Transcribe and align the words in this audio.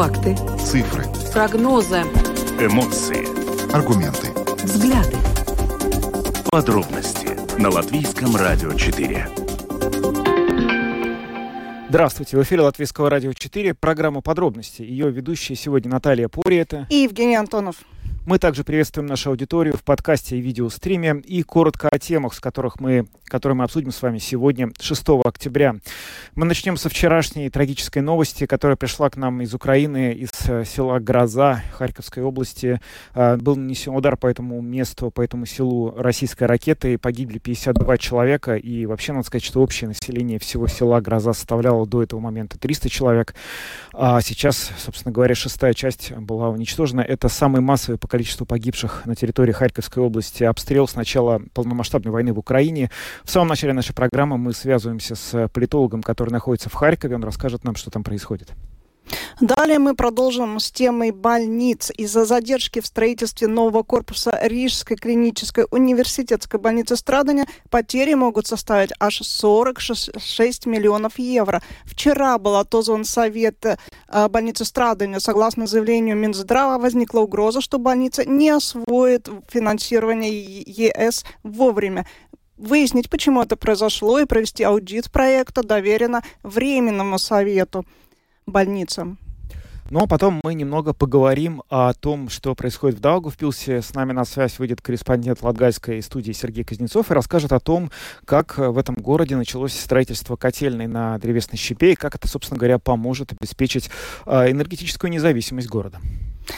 Факты. 0.00 0.34
Цифры. 0.58 1.04
Прогнозы. 1.30 1.98
Эмоции. 2.58 3.26
Аргументы. 3.70 4.28
Взгляды. 4.64 5.18
Подробности 6.50 7.60
на 7.60 7.68
Латвийском 7.68 8.34
радио 8.34 8.72
4. 8.72 9.28
Здравствуйте, 11.90 12.38
в 12.38 12.42
эфире 12.42 12.62
Латвийского 12.62 13.10
радио 13.10 13.34
4, 13.34 13.74
программа 13.74 14.22
«Подробности». 14.22 14.80
Ее 14.80 15.10
ведущие 15.10 15.54
сегодня 15.54 15.90
Наталья 15.90 16.28
Пориета 16.28 16.86
и 16.88 17.02
Евгений 17.02 17.36
Антонов. 17.36 17.76
Мы 18.24 18.38
также 18.38 18.64
приветствуем 18.64 19.06
нашу 19.06 19.28
аудиторию 19.28 19.76
в 19.76 19.82
подкасте 19.82 20.38
и 20.38 20.40
видеостриме 20.40 21.20
и 21.26 21.42
коротко 21.42 21.90
о 21.90 21.98
темах, 21.98 22.32
с 22.32 22.40
которых 22.40 22.80
мы, 22.80 23.06
которые 23.30 23.56
мы 23.56 23.64
обсудим 23.64 23.92
с 23.92 24.02
вами 24.02 24.18
сегодня, 24.18 24.70
6 24.78 25.08
октября. 25.24 25.76
Мы 26.34 26.44
начнем 26.44 26.76
со 26.76 26.88
вчерашней 26.88 27.48
трагической 27.48 28.02
новости, 28.02 28.44
которая 28.44 28.76
пришла 28.76 29.08
к 29.08 29.16
нам 29.16 29.40
из 29.40 29.54
Украины, 29.54 30.12
из 30.12 30.30
э, 30.48 30.64
села 30.64 30.98
Гроза 30.98 31.62
Харьковской 31.78 32.22
области. 32.22 32.80
Э, 33.14 33.36
был 33.36 33.56
нанесен 33.56 33.94
удар 33.94 34.16
по 34.16 34.26
этому 34.26 34.60
месту, 34.60 35.10
по 35.10 35.22
этому 35.22 35.46
селу 35.46 35.94
российской 35.96 36.44
ракетой. 36.44 36.98
Погибли 36.98 37.38
52 37.38 37.98
человека. 37.98 38.56
И 38.56 38.84
вообще, 38.84 39.12
надо 39.12 39.26
сказать, 39.26 39.44
что 39.44 39.62
общее 39.62 39.88
население 39.88 40.38
всего 40.38 40.66
села 40.66 41.00
Гроза 41.00 41.32
составляло 41.32 41.86
до 41.86 42.02
этого 42.02 42.20
момента 42.20 42.58
300 42.58 42.90
человек. 42.90 43.34
А 43.92 44.20
сейчас, 44.20 44.72
собственно 44.78 45.12
говоря, 45.12 45.34
шестая 45.34 45.72
часть 45.72 46.12
была 46.12 46.48
уничтожена. 46.48 47.00
Это 47.00 47.28
самый 47.28 47.60
массовый 47.60 47.98
по 47.98 48.08
количеству 48.08 48.44
погибших 48.44 49.06
на 49.06 49.14
территории 49.14 49.52
Харьковской 49.52 50.02
области. 50.02 50.42
Обстрел 50.42 50.88
с 50.88 50.96
начала 50.96 51.40
полномасштабной 51.54 52.10
войны 52.10 52.32
в 52.32 52.38
Украине. 52.38 52.90
В 53.24 53.30
самом 53.30 53.48
начале 53.48 53.72
нашей 53.72 53.94
программы 53.94 54.38
мы 54.38 54.52
связываемся 54.52 55.14
с 55.14 55.48
политологом, 55.48 56.02
который 56.02 56.30
находится 56.30 56.68
в 56.68 56.74
Харькове. 56.74 57.16
Он 57.16 57.24
расскажет 57.24 57.64
нам, 57.64 57.74
что 57.74 57.90
там 57.90 58.02
происходит. 58.02 58.52
Далее 59.40 59.78
мы 59.78 59.94
продолжим 59.94 60.60
с 60.60 60.70
темой 60.70 61.12
больниц. 61.12 61.90
Из-за 61.96 62.24
задержки 62.24 62.80
в 62.80 62.86
строительстве 62.86 63.48
нового 63.48 63.82
корпуса 63.82 64.38
Рижской 64.42 64.96
клинической 64.96 65.66
университетской 65.70 66.60
больницы 66.60 66.96
Страдания 66.96 67.46
потери 67.70 68.14
могут 68.14 68.46
составить 68.46 68.90
аж 69.00 69.20
46 69.22 70.66
миллионов 70.66 71.18
евро. 71.18 71.62
Вчера 71.84 72.38
был 72.38 72.56
отозван 72.56 73.04
совет 73.04 73.64
э, 73.64 74.28
больницы 74.28 74.64
Страдания. 74.64 75.20
Согласно 75.20 75.66
заявлению 75.66 76.16
Минздрава, 76.16 76.78
возникла 76.78 77.20
угроза, 77.20 77.60
что 77.60 77.78
больница 77.78 78.28
не 78.28 78.50
освоит 78.50 79.28
финансирование 79.48 80.62
ЕС 80.66 81.24
вовремя. 81.42 82.06
Выяснить, 82.60 83.08
почему 83.08 83.40
это 83.40 83.56
произошло, 83.56 84.18
и 84.18 84.26
провести 84.26 84.64
аудит 84.64 85.10
проекта 85.10 85.62
доверено 85.62 86.22
Временному 86.42 87.18
совету 87.18 87.86
больницам. 88.44 89.18
Ну 89.88 90.00
а 90.00 90.06
потом 90.06 90.40
мы 90.44 90.52
немного 90.52 90.92
поговорим 90.92 91.62
о 91.70 91.94
том, 91.94 92.28
что 92.28 92.54
происходит 92.54 92.98
в 92.98 93.00
Даугавпилсе. 93.00 93.80
С 93.80 93.94
нами 93.94 94.12
на 94.12 94.26
связь 94.26 94.58
выйдет 94.58 94.82
корреспондент 94.82 95.42
Латгальской 95.42 96.02
студии 96.02 96.32
Сергей 96.32 96.62
Кузнецов 96.62 97.10
и 97.10 97.14
расскажет 97.14 97.52
о 97.52 97.60
том, 97.60 97.90
как 98.26 98.58
в 98.58 98.76
этом 98.76 98.94
городе 98.96 99.36
началось 99.36 99.72
строительство 99.72 100.36
котельной 100.36 100.86
на 100.86 101.18
древесной 101.18 101.56
щепе 101.56 101.92
и 101.92 101.96
как 101.96 102.14
это, 102.14 102.28
собственно 102.28 102.58
говоря, 102.58 102.78
поможет 102.78 103.32
обеспечить 103.32 103.88
э, 104.26 104.50
энергетическую 104.50 105.10
независимость 105.10 105.68
города. 105.68 105.98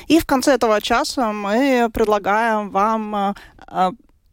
И 0.08 0.18
в 0.18 0.26
конце 0.26 0.54
этого 0.54 0.80
часа 0.82 1.32
мы 1.32 1.88
предлагаем 1.94 2.70
вам 2.70 3.36
э, 3.68 3.92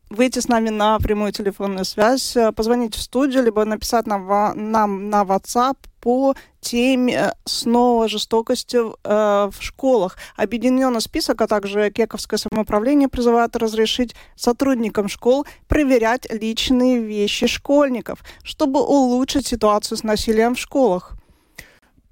выйти 0.10 0.40
с 0.40 0.48
нами 0.48 0.70
на 0.70 1.00
прямую 1.00 1.32
телефонную 1.32 1.86
связь, 1.86 2.36
позвонить 2.56 2.96
в 2.96 3.02
студию, 3.02 3.44
либо 3.44 3.66
написать 3.66 4.08
нам, 4.08 4.28
нам 4.72 5.10
на 5.10 5.24
WhatsApp 5.24 5.78
по 6.02 6.36
теме 6.62 7.14
э, 7.14 7.32
снова 7.46 8.08
жестокости 8.08 8.78
э, 8.78 9.50
в 9.52 9.56
школах. 9.60 10.18
Объединенный 10.36 11.02
список, 11.02 11.42
а 11.42 11.48
также 11.48 11.92
Кековское 11.92 12.40
самоуправление 12.40 13.08
призывают 13.08 13.56
разрешить 13.56 14.16
сотрудникам 14.36 15.08
школ 15.08 15.46
проверять 15.68 16.32
личные 16.32 17.00
вещи 17.00 17.48
школьников, 17.48 18.20
чтобы 18.44 18.82
улучшить 18.82 19.48
ситуацию 19.48 19.98
с 19.98 20.04
насилием 20.04 20.56
в 20.56 20.60
школах. 20.60 21.19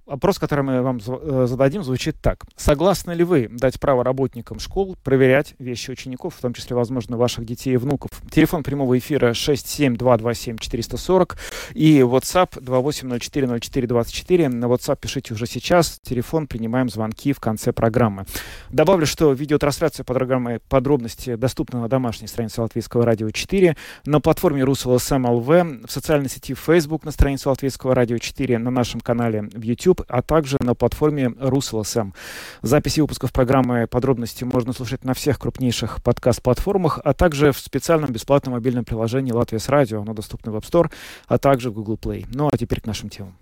Вопрос, 0.08 0.40
который 0.40 0.64
мы 0.64 0.82
вам 0.82 1.00
э, 1.06 1.46
зададим, 1.50 1.84
звучит 1.84 2.16
так. 2.22 2.46
Согласны 2.56 3.12
ли 3.12 3.26
вы 3.26 3.50
дать 3.52 3.78
право 3.78 4.06
работникам 4.06 4.58
школ 4.58 4.96
проверять 5.04 5.54
вещи 5.60 5.92
учеников, 5.92 6.36
в 6.36 6.40
том 6.40 6.54
числе, 6.54 6.78
возможно, 6.78 7.18
ваших 7.18 7.44
детей 7.44 7.74
и 7.74 7.78
внуков? 7.78 8.12
Телефон 8.32 8.64
прямого 8.64 8.98
эфира 8.98 9.32
67227-440 9.32 11.38
и 11.74 12.00
WhatsApp 12.00 12.58
28040424. 12.58 14.48
На 14.48 14.68
WhatsApp 14.68 15.00
пишите 15.02 15.34
уже 15.34 15.46
сейчас. 15.46 16.00
Телефон 16.02 16.48
принимаем 16.48 16.88
звонки 16.88 17.34
в 17.34 17.42
конце 17.42 17.74
программы. 17.74 18.24
Добавлю, 18.70 19.06
что 19.06 19.34
видеотрансляция 19.34 20.06
программы 20.06 20.62
«Подробности» 20.70 21.36
доступна 21.36 21.82
на 21.82 21.90
домашней 21.90 22.28
странице 22.28 22.62
Латвийского 22.62 23.04
радио 23.04 23.30
4, 23.30 23.76
на 24.06 24.22
платформе 24.22 24.64
РусЛСМ 24.64 25.26
в 25.26 25.82
социальной 25.90 26.30
сети 26.30 26.54
Facebook 26.54 27.04
на 27.04 27.12
странице 27.12 27.50
Латвийского 27.50 27.94
радио 27.94 28.20
4, 28.20 28.58
на 28.58 28.72
нашем 28.72 29.02
канале 29.02 29.42
в 29.42 29.62
YouTube 29.62 29.97
YouTube, 29.98 30.06
а 30.08 30.22
также 30.22 30.58
на 30.60 30.76
платформе 30.76 31.26
RusLSM. 31.26 32.14
Записи 32.62 33.02
выпусков 33.02 33.32
программы 33.32 33.88
подробности 33.88 34.44
можно 34.44 34.74
слушать 34.74 35.04
на 35.04 35.14
всех 35.14 35.40
крупнейших 35.40 36.04
подкаст-платформах, 36.04 37.00
а 37.04 37.14
также 37.14 37.52
в 37.52 37.60
специальном 37.60 38.12
бесплатном 38.12 38.54
мобильном 38.54 38.86
приложении 38.86 39.32
«Латвия 39.32 39.60
с 39.60 39.70
радио». 39.70 40.02
Оно 40.02 40.14
доступно 40.14 40.52
в 40.52 40.56
App 40.56 40.70
Store, 40.70 40.92
а 41.28 41.38
также 41.38 41.70
в 41.70 41.74
Google 41.74 41.96
Play. 41.96 42.26
Ну 42.34 42.50
а 42.52 42.58
теперь 42.58 42.82
к 42.82 42.86
нашим 42.86 43.10
темам. 43.10 43.36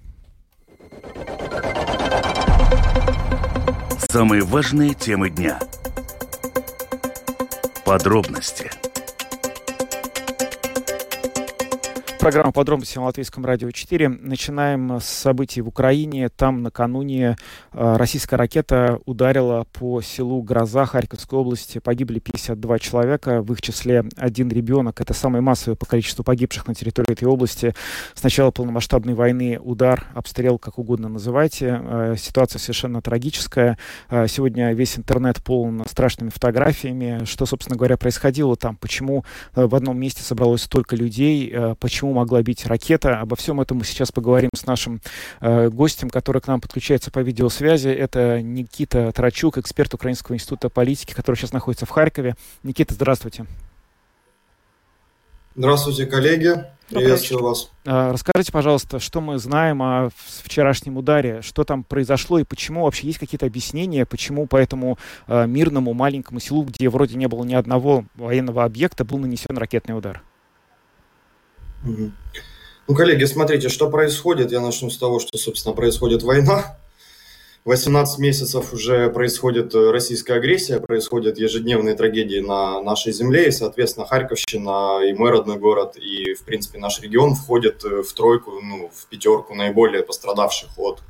Самые 4.10 4.44
важные 4.44 4.94
темы 4.94 5.30
дня. 5.30 5.60
Подробности– 7.86 8.72
Программа 12.26 12.52
«Подробности» 12.52 12.98
на 12.98 13.04
Латвийском 13.04 13.46
радио 13.46 13.70
4. 13.70 14.10
Начинаем 14.10 15.00
с 15.00 15.06
событий 15.06 15.62
в 15.62 15.68
Украине. 15.68 16.30
Там 16.30 16.64
накануне 16.64 17.38
э, 17.72 17.98
российская 17.98 18.36
ракета 18.36 19.00
ударила 19.06 19.68
по 19.72 20.02
селу 20.02 20.42
Гроза 20.42 20.88
Харьковской 20.88 21.38
области. 21.38 21.78
Погибли 21.78 22.18
52 22.18 22.80
человека, 22.80 23.44
в 23.44 23.54
их 23.54 23.62
числе 23.62 24.06
один 24.18 24.50
ребенок. 24.50 25.02
Это 25.02 25.14
самый 25.14 25.42
массовый 25.42 25.78
по 25.78 25.86
количеству 25.86 26.24
погибших 26.24 26.66
на 26.66 26.74
территории 26.74 27.12
этой 27.12 27.26
области. 27.26 27.76
С 28.16 28.24
начала 28.24 28.50
полномасштабной 28.50 29.14
войны 29.14 29.60
удар, 29.62 30.08
обстрел, 30.16 30.58
как 30.58 30.80
угодно 30.80 31.10
называйте. 31.10 31.80
Э, 31.80 32.16
ситуация 32.18 32.58
совершенно 32.58 33.04
трагическая. 33.04 33.78
Э, 34.10 34.26
сегодня 34.28 34.74
весь 34.74 34.98
интернет 34.98 35.44
полон 35.44 35.86
страшными 35.88 36.32
фотографиями. 36.32 37.24
Что, 37.26 37.46
собственно 37.46 37.78
говоря, 37.78 37.98
происходило 37.98 38.56
там? 38.56 38.78
Почему 38.78 39.24
в 39.54 39.76
одном 39.76 40.00
месте 40.00 40.24
собралось 40.24 40.64
столько 40.64 40.96
людей? 40.96 41.56
Почему 41.80 42.15
могла 42.16 42.42
бить 42.42 42.66
ракета. 42.66 43.20
Обо 43.20 43.36
всем 43.36 43.62
этом 43.62 43.78
мы 43.78 43.86
сейчас 43.86 44.12
поговорим 44.12 44.50
с 44.56 44.66
нашим 44.66 45.02
э, 45.42 45.70
гостем, 45.70 46.10
который 46.10 46.42
к 46.42 46.48
нам 46.48 46.62
подключается 46.62 47.12
по 47.12 47.20
видеосвязи. 47.20 47.90
Это 47.90 48.42
Никита 48.42 49.12
Трачук, 49.12 49.58
эксперт 49.58 49.94
Украинского 49.94 50.36
института 50.36 50.70
политики, 50.70 51.14
который 51.14 51.36
сейчас 51.36 51.54
находится 51.54 51.86
в 51.86 51.90
Харькове. 51.90 52.36
Никита, 52.64 52.94
здравствуйте. 52.94 53.46
Здравствуйте, 55.56 56.06
коллеги. 56.06 56.66
Приветствую 56.90 57.44
вас. 57.44 57.72
А, 57.86 58.12
расскажите, 58.12 58.52
пожалуйста, 58.52 59.00
что 59.00 59.20
мы 59.20 59.40
знаем 59.40 59.82
о 59.82 60.10
вчерашнем 60.44 60.98
ударе, 60.98 61.42
что 61.42 61.64
там 61.64 61.84
произошло 61.84 62.38
и 62.38 62.44
почему 62.44 62.84
вообще 62.84 63.08
есть 63.08 63.20
какие-то 63.20 63.46
объяснения, 63.46 64.06
почему 64.06 64.46
по 64.46 64.58
этому 64.58 65.00
э, 65.28 65.48
мирному 65.48 65.94
маленькому 65.94 66.40
селу, 66.40 66.64
где 66.64 66.90
вроде 66.90 67.18
не 67.18 67.28
было 67.28 67.44
ни 67.44 67.56
одного 67.56 68.06
военного 68.16 68.64
объекта, 68.64 69.04
был 69.04 69.18
нанесен 69.18 69.58
ракетный 69.58 69.98
удар? 69.98 70.22
Ну, 72.88 72.96
коллеги, 72.96 73.24
смотрите, 73.26 73.70
что 73.70 73.90
происходит. 73.90 74.52
Я 74.52 74.62
начну 74.62 74.90
с 74.90 74.98
того, 74.98 75.20
что, 75.20 75.38
собственно, 75.38 75.74
происходит 75.74 76.22
война. 76.24 76.78
18 77.66 78.20
месяцев 78.20 78.74
уже 78.74 79.10
происходит 79.10 79.74
э, 79.74 79.90
российская 79.90 80.36
агрессия, 80.36 80.80
происходят 80.80 81.40
ежедневные 81.40 81.96
трагедии 81.96 82.40
на 82.40 82.80
нашей 82.84 83.12
земле, 83.12 83.48
и, 83.48 83.52
соответственно, 83.52 84.06
Харьковщина 84.06 85.00
и 85.04 85.14
мой 85.14 85.32
родной 85.32 85.58
город, 85.58 85.98
и, 85.98 86.36
в 86.36 86.44
принципе, 86.44 86.78
наш 86.78 87.02
регион 87.02 87.34
входит 87.34 87.84
э, 87.84 88.04
в 88.04 88.14
тройку, 88.14 88.52
ну, 88.62 88.92
в 88.94 89.08
пятерку 89.08 89.56
наиболее 89.56 90.04
пострадавших 90.04 90.78
от 90.78 91.02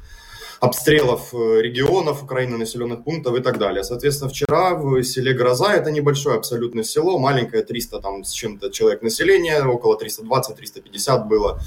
обстрелов 0.66 1.34
э, 1.34 1.62
регионов 1.62 2.24
Украины, 2.24 2.58
населенных 2.58 3.04
пунктов 3.04 3.36
и 3.36 3.42
так 3.42 3.58
далее. 3.58 3.84
Соответственно, 3.84 4.30
вчера 4.30 4.76
в 4.76 5.04
селе 5.04 5.34
Гроза, 5.34 5.74
это 5.74 5.92
небольшое 5.92 6.38
абсолютно 6.38 6.84
село, 6.84 7.18
маленькое, 7.20 7.64
300 7.64 8.00
там 8.00 8.24
с 8.24 8.32
чем-то 8.32 8.72
человек 8.72 9.02
населения, 9.02 9.64
около 9.64 9.98
320-350 9.98 11.26
было 11.26 11.60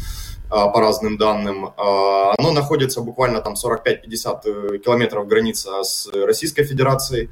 а, 0.51 0.69
по 0.69 0.81
разным 0.81 1.17
данным. 1.17 1.73
А, 1.77 2.35
оно 2.39 2.53
находится 2.53 3.01
буквально 3.01 3.41
там 3.41 3.55
45-50 3.55 4.41
э, 4.45 4.79
километров 4.79 5.27
граница 5.27 5.83
с 5.83 6.09
Российской 6.13 6.65
Федерацией. 6.65 7.31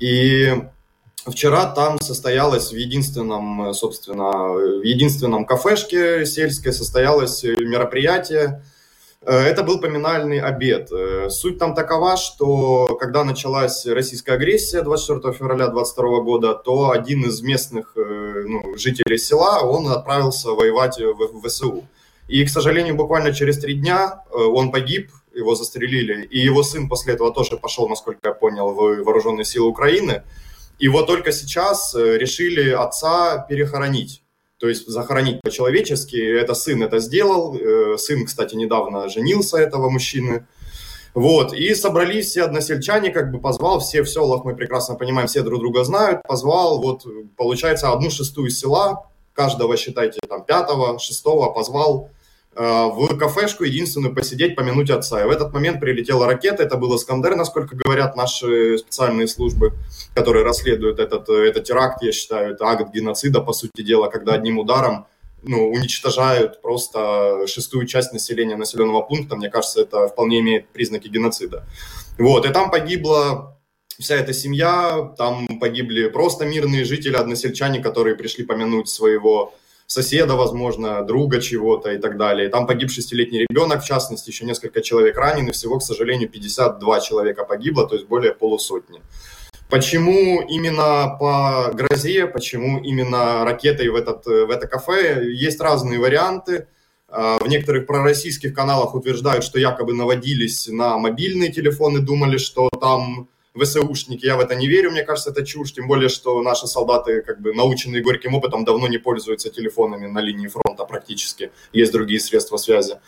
И 0.00 0.54
Вчера 1.26 1.66
там 1.66 2.00
состоялось 2.00 2.72
в 2.72 2.76
единственном, 2.76 3.74
собственно, 3.74 4.48
в 4.48 4.82
единственном 4.82 5.44
кафешке 5.44 6.24
сельской 6.24 6.72
состоялось 6.72 7.42
мероприятие, 7.42 8.62
Это 9.30 9.62
был 9.62 9.78
поминальный 9.78 10.40
обед. 10.40 10.90
Суть 11.28 11.58
там 11.58 11.74
такова, 11.74 12.16
что 12.16 12.96
когда 12.98 13.24
началась 13.24 13.84
российская 13.84 14.32
агрессия 14.32 14.80
24 14.80 15.34
февраля 15.34 15.68
22 15.68 16.20
года, 16.20 16.54
то 16.54 16.90
один 16.90 17.26
из 17.26 17.42
местных 17.42 17.92
ну, 17.94 18.74
жителей 18.78 19.18
села, 19.18 19.60
он 19.60 19.86
отправился 19.88 20.52
воевать 20.52 20.98
в 20.98 21.46
ВСУ. 21.46 21.84
И, 22.26 22.42
к 22.44 22.48
сожалению, 22.48 22.94
буквально 22.94 23.34
через 23.34 23.58
три 23.58 23.74
дня 23.74 24.22
он 24.32 24.70
погиб, 24.70 25.10
его 25.34 25.54
застрелили, 25.54 26.24
и 26.24 26.38
его 26.38 26.62
сын 26.62 26.88
после 26.88 27.14
этого 27.14 27.32
тоже 27.32 27.56
пошел, 27.56 27.88
насколько 27.88 28.20
я 28.28 28.32
понял, 28.32 28.72
в 28.72 29.02
вооруженные 29.02 29.44
силы 29.44 29.68
Украины. 29.68 30.22
И 30.78 30.88
вот 30.88 31.06
только 31.06 31.32
сейчас 31.32 31.94
э, 31.94 32.18
решили 32.18 32.70
отца 32.70 33.44
перехоронить. 33.48 34.22
То 34.58 34.68
есть 34.68 34.86
захоронить 34.86 35.40
по-человечески. 35.40 36.16
Это 36.16 36.54
сын 36.54 36.82
это 36.82 36.98
сделал. 36.98 37.56
Э, 37.56 37.96
сын, 37.96 38.26
кстати, 38.26 38.54
недавно 38.54 39.08
женился 39.08 39.58
этого 39.58 39.88
мужчины. 39.88 40.46
Вот, 41.14 41.52
и 41.52 41.74
собрались 41.74 42.26
все 42.26 42.44
односельчане, 42.44 43.10
как 43.10 43.32
бы 43.32 43.40
позвал, 43.40 43.80
все 43.80 44.02
в 44.02 44.08
селах, 44.08 44.44
мы 44.44 44.54
прекрасно 44.54 44.94
понимаем, 44.94 45.26
все 45.26 45.42
друг 45.42 45.58
друга 45.58 45.82
знают, 45.82 46.22
позвал, 46.22 46.80
вот, 46.80 47.06
получается, 47.36 47.90
одну 47.90 48.10
шестую 48.10 48.50
села, 48.50 49.10
каждого, 49.32 49.76
считайте, 49.76 50.20
там, 50.28 50.44
пятого, 50.44 50.98
шестого 51.00 51.50
позвал 51.50 52.10
Э, 52.10 52.17
в 52.54 53.16
кафешку 53.18 53.64
единственную 53.64 54.14
посидеть, 54.14 54.56
помянуть 54.56 54.90
отца. 54.90 55.22
И 55.22 55.26
в 55.26 55.30
этот 55.30 55.52
момент 55.52 55.80
прилетела 55.80 56.26
ракета, 56.26 56.64
это 56.64 56.76
был 56.76 56.96
Искандер, 56.96 57.36
насколько 57.36 57.76
говорят 57.76 58.16
наши 58.16 58.78
специальные 58.78 59.28
службы, 59.28 59.74
которые 60.14 60.44
расследуют 60.44 60.98
этот, 60.98 61.28
э, 61.28 61.48
этот 61.48 61.64
теракт, 61.64 62.02
я 62.02 62.10
считаю, 62.10 62.54
это 62.54 62.64
акт 62.66 62.92
геноцида, 62.92 63.40
по 63.40 63.52
сути 63.52 63.82
дела, 63.82 64.08
когда 64.08 64.32
одним 64.32 64.58
ударом 64.58 65.06
ну, 65.42 65.70
уничтожают 65.70 66.60
просто 66.60 67.46
шестую 67.46 67.86
часть 67.86 68.12
населения 68.12 68.56
населенного 68.56 69.02
пункта, 69.02 69.36
мне 69.36 69.50
кажется, 69.50 69.82
это 69.82 70.08
вполне 70.08 70.40
имеет 70.40 70.68
признаки 70.68 71.08
геноцида. 71.08 71.64
Вот, 72.18 72.44
и 72.44 72.52
там 72.52 72.70
погибла 72.70 73.56
вся 73.98 74.16
эта 74.16 74.32
семья, 74.32 75.14
там 75.16 75.46
погибли 75.60 76.08
просто 76.08 76.44
мирные 76.44 76.84
жители, 76.84 77.16
односельчане, 77.16 77.80
которые 77.80 78.16
пришли 78.16 78.44
помянуть 78.44 78.88
своего 78.88 79.54
соседа, 79.88 80.36
возможно, 80.36 81.02
друга 81.02 81.40
чего-то 81.40 81.90
и 81.90 81.98
так 81.98 82.16
далее. 82.16 82.48
Там 82.50 82.66
погиб 82.66 82.90
шестилетний 82.90 83.46
ребенок, 83.48 83.82
в 83.82 83.86
частности, 83.86 84.30
еще 84.30 84.44
несколько 84.44 84.82
человек 84.82 85.16
ранены, 85.16 85.50
всего, 85.52 85.78
к 85.78 85.82
сожалению, 85.82 86.28
52 86.28 87.00
человека 87.00 87.44
погибло, 87.44 87.88
то 87.88 87.94
есть 87.94 88.06
более 88.06 88.34
полусотни. 88.34 89.00
Почему 89.70 90.42
именно 90.42 91.16
по 91.18 91.70
грозе, 91.72 92.26
почему 92.26 92.78
именно 92.80 93.44
ракетой 93.44 93.88
в, 93.88 93.96
этот, 93.96 94.26
в 94.26 94.50
это 94.50 94.66
кафе? 94.66 95.24
Есть 95.30 95.60
разные 95.60 95.98
варианты. 95.98 96.68
А, 97.08 97.38
в 97.38 97.48
некоторых 97.48 97.86
пророссийских 97.86 98.54
каналах 98.54 98.94
утверждают, 98.94 99.44
что 99.44 99.58
якобы 99.58 99.94
наводились 99.94 100.68
на 100.68 100.98
мобильные 100.98 101.50
телефоны, 101.50 102.00
думали, 102.00 102.36
что 102.36 102.68
там 102.80 103.28
ВСУшники, 103.58 104.24
я 104.24 104.36
в 104.36 104.40
это 104.40 104.54
не 104.54 104.66
верю, 104.66 104.90
мне 104.90 105.02
кажется, 105.02 105.30
это 105.30 105.44
чушь, 105.44 105.72
тем 105.72 105.88
более, 105.88 106.08
что 106.08 106.40
наши 106.42 106.66
солдаты, 106.66 107.22
как 107.22 107.40
бы 107.40 107.52
наученные 107.52 108.02
горьким 108.02 108.34
опытом, 108.34 108.64
давно 108.64 108.88
не 108.88 108.98
пользуются 108.98 109.50
телефонами 109.50 110.06
на 110.06 110.20
линии 110.20 110.48
фронта 110.48 110.84
практически, 110.84 111.50
есть 111.72 111.92
другие 111.92 112.20
средства 112.20 112.56
связи. 112.56 112.98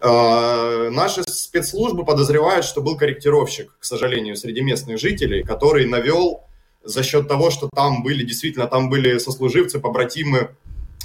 А, 0.00 0.90
наши 0.90 1.22
спецслужбы 1.24 2.04
подозревают, 2.04 2.64
что 2.64 2.80
был 2.80 2.96
корректировщик, 2.96 3.76
к 3.78 3.84
сожалению, 3.84 4.36
среди 4.36 4.60
местных 4.60 4.98
жителей, 4.98 5.42
который 5.42 5.86
навел 5.86 6.44
за 6.82 7.02
счет 7.02 7.28
того, 7.28 7.50
что 7.50 7.68
там 7.74 8.02
были, 8.02 8.24
действительно, 8.24 8.66
там 8.66 8.90
были 8.90 9.18
сослуживцы, 9.18 9.80
побратимы 9.80 10.50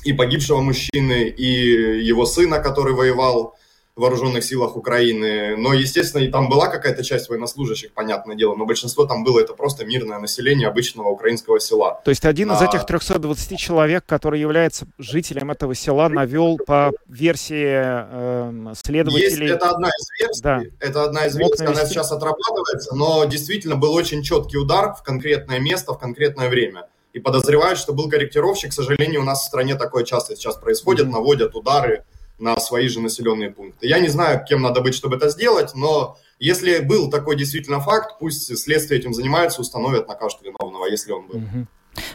и 0.03 0.13
погибшего 0.13 0.61
мужчины, 0.61 1.27
и 1.29 2.05
его 2.05 2.25
сына, 2.25 2.59
который 2.59 2.93
воевал 2.93 3.55
вооруженных 3.99 4.43
силах 4.43 4.75
Украины. 4.75 5.55
Но, 5.57 5.73
естественно, 5.73 6.23
и 6.23 6.29
там 6.29 6.49
была 6.49 6.67
какая-то 6.67 7.03
часть 7.03 7.29
военнослужащих, 7.29 7.93
понятное 7.93 8.35
дело, 8.35 8.55
но 8.55 8.65
большинство 8.65 9.05
там 9.05 9.23
было 9.23 9.39
это 9.39 9.53
просто 9.53 9.85
мирное 9.85 10.19
население 10.19 10.67
обычного 10.67 11.09
украинского 11.09 11.59
села. 11.59 12.01
То 12.03 12.09
есть 12.09 12.25
один 12.25 12.51
из 12.51 12.61
а... 12.61 12.65
этих 12.65 12.85
320 12.85 13.59
человек, 13.59 14.03
который 14.05 14.39
является 14.39 14.87
жителем 14.97 15.51
этого 15.51 15.75
села, 15.75 16.09
навел 16.09 16.57
по 16.65 16.91
версии 17.07 17.67
э, 17.75 18.73
следователей... 18.81 19.47
Есть, 19.47 19.55
это 19.55 19.69
одна 19.69 19.89
из 19.89 20.19
версий, 20.19 20.41
да. 20.41 20.61
это 20.79 21.03
одна 21.03 21.25
из 21.25 21.35
версий, 21.35 21.65
она 21.65 21.85
сейчас 21.85 22.11
отрабатывается, 22.11 22.95
но 22.95 23.25
действительно 23.25 23.75
был 23.75 23.93
очень 23.93 24.23
четкий 24.23 24.57
удар 24.57 24.93
в 24.93 25.03
конкретное 25.03 25.59
место, 25.59 25.93
в 25.93 25.99
конкретное 25.99 26.49
время. 26.49 26.87
И 27.11 27.19
подозревают, 27.19 27.79
что 27.79 27.93
был 27.93 28.07
корректировщик. 28.07 28.69
К 28.69 28.73
сожалению, 28.73 29.21
у 29.21 29.23
нас 29.23 29.41
в 29.41 29.45
стране 29.47 29.75
такое 29.75 30.03
часто 30.03 30.35
сейчас 30.35 30.57
происходит, 30.57 31.07
наводят 31.07 31.55
удары 31.55 32.03
на 32.39 32.57
свои 32.57 32.87
же 32.87 33.01
населенные 33.01 33.51
пункты. 33.51 33.87
Я 33.87 33.99
не 33.99 34.09
знаю, 34.09 34.43
кем 34.47 34.61
надо 34.61 34.81
быть, 34.81 34.95
чтобы 34.95 35.17
это 35.17 35.29
сделать, 35.29 35.71
но 35.75 36.17
если 36.39 36.79
был 36.79 37.09
такой 37.09 37.35
действительно 37.35 37.79
факт, 37.79 38.17
пусть 38.19 38.57
следствие 38.57 38.99
этим 38.99 39.13
занимается, 39.13 39.61
установят, 39.61 40.07
накажут 40.07 40.41
виновного, 40.41 40.85
если 40.85 41.11
он 41.11 41.27
был. 41.27 41.41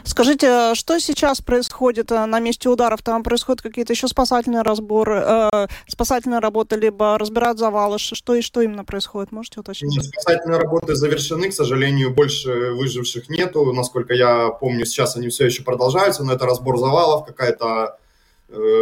Скажите, 0.03 0.47
а 0.47 0.75
что 0.75 0.99
сейчас 0.99 1.41
происходит 1.41 2.11
э, 2.11 2.25
на 2.25 2.39
месте 2.39 2.69
ударов? 2.69 3.01
Там 3.03 3.23
происходят 3.23 3.61
какие-то 3.61 3.93
еще 3.93 4.07
спасательные 4.07 4.61
разборы, 4.61 5.21
э, 5.25 5.67
спасательные 5.87 6.39
работы, 6.39 6.75
либо 6.75 7.17
разбирают 7.17 7.59
завалы? 7.59 7.99
Что 7.99 8.35
и 8.35 8.41
что 8.41 8.61
именно 8.61 8.85
происходит? 8.85 9.31
Можете 9.31 9.59
уточнить? 9.59 9.95
Нет, 9.95 10.05
спасательные 10.05 10.59
работы 10.59 10.95
завершены, 10.95 11.49
к 11.49 11.53
сожалению, 11.53 12.13
больше 12.13 12.71
выживших 12.71 13.29
нету. 13.29 13.71
Насколько 13.73 14.13
я 14.13 14.49
помню, 14.49 14.85
сейчас 14.85 15.17
они 15.17 15.29
все 15.29 15.45
еще 15.45 15.63
продолжаются, 15.63 16.23
но 16.23 16.33
это 16.33 16.45
разбор 16.45 16.77
завалов, 16.77 17.25
какая-то 17.25 17.65
Э, 17.65 18.04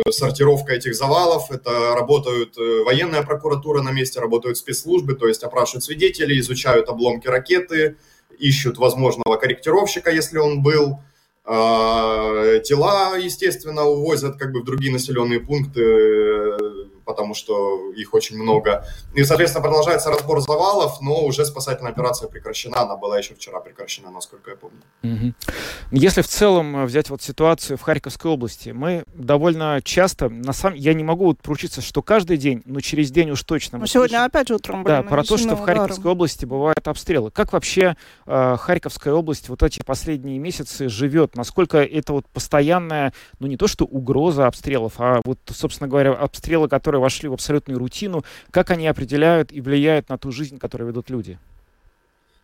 сортировка 0.09 0.73
этих 0.73 0.95
завалов, 0.95 1.51
это 1.51 1.95
работают 1.95 2.57
э, 2.57 2.83
военная 2.83 3.23
прокуратура 3.23 3.81
на 3.81 3.91
месте, 3.91 4.19
работают 4.19 4.57
спецслужбы, 4.57 5.15
то 5.15 5.27
есть 5.27 5.43
опрашивают 5.43 5.83
свидетелей, 5.83 6.39
изучают 6.39 6.89
обломки 6.89 7.27
ракеты, 7.27 7.97
ищут 8.37 8.77
возможного 8.77 9.37
корректировщика, 9.37 10.11
если 10.11 10.37
он 10.37 10.61
был, 10.61 10.99
а, 11.45 12.59
тела, 12.59 13.17
естественно, 13.17 13.83
увозят 13.83 14.37
как 14.37 14.51
бы 14.53 14.61
в 14.61 14.65
другие 14.65 14.93
населенные 14.93 15.39
пункты, 15.39 16.82
потому 17.05 17.33
что 17.33 17.91
их 17.93 18.13
очень 18.13 18.37
много. 18.37 18.85
И, 19.13 19.23
соответственно, 19.23 19.63
продолжается 19.63 20.09
разбор 20.09 20.41
завалов, 20.41 21.01
но 21.01 21.23
уже 21.25 21.45
спасательная 21.45 21.91
операция 21.91 22.29
прекращена. 22.29 22.79
Она 22.81 22.95
была 22.95 23.17
еще 23.17 23.35
вчера 23.35 23.59
прекращена, 23.59 24.11
насколько 24.11 24.51
я 24.51 24.57
помню. 24.57 24.81
Угу. 25.03 25.33
Если 25.91 26.21
в 26.21 26.27
целом 26.27 26.77
э, 26.77 26.85
взять 26.85 27.09
вот 27.09 27.21
ситуацию 27.21 27.77
в 27.77 27.81
Харьковской 27.81 28.31
области, 28.31 28.69
мы 28.69 29.03
довольно 29.13 29.81
часто, 29.83 30.29
на 30.29 30.53
самом 30.53 30.75
я 30.75 30.93
не 30.93 31.03
могу 31.03 31.25
вот 31.25 31.41
поручиться, 31.41 31.81
что 31.81 32.01
каждый 32.01 32.37
день, 32.37 32.61
но 32.65 32.79
через 32.79 33.11
день 33.11 33.31
уж 33.31 33.43
точно. 33.43 33.77
Но 33.77 33.85
сегодня 33.85 34.17
слышим, 34.17 34.25
опять 34.25 34.51
утром 34.51 34.83
были 34.83 34.93
Да, 34.95 35.03
про 35.03 35.23
то, 35.23 35.37
что 35.37 35.55
в 35.55 35.61
Харьковской 35.61 36.01
ударом. 36.01 36.11
области 36.11 36.45
бывают 36.45 36.87
обстрелы. 36.87 37.31
Как 37.31 37.53
вообще 37.53 37.95
э, 38.25 38.55
Харьковская 38.59 39.13
область 39.13 39.49
вот 39.49 39.63
эти 39.63 39.81
последние 39.83 40.39
месяцы 40.39 40.89
живет? 40.89 41.35
Насколько 41.35 41.83
это 41.83 42.13
вот 42.13 42.27
постоянная, 42.29 43.13
ну 43.39 43.47
не 43.47 43.57
то 43.57 43.67
что 43.67 43.85
угроза 43.85 44.47
обстрелов, 44.47 44.93
а 44.97 45.21
вот, 45.23 45.39
собственно 45.47 45.87
говоря, 45.87 46.13
обстрелы, 46.13 46.67
которые 46.67 46.92
которые 46.93 47.01
вошли 47.01 47.29
в 47.29 47.33
абсолютную 47.33 47.79
рутину, 47.79 48.23
как 48.51 48.69
они 48.69 48.87
определяют 48.87 49.51
и 49.51 49.61
влияют 49.61 50.09
на 50.09 50.17
ту 50.17 50.31
жизнь, 50.31 50.59
которую 50.59 50.89
ведут 50.89 51.09
люди? 51.09 51.39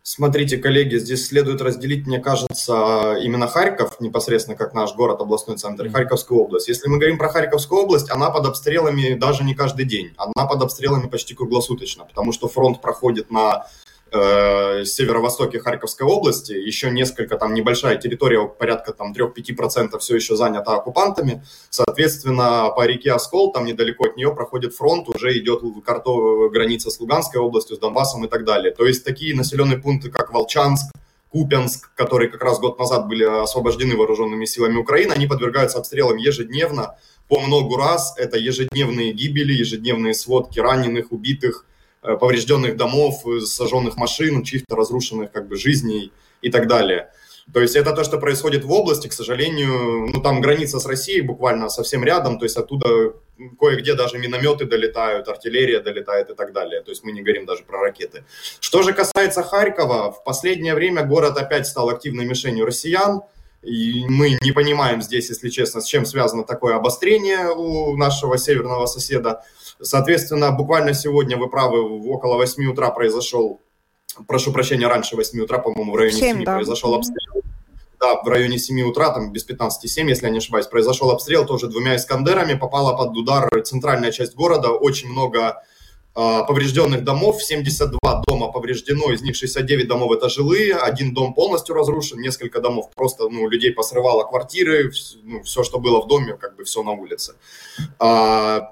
Смотрите, 0.02 0.56
коллеги, 0.56 0.96
здесь 0.96 1.28
следует 1.28 1.60
разделить, 1.60 2.06
мне 2.06 2.18
кажется, 2.18 3.16
именно 3.22 3.46
Харьков, 3.46 4.00
непосредственно 4.00 4.56
как 4.56 4.74
наш 4.74 4.94
город, 4.96 5.20
областной 5.20 5.56
центр, 5.56 5.86
и 5.86 5.88
Харьковскую 5.88 6.40
область. 6.40 6.68
Если 6.68 6.88
мы 6.88 6.98
говорим 6.98 7.16
про 7.18 7.28
Харьковскую 7.28 7.82
область, 7.82 8.10
она 8.10 8.30
под 8.30 8.46
обстрелами 8.46 9.14
даже 9.14 9.44
не 9.44 9.54
каждый 9.54 9.84
день, 9.84 10.12
она 10.16 10.48
под 10.48 10.62
обстрелами 10.62 11.06
почти 11.06 11.34
круглосуточно, 11.34 12.04
потому 12.04 12.32
что 12.32 12.48
фронт 12.48 12.80
проходит 12.80 13.30
на 13.30 13.66
э, 14.12 14.84
северо-востоке 14.84 15.60
Харьковской 15.60 16.06
области, 16.06 16.52
еще 16.52 16.90
несколько, 16.90 17.36
там 17.36 17.54
небольшая 17.54 17.96
территория, 17.96 18.46
порядка 18.46 18.92
там 18.92 19.12
3-5% 19.12 19.98
все 19.98 20.16
еще 20.16 20.36
занята 20.36 20.76
оккупантами, 20.76 21.44
соответственно, 21.70 22.70
по 22.74 22.86
реке 22.86 23.12
Оскол, 23.12 23.52
там 23.52 23.64
недалеко 23.64 24.04
от 24.06 24.16
нее 24.16 24.34
проходит 24.34 24.74
фронт, 24.74 25.08
уже 25.08 25.38
идет 25.38 25.62
карто, 25.84 26.48
граница 26.48 26.90
с 26.90 27.00
Луганской 27.00 27.40
областью, 27.40 27.76
с 27.76 27.78
Донбассом 27.78 28.24
и 28.24 28.28
так 28.28 28.44
далее. 28.44 28.72
То 28.72 28.86
есть 28.86 29.04
такие 29.04 29.34
населенные 29.34 29.78
пункты, 29.78 30.10
как 30.10 30.32
Волчанск, 30.32 30.92
Купянск, 31.30 31.94
которые 31.94 32.28
как 32.28 32.42
раз 32.42 32.58
год 32.58 32.78
назад 32.78 33.06
были 33.06 33.22
освобождены 33.22 33.96
вооруженными 33.96 34.44
силами 34.46 34.76
Украины, 34.78 35.12
они 35.12 35.28
подвергаются 35.28 35.78
обстрелам 35.78 36.16
ежедневно, 36.16 36.96
по 37.30 37.38
многу 37.40 37.76
раз. 37.76 38.14
Это 38.18 38.36
ежедневные 38.36 39.12
гибели, 39.12 39.52
ежедневные 39.52 40.12
сводки 40.12 40.58
раненых, 40.58 41.12
убитых, 41.12 41.64
поврежденных 42.02 42.76
домов, 42.76 43.26
э, 43.26 43.40
сожженных 43.40 43.96
машин, 43.96 44.42
чьих-то 44.42 44.76
разрушенных 44.76 45.32
как 45.32 45.48
бы 45.48 45.56
жизней 45.56 46.12
и 46.42 46.50
так 46.50 46.66
далее. 46.66 47.10
То 47.52 47.60
есть 47.60 47.74
это 47.74 47.92
то, 47.92 48.04
что 48.04 48.18
происходит 48.18 48.64
в 48.64 48.70
области, 48.70 49.08
к 49.08 49.12
сожалению, 49.12 50.08
ну 50.12 50.20
там 50.20 50.40
граница 50.40 50.78
с 50.78 50.86
Россией 50.86 51.22
буквально 51.22 51.68
совсем 51.68 52.04
рядом, 52.04 52.38
то 52.38 52.44
есть 52.44 52.56
оттуда 52.56 53.14
кое-где 53.58 53.94
даже 53.94 54.18
минометы 54.18 54.66
долетают, 54.66 55.28
артиллерия 55.28 55.80
долетает 55.80 56.30
и 56.30 56.34
так 56.34 56.52
далее. 56.52 56.82
То 56.82 56.90
есть 56.90 57.02
мы 57.02 57.12
не 57.12 57.22
говорим 57.22 57.46
даже 57.46 57.64
про 57.64 57.80
ракеты. 57.80 58.24
Что 58.60 58.82
же 58.82 58.92
касается 58.92 59.42
Харькова, 59.42 60.12
в 60.12 60.22
последнее 60.22 60.74
время 60.74 61.02
город 61.02 61.38
опять 61.38 61.66
стал 61.66 61.88
активной 61.88 62.24
мишенью 62.24 62.66
россиян. 62.66 63.22
И 63.62 64.06
мы 64.08 64.38
не 64.40 64.52
понимаем 64.52 65.02
здесь, 65.02 65.28
если 65.28 65.50
честно, 65.50 65.82
с 65.82 65.84
чем 65.84 66.06
связано 66.06 66.44
такое 66.44 66.76
обострение 66.76 67.50
у 67.50 67.94
нашего 67.94 68.38
северного 68.38 68.86
соседа. 68.86 69.42
Соответственно, 69.82 70.52
буквально 70.52 70.94
сегодня, 70.94 71.36
вы 71.36 71.48
правы, 71.48 71.80
около 71.80 72.36
8 72.36 72.70
утра 72.70 72.90
произошел, 72.90 73.60
прошу 74.26 74.52
прощения, 74.52 74.86
раньше 74.86 75.16
8 75.16 75.40
утра, 75.40 75.58
по-моему, 75.58 75.92
в 75.92 75.96
районе 75.96 76.16
7, 76.16 76.36
7 76.36 76.44
да. 76.44 76.54
произошел 76.56 76.94
обстрел. 76.94 77.42
Да, 77.98 78.22
в 78.22 78.28
районе 78.28 78.58
7 78.58 78.80
утра, 78.82 79.10
там 79.10 79.32
без 79.32 79.46
15,7, 79.48 80.08
если 80.08 80.26
я 80.26 80.30
не 80.30 80.38
ошибаюсь, 80.38 80.66
произошел 80.66 81.10
обстрел 81.10 81.44
тоже 81.44 81.68
двумя 81.68 81.96
«Искандерами», 81.96 82.54
попала 82.54 82.96
под 82.96 83.16
удар 83.16 83.48
центральная 83.62 84.10
часть 84.10 84.34
города, 84.34 84.70
очень 84.70 85.08
много 85.08 85.62
поврежденных 86.14 87.04
домов, 87.04 87.42
72 87.42 88.22
дома 88.26 88.50
повреждено, 88.50 89.12
из 89.12 89.22
них 89.22 89.36
69 89.36 89.86
домов 89.86 90.12
это 90.12 90.28
жилые, 90.28 90.74
один 90.74 91.14
дом 91.14 91.34
полностью 91.34 91.74
разрушен, 91.74 92.20
несколько 92.20 92.60
домов 92.60 92.90
просто, 92.94 93.28
ну, 93.28 93.48
людей 93.48 93.72
посрывало 93.72 94.24
квартиры, 94.24 94.90
ну, 95.22 95.42
все, 95.42 95.62
что 95.62 95.78
было 95.78 96.02
в 96.02 96.08
доме, 96.08 96.34
как 96.34 96.56
бы 96.56 96.64
все 96.64 96.82
на 96.82 96.92
улице. 96.92 97.34
А, 97.98 98.70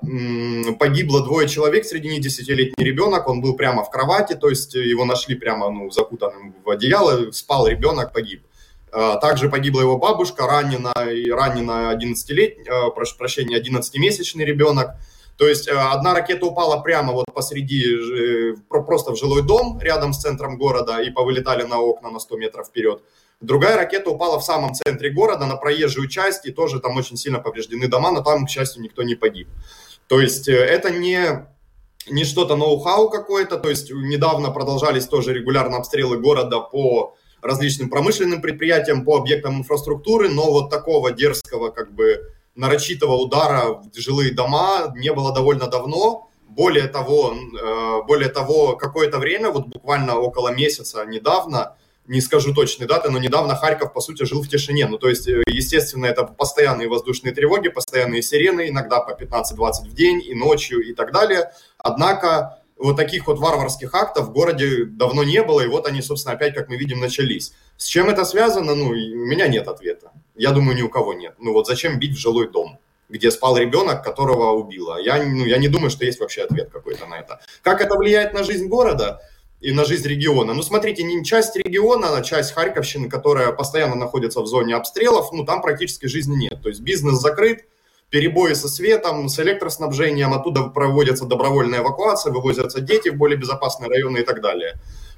погибло 0.78 1.22
двое 1.22 1.48
человек, 1.48 1.84
среди 1.84 2.08
них 2.08 2.20
десятилетний 2.22 2.84
ребенок, 2.84 3.28
он 3.28 3.40
был 3.40 3.56
прямо 3.56 3.84
в 3.84 3.90
кровати, 3.90 4.34
то 4.34 4.48
есть 4.48 4.74
его 4.74 5.04
нашли 5.04 5.34
прямо, 5.34 5.70
ну, 5.70 5.90
закутанным 5.90 6.54
в 6.64 6.70
одеяло, 6.70 7.30
спал 7.32 7.68
ребенок, 7.68 8.12
погиб. 8.12 8.42
А, 8.90 9.16
также 9.16 9.48
погибла 9.48 9.82
его 9.82 9.98
бабушка, 9.98 10.46
ранена, 10.46 10.92
ранена 10.94 11.92
11-летний, 11.92 12.64
а, 12.68 12.90
прошу 12.90 13.16
прощения, 13.16 13.60
11-месячный 13.60 14.44
ребенок. 14.44 14.96
То 15.38 15.46
есть 15.46 15.68
э, 15.68 15.72
одна 15.72 16.14
ракета 16.14 16.46
упала 16.46 16.80
прямо 16.80 17.12
вот 17.12 17.26
посреди, 17.32 17.84
э, 17.84 18.54
просто 18.68 19.12
в 19.12 19.16
жилой 19.16 19.42
дом 19.42 19.78
рядом 19.80 20.12
с 20.12 20.20
центром 20.20 20.58
города 20.58 21.00
и 21.00 21.10
повылетали 21.10 21.62
на 21.62 21.78
окна 21.78 22.10
на 22.10 22.18
100 22.18 22.36
метров 22.36 22.66
вперед. 22.66 23.02
Другая 23.40 23.76
ракета 23.76 24.10
упала 24.10 24.40
в 24.40 24.44
самом 24.44 24.74
центре 24.74 25.10
города 25.10 25.46
на 25.46 25.54
проезжую 25.54 26.08
часть, 26.08 26.44
и 26.44 26.50
тоже 26.50 26.80
там 26.80 26.96
очень 26.96 27.16
сильно 27.16 27.38
повреждены 27.38 27.86
дома, 27.86 28.10
но 28.10 28.20
там, 28.20 28.46
к 28.46 28.50
счастью, 28.50 28.82
никто 28.82 29.04
не 29.04 29.14
погиб. 29.14 29.48
То 30.08 30.20
есть 30.20 30.48
э, 30.48 30.56
это 30.56 30.90
не, 30.90 31.46
не 32.10 32.24
что-то 32.24 32.56
ноу-хау 32.56 33.08
какое-то, 33.08 33.58
то 33.58 33.70
есть 33.70 33.92
недавно 33.92 34.50
продолжались 34.50 35.06
тоже 35.06 35.32
регулярно 35.32 35.76
обстрелы 35.76 36.18
города 36.18 36.58
по 36.58 37.14
различным 37.42 37.90
промышленным 37.90 38.42
предприятиям, 38.42 39.04
по 39.04 39.16
объектам 39.16 39.58
инфраструктуры, 39.58 40.30
но 40.30 40.50
вот 40.50 40.68
такого 40.68 41.12
дерзкого 41.12 41.70
как 41.70 41.92
бы 41.92 42.32
нарочитого 42.58 43.14
удара 43.14 43.80
в 43.94 43.98
жилые 43.98 44.32
дома 44.32 44.92
не 44.96 45.12
было 45.12 45.32
довольно 45.32 45.68
давно. 45.68 46.28
Более 46.48 46.88
того, 46.88 47.34
э, 47.34 48.02
более 48.06 48.28
того, 48.28 48.76
какое-то 48.76 49.18
время, 49.18 49.50
вот 49.50 49.68
буквально 49.68 50.18
около 50.18 50.48
месяца 50.48 51.04
недавно, 51.06 51.76
не 52.08 52.20
скажу 52.20 52.52
точной 52.52 52.86
даты, 52.86 53.10
но 53.10 53.18
недавно 53.18 53.54
Харьков, 53.54 53.92
по 53.92 54.00
сути, 54.00 54.24
жил 54.24 54.42
в 54.42 54.48
тишине. 54.48 54.86
Ну, 54.86 54.98
то 54.98 55.08
есть, 55.08 55.28
э, 55.28 55.42
естественно, 55.46 56.06
это 56.06 56.24
постоянные 56.24 56.88
воздушные 56.88 57.32
тревоги, 57.32 57.68
постоянные 57.68 58.22
сирены, 58.22 58.70
иногда 58.70 59.00
по 59.00 59.12
15-20 59.12 59.90
в 59.90 59.94
день 59.94 60.20
и 60.24 60.34
ночью 60.34 60.80
и 60.80 60.94
так 60.94 61.12
далее. 61.12 61.52
Однако 61.78 62.58
вот 62.76 62.96
таких 62.96 63.26
вот 63.28 63.38
варварских 63.38 63.94
актов 63.94 64.28
в 64.28 64.32
городе 64.32 64.84
давно 64.84 65.22
не 65.22 65.42
было, 65.42 65.60
и 65.60 65.68
вот 65.68 65.86
они, 65.86 66.02
собственно, 66.02 66.34
опять, 66.34 66.54
как 66.54 66.68
мы 66.68 66.76
видим, 66.76 66.98
начались. 66.98 67.52
С 67.76 67.84
чем 67.84 68.08
это 68.08 68.24
связано? 68.24 68.74
Ну, 68.74 68.88
у 68.88 68.94
меня 68.94 69.46
нет 69.46 69.68
ответа. 69.68 70.10
Я 70.38 70.52
думаю, 70.52 70.76
ни 70.76 70.82
у 70.82 70.88
кого 70.88 71.14
нет. 71.14 71.34
Ну 71.38 71.52
вот 71.52 71.66
зачем 71.66 71.98
бить 71.98 72.16
в 72.16 72.20
жилой 72.20 72.48
дом, 72.48 72.78
где 73.08 73.30
спал 73.30 73.58
ребенок, 73.58 74.04
которого 74.04 74.52
убило? 74.52 74.98
Я, 74.98 75.22
ну, 75.22 75.44
я 75.44 75.58
не 75.58 75.68
думаю, 75.68 75.90
что 75.90 76.04
есть 76.04 76.20
вообще 76.20 76.42
ответ 76.42 76.70
какой-то 76.70 77.06
на 77.06 77.18
это. 77.18 77.40
Как 77.62 77.80
это 77.80 77.96
влияет 77.96 78.32
на 78.32 78.44
жизнь 78.44 78.68
города? 78.68 79.20
и 79.60 79.72
на 79.72 79.84
жизнь 79.84 80.06
региона. 80.06 80.54
Ну, 80.54 80.62
смотрите, 80.62 81.02
не 81.02 81.24
часть 81.24 81.56
региона, 81.56 82.16
а 82.16 82.22
часть 82.22 82.52
Харьковщины, 82.52 83.08
которая 83.08 83.50
постоянно 83.50 83.96
находится 83.96 84.40
в 84.40 84.46
зоне 84.46 84.76
обстрелов, 84.76 85.32
ну, 85.32 85.44
там 85.44 85.62
практически 85.62 86.06
жизни 86.06 86.36
нет. 86.36 86.62
То 86.62 86.68
есть 86.68 86.80
бизнес 86.80 87.18
закрыт, 87.18 87.64
перебои 88.08 88.52
со 88.52 88.68
светом, 88.68 89.28
с 89.28 89.38
электроснабжением, 89.40 90.32
оттуда 90.32 90.62
проводятся 90.62 91.24
добровольная 91.24 91.80
эвакуация, 91.80 92.32
вывозятся 92.32 92.80
дети 92.80 93.08
в 93.08 93.16
более 93.16 93.36
безопасные 93.36 93.90
районы 93.90 94.18
и 94.18 94.22
так 94.22 94.40
далее. 94.40 94.74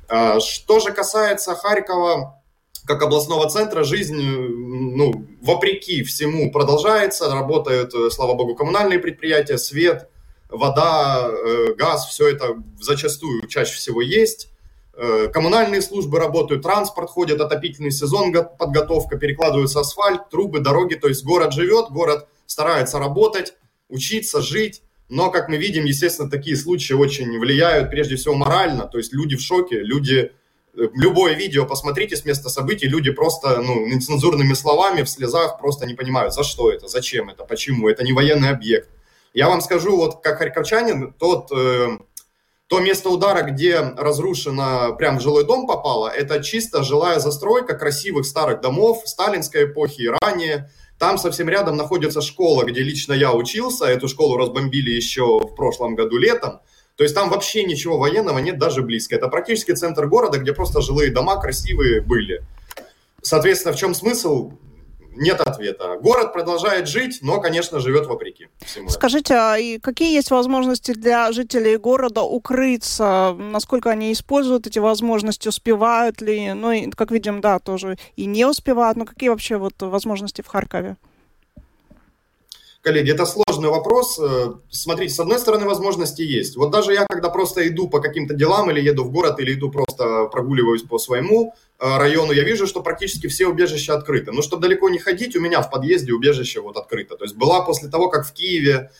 А, 0.09 0.41
что 0.41 0.81
же 0.81 0.91
касается 0.93 1.55
Харькова, 1.55 2.40
как 2.91 3.03
областного 3.03 3.49
центра 3.49 3.85
жизнь, 3.85 4.21
ну, 4.21 5.25
вопреки 5.43 6.03
всему 6.03 6.51
продолжается, 6.51 7.33
работают, 7.33 7.95
э, 7.95 8.11
слава 8.11 8.35
богу, 8.35 8.57
коммунальные 8.57 8.99
предприятия, 8.99 9.59
свет, 9.59 10.09
вода, 10.49 11.29
э, 11.31 11.75
газ, 11.79 12.09
все 12.09 12.27
это 12.27 12.57
зачастую 12.81 13.47
чаще 13.47 13.77
всего 13.77 14.01
есть. 14.01 14.49
Э, 14.97 15.29
коммунальные 15.33 15.83
службы 15.83 16.19
работают, 16.19 16.65
транспорт 16.65 17.11
ходит, 17.11 17.41
отопительный 17.41 17.93
сезон, 17.93 18.33
подготовка, 18.59 19.17
перекладываются 19.17 19.79
асфальт, 19.79 20.29
трубы, 20.29 20.59
дороги, 20.59 20.97
то 20.97 21.07
есть 21.07 21.25
город 21.25 21.53
живет, 21.53 21.91
город 21.91 22.27
старается 22.47 22.99
работать, 22.99 23.55
учиться, 23.89 24.43
жить, 24.43 24.83
но, 25.09 25.31
как 25.31 25.49
мы 25.49 25.59
видим, 25.59 25.85
естественно, 25.85 26.29
такие 26.29 26.57
случаи 26.57 26.95
очень 26.95 27.39
влияют, 27.39 27.89
прежде 27.89 28.17
всего, 28.17 28.35
морально, 28.35 28.89
то 28.89 28.99
есть 28.99 29.13
люди 29.13 29.37
в 29.37 29.41
шоке, 29.41 29.79
люди 29.79 30.33
любое 30.75 31.35
видео 31.35 31.67
посмотрите 31.67 32.17
с 32.17 32.25
места 32.25 32.49
событий, 32.49 32.87
люди 32.87 33.11
просто, 33.11 33.61
ну, 33.61 33.87
нецензурными 33.87 34.55
словами, 34.55 35.03
в 35.03 35.09
слезах 35.09 35.59
просто 35.59 35.87
не 35.87 35.95
понимают, 35.95 36.35
за 36.35 36.43
что 36.43 36.71
это, 36.71 36.89
зачем 36.89 37.31
это, 37.31 37.45
почему, 37.45 37.89
это 37.89 38.05
не 38.05 38.13
военный 38.13 38.51
объект. 38.51 38.89
Я 39.33 39.49
вам 39.49 39.61
скажу, 39.61 39.97
вот 39.97 40.23
как 40.23 40.39
харьковчанин, 40.39 41.13
тот, 41.13 41.51
э, 41.53 41.99
то 42.67 42.81
место 42.81 43.11
удара, 43.11 43.43
где 43.43 43.81
разрушено, 43.81 44.95
прям 44.97 45.19
в 45.19 45.23
жилой 45.23 45.45
дом 45.45 45.67
попало, 45.67 46.09
это 46.09 46.43
чисто 46.43 46.83
жилая 46.83 47.19
застройка 47.19 47.77
красивых 47.77 48.27
старых 48.27 48.61
домов 48.61 49.03
сталинской 49.07 49.65
эпохи 49.65 50.03
и 50.03 50.09
ранее. 50.09 50.71
Там 50.99 51.17
совсем 51.17 51.49
рядом 51.49 51.77
находится 51.77 52.21
школа, 52.21 52.65
где 52.65 52.81
лично 52.83 53.13
я 53.13 53.33
учился, 53.33 53.87
эту 53.87 54.07
школу 54.07 54.37
разбомбили 54.37 54.91
еще 54.91 55.39
в 55.41 55.55
прошлом 55.55 55.95
году 55.95 56.19
летом. 56.19 56.61
То 57.01 57.05
есть 57.05 57.15
там 57.15 57.31
вообще 57.31 57.65
ничего 57.65 57.97
военного 57.97 58.41
нет 58.41 58.59
даже 58.59 58.83
близко. 58.83 59.15
Это 59.15 59.29
практически 59.29 59.73
центр 59.73 60.07
города, 60.07 60.37
где 60.37 60.53
просто 60.53 60.83
жилые 60.83 61.11
дома 61.11 61.41
красивые 61.41 62.03
были. 62.03 62.45
Соответственно, 63.23 63.73
в 63.73 63.79
чем 63.79 63.95
смысл? 63.95 64.53
Нет 65.17 65.41
ответа. 65.41 65.97
Город 65.99 66.35
продолжает 66.35 66.89
жить, 66.89 67.21
но, 67.23 67.41
конечно, 67.41 67.81
живет 67.81 68.05
вопреки 68.05 68.49
всему. 68.67 68.91
Скажите, 68.91 69.35
а 69.35 69.57
какие 69.81 70.13
есть 70.13 70.31
возможности 70.31 70.93
для 70.93 71.33
жителей 71.33 71.79
города 71.79 72.21
укрыться? 72.21 73.35
Насколько 73.39 73.89
они 73.89 74.13
используют 74.13 74.67
эти 74.67 74.79
возможности? 74.79 75.49
Успевают 75.49 76.21
ли? 76.21 76.53
Ну, 76.53 76.71
и, 76.71 76.91
как 76.91 77.13
видим, 77.13 77.41
да, 77.41 77.61
тоже 77.61 77.97
и 78.17 78.27
не 78.27 78.45
успевают. 78.45 78.99
Но 78.99 79.07
какие 79.07 79.31
вообще 79.31 79.57
вот 79.57 79.73
возможности 79.79 80.43
в 80.43 80.49
Харькове? 80.49 80.99
Коллеги, 82.83 83.11
это 83.11 83.27
сложный 83.27 83.69
вопрос. 83.69 84.19
Э, 84.19 84.55
смотрите, 84.71 85.13
с 85.13 85.21
одной 85.21 85.39
стороны, 85.39 85.67
возможности 85.67 86.23
есть. 86.23 86.57
Вот 86.57 86.71
даже 86.71 86.95
я, 86.95 87.05
когда 87.07 87.29
просто 87.29 87.69
иду 87.69 87.89
по 87.89 88.01
каким-то 88.01 88.33
делам 88.33 88.71
или 88.71 88.81
еду 88.81 89.05
в 89.05 89.13
город, 89.13 89.39
или 89.39 89.53
иду 89.53 89.71
просто 89.71 90.29
прогуливаюсь 90.33 90.83
по 90.83 90.99
своему 90.99 91.53
э, 91.79 91.99
району, 91.99 92.33
я 92.33 92.43
вижу, 92.43 92.67
что 92.67 92.83
практически 92.83 93.27
все 93.27 93.49
убежища 93.49 93.95
открыты. 93.95 94.33
Но 94.33 94.41
чтобы 94.41 94.63
далеко 94.63 94.89
не 94.89 94.99
ходить, 94.99 95.37
у 95.37 95.41
меня 95.41 95.61
в 95.61 95.71
подъезде 95.71 96.15
убежище 96.15 96.63
вот 96.63 96.79
открыто. 96.79 97.17
То 97.19 97.25
есть 97.25 97.37
была 97.37 97.61
после 97.61 97.91
того, 97.91 98.09
как 98.09 98.27
в 98.27 98.33
Киеве 98.33 98.91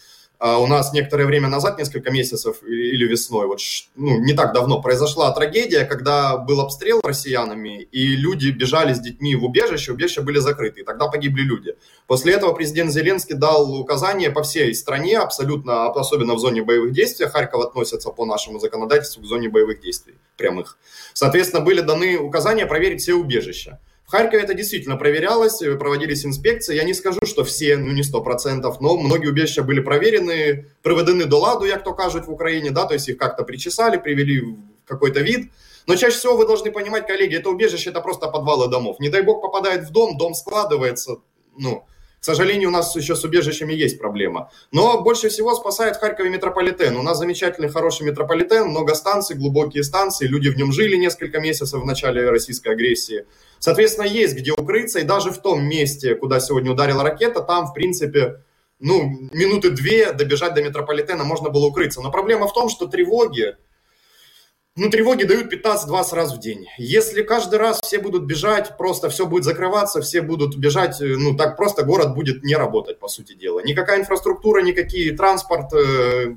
у 0.41 0.67
нас 0.67 0.95
некоторое 0.95 1.27
время 1.27 1.49
назад, 1.49 1.79
несколько 1.79 2.11
месяцев 2.11 2.63
или 2.63 3.07
весной, 3.07 3.47
вот 3.47 3.61
ну, 3.95 4.19
не 4.21 4.33
так 4.33 4.55
давно, 4.55 4.81
произошла 4.81 5.31
трагедия, 5.33 5.85
когда 5.85 6.39
был 6.39 6.63
обстрел 6.63 7.01
россиянами, 7.05 7.83
и 7.83 8.17
люди 8.17 8.49
бежали 8.49 8.95
с 8.95 9.01
детьми 9.01 9.37
в 9.37 9.45
убежище, 9.45 9.93
убежища 9.93 10.23
были 10.23 10.39
закрыты, 10.39 10.81
и 10.81 10.85
тогда 10.85 11.09
погибли 11.09 11.43
люди. 11.43 11.75
После 12.07 12.33
этого 12.33 12.55
президент 12.55 12.91
Зеленский 12.91 13.35
дал 13.35 13.71
указания 13.79 14.31
по 14.31 14.43
всей 14.43 14.75
стране, 14.75 15.19
абсолютно, 15.19 15.91
особенно 15.91 16.35
в 16.35 16.39
зоне 16.39 16.63
боевых 16.63 16.93
действий, 16.93 17.27
Харьков 17.27 17.63
относится 17.63 18.09
по 18.11 18.25
нашему 18.25 18.59
законодательству 18.59 19.23
к 19.23 19.27
зоне 19.27 19.51
боевых 19.51 19.81
действий 19.83 20.15
прямых. 20.39 20.79
Соответственно, 21.13 21.63
были 21.63 21.83
даны 21.83 22.17
указания 22.17 22.65
проверить 22.65 23.03
все 23.03 23.13
убежища. 23.13 23.79
В 24.11 24.13
Харькове 24.13 24.43
это 24.43 24.55
действительно 24.55 24.97
проверялось, 24.97 25.63
э, 25.63 25.77
проводились 25.77 26.27
инспекции. 26.27 26.75
Я 26.75 26.83
не 26.83 26.95
скажу, 26.95 27.21
что 27.25 27.45
все, 27.45 27.77
ну 27.77 27.93
не 27.93 28.03
сто 28.03 28.21
процентов, 28.21 28.81
но 28.81 28.97
многие 28.99 29.29
убежища 29.29 29.63
были 29.63 29.79
проверены, 29.79 30.67
проведены 30.83 31.27
до 31.27 31.39
ладу, 31.39 31.65
як 31.65 31.85
то 31.85 31.95
кажут 31.95 32.27
в 32.27 32.33
Украине, 32.33 32.73
да, 32.73 32.87
то 32.87 32.95
есть 32.95 33.09
их 33.09 33.19
как-то 33.19 33.45
причесали, 33.45 33.99
привели 33.99 34.41
в 34.41 34.57
какой-то 34.85 35.21
вид. 35.21 35.53
Но 35.87 35.95
чаще 35.95 36.19
всего 36.19 36.37
вы 36.37 36.45
должны 36.45 36.73
понимать, 36.73 37.07
коллеги, 37.07 37.37
это 37.37 37.51
убежище 37.51 37.91
это 37.91 38.01
просто 38.01 38.27
подвалы 38.27 38.67
домов. 38.67 38.99
Не 38.99 39.11
дай 39.11 39.23
бог 39.23 39.41
попадает 39.41 39.85
в 39.85 39.93
дом, 39.93 40.19
дом 40.19 40.35
складывается, 40.35 41.19
ну, 41.57 41.85
к 42.21 42.25
сожалению, 42.25 42.69
у 42.69 42.73
нас 42.73 42.95
еще 42.97 43.17
с 43.17 43.25
убежищами 43.25 43.73
есть 43.73 43.99
проблема. 43.99 44.51
Но 44.73 45.01
больше 45.01 45.31
всего 45.31 45.55
спасает 45.55 45.97
в 45.97 46.01
Харькове 46.01 46.29
метрополитен. 46.29 46.97
У 46.99 47.03
нас 47.03 47.17
замечательный, 47.17 47.71
хороший 47.71 48.07
метрополитен, 48.07 48.69
много 48.69 48.95
станций, 48.95 49.37
глубокие 49.37 49.83
станции. 49.83 50.27
Люди 50.27 50.51
в 50.51 50.57
нем 50.59 50.71
жили 50.71 50.97
несколько 50.97 51.41
месяцев 51.41 51.81
в 51.81 51.87
начале 51.87 52.29
российской 52.29 52.69
агрессии. 52.75 53.25
Соответственно, 53.59 54.05
есть 54.05 54.37
где 54.37 54.53
укрыться. 54.53 54.99
И 54.99 55.05
даже 55.05 55.31
в 55.31 55.39
том 55.39 55.65
месте, 55.65 56.15
куда 56.15 56.41
сегодня 56.41 56.71
ударила 56.71 57.03
ракета, 57.03 57.41
там, 57.41 57.67
в 57.67 57.73
принципе, 57.73 58.43
ну, 58.81 59.29
минуты 59.33 59.71
две 59.71 60.13
добежать 60.13 60.53
до 60.53 60.63
метрополитена 60.63 61.25
можно 61.25 61.49
было 61.49 61.67
укрыться. 61.69 62.03
Но 62.03 62.11
проблема 62.11 62.49
в 62.49 62.53
том, 62.53 62.69
что 62.69 62.87
тревоги, 62.87 63.57
ну, 64.81 64.89
тревоги 64.89 65.25
дают 65.25 65.53
15-20 65.53 66.15
раз 66.15 66.33
в 66.33 66.41
день. 66.41 66.67
Если 66.79 67.23
каждый 67.23 67.59
раз 67.59 67.81
все 67.83 67.99
будут 67.99 68.25
бежать, 68.25 68.79
просто 68.79 69.11
все 69.11 69.27
будет 69.27 69.45
закрываться, 69.45 70.01
все 70.01 70.23
будут 70.23 70.57
бежать, 70.57 71.03
э, 71.03 71.17
ну, 71.19 71.37
так 71.37 71.59
просто 71.59 71.83
город 71.83 72.15
будет 72.15 72.43
не 72.43 72.57
работать, 72.57 72.99
по 72.99 73.07
сути 73.07 73.35
дела. 73.35 73.61
Никакая 73.61 74.01
инфраструктура, 74.01 74.63
никакие 74.63 75.15
транспорт, 75.15 75.71
э, 75.75 76.35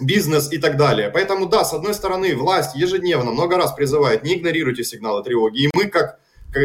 бизнес 0.00 0.52
и 0.52 0.58
так 0.58 0.76
далее. 0.76 1.10
Поэтому, 1.10 1.46
да, 1.46 1.64
с 1.64 1.72
одной 1.72 1.94
стороны, 1.94 2.36
власть 2.36 2.76
ежедневно 2.76 3.32
много 3.32 3.56
раз 3.56 3.72
призывает, 3.72 4.22
не 4.22 4.36
игнорируйте 4.36 4.84
сигналы 4.84 5.24
тревоги. 5.24 5.64
И 5.64 5.70
мы, 5.74 5.86
как 5.86 6.20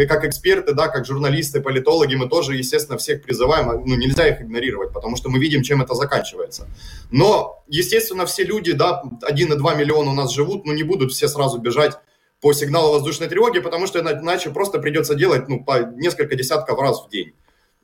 как 0.08 0.26
эксперты, 0.26 0.74
да, 0.74 0.88
как 0.88 1.06
журналисты, 1.06 1.62
политологи, 1.62 2.16
мы 2.16 2.30
тоже, 2.30 2.56
естественно, 2.56 2.98
всех 2.98 3.22
призываем, 3.24 3.70
а, 3.70 3.74
ну, 3.74 3.96
нельзя 3.96 4.28
их 4.28 4.42
игнорировать, 4.42 4.94
потому 4.94 5.18
что 5.18 5.30
мы 5.30 5.40
видим, 5.40 5.64
чем 5.64 5.82
это 5.82 5.96
заканчивается. 5.96 6.68
Но, 7.12 7.64
естественно, 7.68 8.26
все 8.26 8.44
люди, 8.44 8.72
да, 8.72 9.04
1,2 9.28 9.78
миллиона 9.78 10.12
у 10.12 10.14
нас 10.14 10.32
живут, 10.32 10.66
ну, 10.66 10.74
не 10.74 10.84
будут 10.84 11.12
все 11.12 11.28
сразу 11.28 11.58
бежать 11.60 11.98
по 12.42 12.54
сигналу 12.54 12.94
воздушной 12.94 13.28
тревоги, 13.28 13.60
потому 13.60 13.88
что 13.88 14.00
иначе 14.00 14.50
просто 14.50 14.80
придется 14.80 15.16
делать, 15.16 15.50
ну, 15.50 15.64
по 15.64 15.80
несколько 15.96 16.36
десятков 16.36 16.80
раз 16.80 17.06
в 17.06 17.10
день. 17.10 17.34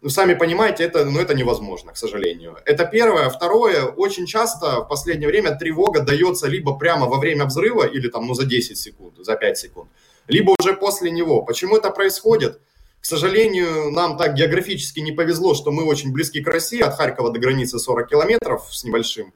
Ну, 0.02 0.10
сами 0.10 0.36
понимаете, 0.36 0.84
это, 0.84 1.04
ну, 1.06 1.20
это 1.20 1.34
невозможно, 1.34 1.92
к 1.92 1.98
сожалению. 1.98 2.58
Это 2.66 2.86
первое. 2.86 3.30
Второе, 3.30 3.86
очень 3.86 4.28
часто 4.28 4.82
в 4.82 4.88
последнее 4.88 5.28
время 5.28 5.56
тревога 5.56 6.02
дается 6.02 6.48
либо 6.48 6.78
прямо 6.78 7.08
во 7.08 7.18
время 7.18 7.46
взрыва, 7.46 7.86
или 7.86 8.08
там, 8.08 8.28
ну, 8.28 8.34
за 8.36 8.46
10 8.46 8.78
секунд, 8.78 9.16
за 9.18 9.36
5 9.36 9.58
секунд, 9.58 9.90
либо 10.28 10.56
уже 10.60 10.74
после 10.76 11.12
него. 11.12 11.42
Почему 11.42 11.78
это 11.78 11.90
происходит? 11.92 12.60
К 13.02 13.06
сожалению, 13.06 13.92
нам 13.92 14.18
так 14.18 14.34
географически 14.34 15.00
не 15.00 15.12
повезло, 15.12 15.54
что 15.54 15.72
мы 15.72 15.86
очень 15.86 16.12
близки 16.12 16.42
к 16.42 16.48
России, 16.48 16.82
от 16.82 16.96
Харькова 16.96 17.32
до 17.32 17.40
границы 17.40 17.78
40 17.78 18.10
километров 18.10 18.68
с 18.72 18.84
небольшим. 18.84 19.34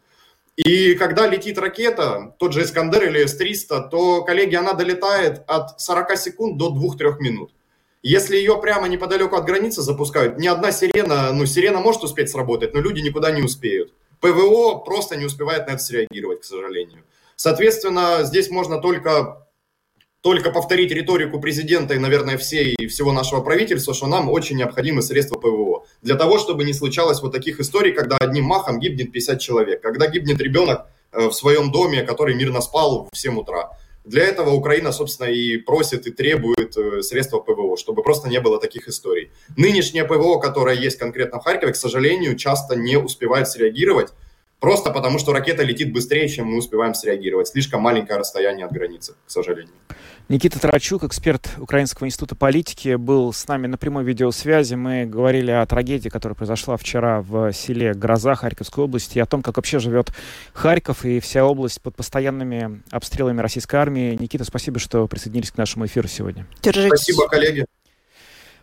И 0.55 0.96
когда 0.96 1.27
летит 1.27 1.58
ракета, 1.58 2.36
тот 2.39 2.51
же 2.51 2.63
Искандер 2.63 3.05
или 3.05 3.25
С-300, 3.25 3.89
то, 3.89 4.24
коллеги, 4.24 4.55
она 4.55 4.74
долетает 4.74 5.43
от 5.48 5.79
40 5.79 6.17
секунд 6.17 6.58
до 6.58 6.69
2-3 6.69 7.19
минут. 7.19 7.51
Если 8.01 8.38
ее 8.38 8.60
прямо 8.60 8.88
неподалеку 8.88 9.36
от 9.36 9.46
границы 9.46 9.81
запускают, 9.81 10.38
ни 10.38 10.48
одна 10.48 10.72
сирена, 10.72 11.31
ну, 11.31 11.46
сирена 11.46 11.79
может 11.79 12.03
успеть 12.03 12.29
сработать, 12.29 12.74
но 12.74 12.81
люди 12.81 13.01
никуда 13.01 13.31
не 13.31 13.41
успеют. 13.41 13.93
ПВО 14.19 14.79
просто 14.79 15.15
не 15.15 15.25
успевает 15.25 15.67
на 15.67 15.72
это 15.72 15.79
среагировать, 15.84 16.41
к 16.41 16.46
сожалению. 16.46 17.03
Соответственно, 17.36 18.24
здесь 18.24 18.50
можно 18.50 18.81
только 18.81 19.48
только 20.21 20.51
повторить 20.51 20.91
риторику 20.91 21.39
президента 21.39 21.93
и, 21.93 21.97
наверное, 21.97 22.38
всей, 22.38 22.75
всего 22.88 23.13
нашего 23.13 23.41
правительства, 23.41 23.93
что 23.93 24.07
нам 24.07 24.29
очень 24.29 24.57
необходимы 24.57 25.01
средства 25.01 25.39
ПВО. 25.39 25.85
Для 26.01 26.15
того, 26.15 26.39
чтобы 26.39 26.65
не 26.65 26.73
случалось 26.73 27.21
вот 27.21 27.31
таких 27.31 27.59
историй, 27.59 27.93
когда 27.93 28.17
одним 28.17 28.43
махом 28.43 28.79
гибнет 28.79 29.11
50 29.11 29.39
человек, 29.39 29.81
когда 29.81 30.07
гибнет 30.07 30.41
ребенок 30.41 30.88
э, 31.11 31.27
в 31.27 31.31
своем 31.31 31.71
доме, 31.71 32.03
который 32.03 32.35
мирно 32.35 32.59
спал 32.61 33.07
в 33.11 33.17
7 33.17 33.39
утра. 33.39 33.71
Для 34.03 34.23
этого 34.23 34.51
Украина, 34.51 34.91
собственно, 34.91 35.27
и 35.27 35.57
просит, 35.57 36.07
и 36.07 36.11
требует 36.11 36.75
э, 36.75 37.01
средства 37.01 37.39
ПВО, 37.39 37.77
чтобы 37.77 38.03
просто 38.03 38.27
не 38.27 38.41
было 38.41 38.59
таких 38.59 38.89
историй. 38.89 39.31
Нынешнее 39.55 40.03
ПВО, 40.03 40.39
которое 40.39 40.75
есть 40.75 40.97
конкретно 40.97 41.39
в 41.39 41.43
Харькове, 41.43 41.71
к 41.71 41.77
сожалению, 41.77 42.35
часто 42.35 42.75
не 42.75 42.97
успевает 42.97 43.47
среагировать, 43.47 44.09
просто 44.60 44.92
потому 44.92 45.20
что 45.20 45.34
ракета 45.34 45.63
летит 45.63 45.94
быстрее, 45.94 46.28
чем 46.28 46.48
мы 46.48 46.58
успеваем 46.58 46.94
среагировать. 46.94 47.48
Слишком 47.48 47.82
маленькое 47.82 48.20
расстояние 48.20 48.66
от 48.66 48.72
границы, 48.72 49.13
к 49.25 49.32
сожалению. 49.32 49.74
Никита 50.28 50.60
Тарачук, 50.60 51.04
эксперт 51.04 51.50
Украинского 51.58 52.06
института 52.06 52.36
политики, 52.36 52.96
был 52.96 53.34
с 53.34 53.48
нами 53.48 53.66
на 53.66 53.78
прямой 53.78 54.04
видеосвязи. 54.04 54.75
Мы 54.75 55.06
говорили 55.06 55.50
о 55.50 55.66
трагедии, 55.66 56.10
которая 56.10 56.36
произошла 56.36 56.78
вчера 56.78 57.22
в 57.22 57.51
селе 57.51 57.94
Гроза 57.96 58.36
Харьковской 58.36 58.84
области, 58.84 59.18
и 59.18 59.22
о 59.22 59.25
том, 59.25 59.42
как 59.42 59.58
вообще 59.58 59.80
живет 59.80 60.12
Харьков 60.54 61.04
и 61.04 61.20
вся 61.20 61.44
область 61.46 61.82
под 61.82 61.96
постоянными 61.96 62.84
обстрелами 62.92 63.42
российской 63.42 63.78
армии. 63.78 64.16
Никита, 64.20 64.44
спасибо, 64.44 64.78
что 64.78 65.08
присоединились 65.08 65.51
к 65.51 65.58
нашему 65.58 65.88
эфиру 65.88 66.08
сегодня. 66.08 66.46
Держитесь. 66.62 66.89
Спасибо, 66.89 67.28
коллеги. 67.28 67.66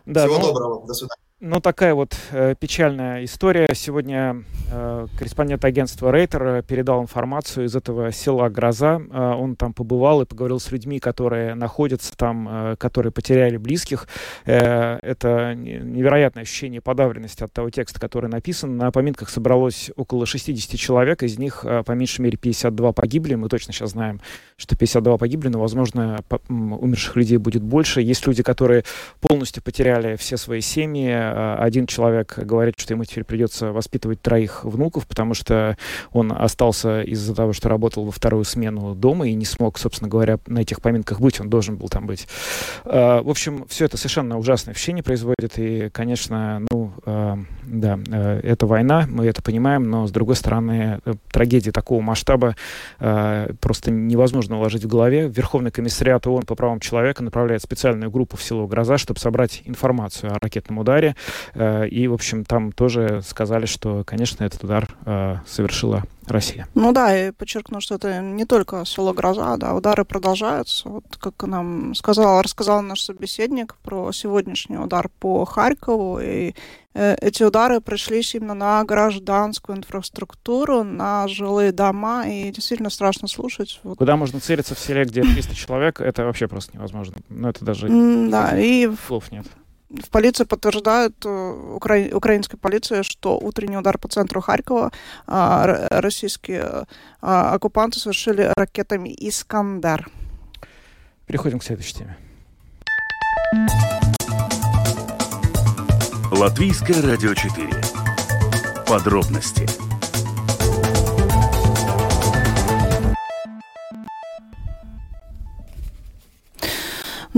Да, 0.05 0.25
Всего 0.25 0.39
ну, 0.39 0.45
доброго. 0.47 0.87
До 0.87 0.93
свидания. 0.93 1.26
Ну, 1.39 1.61
такая 1.61 1.93
вот 1.93 2.17
э, 2.31 2.55
печальная 2.59 3.23
история. 3.23 3.67
Сегодня 3.75 4.43
э, 4.71 5.05
корреспондент 5.19 5.63
агентства 5.65 6.11
Рейтер 6.11 6.63
передал 6.63 7.03
информацию 7.03 7.67
из 7.67 7.75
этого 7.75 8.11
села 8.11 8.49
Гроза. 8.49 8.99
Э, 9.11 9.33
он 9.37 9.55
там 9.55 9.71
побывал 9.71 10.23
и 10.23 10.25
поговорил 10.25 10.59
с 10.59 10.71
людьми, 10.71 10.99
которые 10.99 11.53
находятся 11.53 12.17
там, 12.17 12.47
э, 12.49 12.75
которые 12.77 13.11
потеряли 13.11 13.57
близких. 13.57 14.07
Э, 14.45 14.97
это 15.03 15.53
невероятное 15.53 16.41
ощущение 16.41 16.81
подавленности 16.81 17.43
от 17.43 17.53
того 17.53 17.69
текста, 17.69 17.99
который 17.99 18.31
написан. 18.31 18.75
На 18.75 18.89
поминках 18.89 19.29
собралось 19.29 19.91
около 19.95 20.25
60 20.25 20.79
человек, 20.79 21.21
из 21.21 21.37
них 21.37 21.63
э, 21.63 21.83
по 21.83 21.91
меньшей 21.91 22.21
мере 22.21 22.37
52 22.39 22.93
погибли. 22.93 23.35
Мы 23.35 23.47
точно 23.47 23.73
сейчас 23.73 23.91
знаем, 23.91 24.21
что 24.55 24.75
52 24.75 25.19
погибли, 25.19 25.49
но, 25.49 25.59
возможно, 25.59 26.17
по, 26.29 26.41
умерших 26.49 27.15
людей 27.15 27.37
будет 27.37 27.61
больше. 27.61 28.01
Есть 28.01 28.25
люди, 28.25 28.41
которые 28.41 28.85
полностью 29.21 29.61
потеряли 29.61 30.15
все 30.15 30.35
свои 30.37 30.61
семьи, 30.61 31.26
Э, 31.33 31.55
один 31.59 31.87
человек 31.87 32.37
говорит, 32.37 32.75
что 32.77 32.93
ему 32.93 33.05
теперь 33.05 33.23
придется 33.23 33.71
воспитывать 33.71 34.21
троих 34.21 34.63
внуков, 34.63 35.07
потому 35.07 35.33
что 35.33 35.77
он 36.11 36.31
остался 36.31 37.01
из-за 37.01 37.35
того, 37.35 37.53
что 37.53 37.69
работал 37.69 38.05
во 38.05 38.11
вторую 38.11 38.43
смену 38.45 38.95
дома 38.95 39.27
и 39.27 39.33
не 39.33 39.45
смог, 39.45 39.77
собственно 39.77 40.09
говоря, 40.09 40.39
на 40.47 40.59
этих 40.59 40.81
поминках 40.81 41.19
быть, 41.19 41.39
он 41.39 41.49
должен 41.49 41.77
был 41.77 41.89
там 41.89 42.05
быть. 42.05 42.27
Э, 42.85 43.21
в 43.21 43.29
общем, 43.29 43.65
все 43.67 43.85
это 43.85 43.97
совершенно 43.97 44.37
ужасное 44.37 44.73
впечатление 44.73 45.03
производит, 45.03 45.57
и, 45.57 45.89
конечно, 45.89 46.61
ну, 46.71 46.91
э, 47.05 47.35
да, 47.63 47.99
это 48.43 48.65
война, 48.65 49.05
мы 49.09 49.25
это 49.25 49.41
понимаем, 49.41 49.89
но, 49.89 50.07
с 50.07 50.11
другой 50.11 50.35
стороны, 50.35 50.99
трагедии 51.31 51.71
такого 51.71 52.01
масштаба 52.01 52.55
просто 53.59 53.91
невозможно 53.91 54.57
уложить 54.57 54.85
в 54.85 54.87
голове. 54.87 55.27
Верховный 55.27 55.71
комиссариат 55.71 56.25
ООН 56.27 56.43
по 56.43 56.55
правам 56.55 56.79
человека 56.79 57.23
направляет 57.23 57.61
специальную 57.61 58.09
группу 58.09 58.37
в 58.37 58.43
село 58.43 58.67
Гроза, 58.67 58.97
чтобы 58.97 59.19
собрать 59.19 59.61
информацию 59.65 60.31
о 60.31 60.39
ракетном 60.39 60.79
ударе. 60.79 61.15
Э, 61.53 61.87
и, 61.87 62.07
в 62.07 62.13
общем, 62.13 62.45
там 62.45 62.71
тоже 62.71 63.21
сказали, 63.25 63.65
что, 63.65 64.03
конечно, 64.05 64.43
этот 64.43 64.63
удар 64.63 64.87
э, 65.05 65.37
совершила 65.45 66.03
Россия. 66.27 66.67
Ну 66.75 66.91
да, 66.91 67.27
и 67.27 67.31
подчеркну, 67.31 67.79
что 67.79 67.95
это 67.95 68.21
не 68.21 68.45
только 68.45 68.83
село 68.85 69.13
Гроза, 69.13 69.55
да, 69.57 69.73
удары 69.73 70.03
продолжаются. 70.03 70.89
Вот 70.89 71.05
как 71.17 71.41
нам 71.43 71.95
сказал, 71.95 72.41
рассказал 72.41 72.81
наш 72.81 73.01
собеседник 73.01 73.75
про 73.75 74.11
сегодняшний 74.11 74.77
удар 74.77 75.09
по 75.19 75.45
Харькову, 75.45 76.19
и 76.19 76.53
э, 76.93 77.15
эти 77.21 77.43
удары 77.43 77.79
пришлись 77.79 78.35
именно 78.35 78.53
на 78.53 78.83
гражданскую 78.83 79.77
инфраструктуру, 79.77 80.83
на 80.83 81.27
жилые 81.27 81.71
дома, 81.71 82.27
и 82.27 82.51
действительно 82.51 82.89
страшно 82.89 83.27
слушать. 83.27 83.79
Вот. 83.83 83.97
Куда 83.97 84.17
можно 84.17 84.39
целиться 84.39 84.75
в 84.75 84.79
селе, 84.79 85.05
где 85.05 85.21
300 85.21 85.55
человек, 85.55 86.01
это 86.01 86.25
вообще 86.25 86.47
просто 86.47 86.75
невозможно. 86.75 87.15
Ну, 87.29 87.47
это 87.47 87.63
даже... 87.63 87.87
Да, 88.29 88.59
и... 88.59 88.89
Слов 89.07 89.31
нет 89.31 89.45
в 89.89 90.09
полиции 90.09 90.43
подтверждают, 90.43 91.15
э, 91.25 91.73
укра... 91.75 92.09
украинская 92.13 92.59
полиция, 92.59 93.03
что 93.03 93.37
утренний 93.37 93.77
удар 93.77 93.97
по 93.97 94.07
центру 94.07 94.41
Харькова 94.41 94.91
а, 95.27 95.87
российские 95.89 96.85
а, 97.21 97.53
оккупанты 97.53 97.99
совершили 97.99 98.51
ракетами 98.55 99.15
«Искандер». 99.17 100.09
Переходим 101.25 101.59
к 101.59 101.63
следующей 101.63 101.95
теме. 101.95 102.17
Латвийское 106.31 107.01
радио 107.01 107.33
4. 107.33 107.69
Подробности 108.87 109.86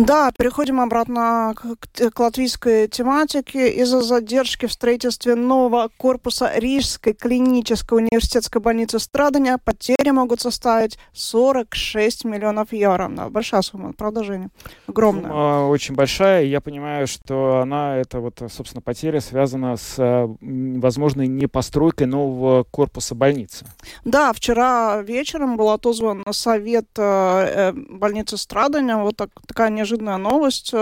Да, 0.06 0.32
переходим 0.38 0.80
обратно 0.80 1.54
к, 1.56 2.12
к 2.12 2.20
латвийской 2.20 2.88
тематике. 2.88 3.70
Из-за 3.82 4.02
задержки 4.02 4.66
в 4.66 4.72
строительстве 4.72 5.36
нового 5.36 5.90
корпуса 5.98 6.52
Рижской 6.56 7.12
клинической 7.12 7.98
университетской 7.98 8.62
больницы 8.62 9.00
Страдания 9.00 9.58
потери 9.58 10.12
могут 10.12 10.40
составить 10.40 10.98
46 11.12 12.24
миллионов 12.24 12.72
евро. 12.72 13.10
Да, 13.10 13.30
большая 13.30 13.62
сумма, 13.62 13.94
Женя? 14.24 14.50
Огромная. 14.88 15.24
Сумма 15.24 15.68
очень 15.68 15.96
большая. 15.96 16.46
Я 16.46 16.62
понимаю, 16.62 17.06
что 17.06 17.60
она, 17.62 17.98
это 17.98 18.22
вот, 18.22 18.42
собственно, 18.50 18.82
потеря 18.82 19.20
связана 19.20 19.76
с 19.76 19.98
возможной 20.40 21.28
непостройкой 21.28 22.08
нового 22.08 22.64
корпуса 22.64 23.16
больницы. 23.16 23.66
Да, 24.06 24.32
вчера 24.32 25.02
вечером 25.02 25.58
был 25.58 25.72
отозван 25.72 26.24
совет 26.32 26.88
э, 26.98 27.02
э 27.02 27.74
больницы 27.74 28.38
Страдания. 28.38 28.96
Вот 28.96 29.18
так, 29.18 29.30
такая 29.46 29.70
неожиданная 29.70 29.89
неожиданная 29.90 30.18
новость. 30.18 30.74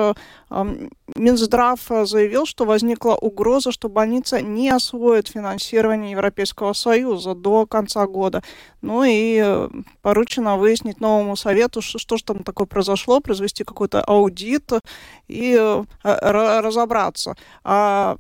Минздрав 1.16 1.80
заявил, 2.04 2.46
что 2.46 2.66
возникла 2.66 3.16
угроза, 3.16 3.72
что 3.72 3.90
больница 3.90 4.42
не 4.42 4.70
освоит 4.70 5.28
финансирование 5.30 6.12
Европейского 6.12 6.74
Союза 6.74 7.34
до 7.34 7.66
конца 7.66 8.06
года. 8.08 8.44
Ну 8.82 9.04
и 9.06 9.70
поручено 10.02 10.58
выяснить 10.58 11.00
новому 11.00 11.36
совету, 11.36 11.82
что, 11.82 11.98
что 12.00 12.18
же 12.18 12.24
там 12.24 12.44
такое 12.44 12.68
произошло, 12.68 13.20
произвести 13.20 13.64
какой-то 13.64 14.02
аудит 14.02 14.72
и 15.28 15.84
разобраться. 16.04 17.36
А 17.64 18.18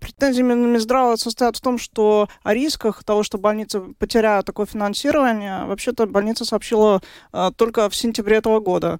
претензии 0.00 0.42
Минздрава 0.42 1.16
состоят 1.16 1.56
в 1.56 1.60
том, 1.60 1.78
что 1.78 2.28
о 2.42 2.54
рисках 2.54 3.04
того, 3.04 3.22
что 3.22 3.38
больница 3.38 3.80
потеряет 3.98 4.46
такое 4.46 4.66
финансирование, 4.66 5.64
вообще-то 5.66 6.06
больница 6.06 6.44
сообщила 6.44 7.00
а, 7.32 7.50
только 7.52 7.88
в 7.88 7.96
сентябре 7.96 8.36
этого 8.36 8.60
года. 8.60 8.98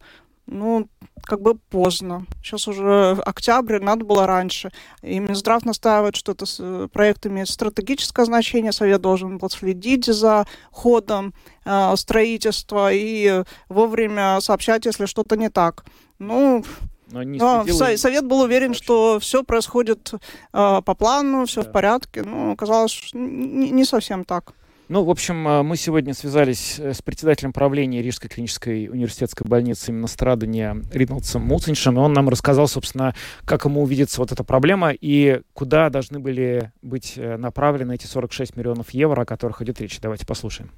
Ну, 0.53 0.89
как 1.23 1.41
бы 1.43 1.55
поздно. 1.55 2.27
Сейчас 2.43 2.67
уже 2.67 3.13
октябрь, 3.25 3.79
надо 3.79 4.05
было 4.05 4.27
раньше. 4.27 4.73
И 5.01 5.21
Минздрав 5.21 5.65
настаивает, 5.65 6.17
что 6.17 6.33
это 6.33 6.89
проект 6.89 7.25
имеет 7.27 7.49
стратегическое 7.49 8.25
значение, 8.25 8.73
Совет 8.73 9.01
должен 9.01 9.39
был 9.39 9.49
следить 9.49 10.07
за 10.07 10.47
ходом 10.73 11.35
э, 11.65 11.95
строительства 11.97 12.93
и 12.93 13.45
вовремя 13.69 14.41
сообщать, 14.41 14.87
если 14.87 15.07
что-то 15.07 15.37
не 15.37 15.51
так. 15.51 15.85
Ну, 16.19 16.65
но 17.13 17.23
не 17.23 17.39
Но. 17.39 17.65
Совет 17.97 18.27
был 18.27 18.41
уверен, 18.41 18.75
что 18.75 19.19
все 19.21 19.45
происходит 19.45 20.13
э, 20.13 20.19
по 20.53 20.95
плану, 20.95 21.47
все 21.47 21.63
да. 21.63 21.69
в 21.69 21.73
порядке. 21.73 22.23
Ну, 22.23 22.53
оказалось, 22.53 23.11
не, 23.13 23.71
не 23.71 23.85
совсем 23.85 24.25
так. 24.25 24.53
Ну, 24.91 25.05
в 25.05 25.11
общем, 25.11 25.47
а, 25.47 25.63
мы 25.63 25.77
сегодня 25.77 26.15
связались 26.15 26.81
э, 26.81 26.95
с 26.95 27.01
председателем 27.01 27.53
правления 27.53 28.03
Рижской 28.03 28.29
клинической 28.29 28.89
университетской 28.89 29.49
больницы 29.49 29.93
именно 29.93 30.09
страдания 30.09 30.79
Ринолдсом 30.93 31.43
Муциншем, 31.43 31.95
и 31.95 32.01
он 32.01 32.13
нам 32.13 32.29
рассказал, 32.29 32.67
собственно, 32.67 33.15
как 33.45 33.67
ему 33.67 33.85
увидится 33.85 34.21
вот 34.21 34.33
эта 34.33 34.43
проблема 34.43 34.91
и 34.91 35.43
куда 35.53 35.91
должны 35.91 36.19
были 36.19 36.73
быть 36.83 37.17
э, 37.17 37.37
направлены 37.37 37.95
эти 37.95 38.07
46 38.07 38.57
миллионов 38.57 38.91
евро, 38.91 39.23
о 39.23 39.25
которых 39.25 39.63
идет 39.63 39.81
речь. 39.81 40.01
Давайте 40.01 40.27
послушаем. 40.27 40.73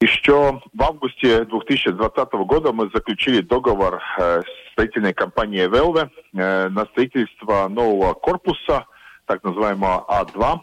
Еще 0.00 0.62
в 0.72 0.82
августе 0.82 1.44
2020 1.44 2.32
года 2.46 2.72
мы 2.72 2.88
заключили 2.94 3.42
договор 3.42 4.00
э, 4.18 4.40
с 4.40 4.72
строительной 4.72 5.12
компанией 5.12 5.68
«Велве» 5.68 6.10
э, 6.32 6.70
на 6.70 6.86
строительство 6.86 7.68
нового 7.68 8.14
корпуса, 8.14 8.86
так 9.26 9.44
называемого 9.44 10.06
А2, 10.08 10.60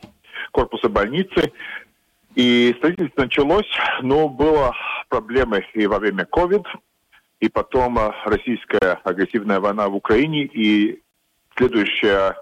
корпуса 0.51 0.89
больницы. 0.89 1.51
И 2.35 2.73
строительство 2.77 3.23
началось, 3.23 3.69
но 4.01 4.29
было 4.29 4.73
проблемы 5.09 5.65
и 5.73 5.85
во 5.87 5.99
время 5.99 6.25
COVID, 6.31 6.65
и 7.41 7.49
потом 7.49 7.99
э, 7.99 8.11
российская 8.25 8.99
агрессивная 9.03 9.59
война 9.59 9.89
в 9.89 9.95
Украине, 9.95 10.43
и 10.45 11.01
следующая 11.57 12.35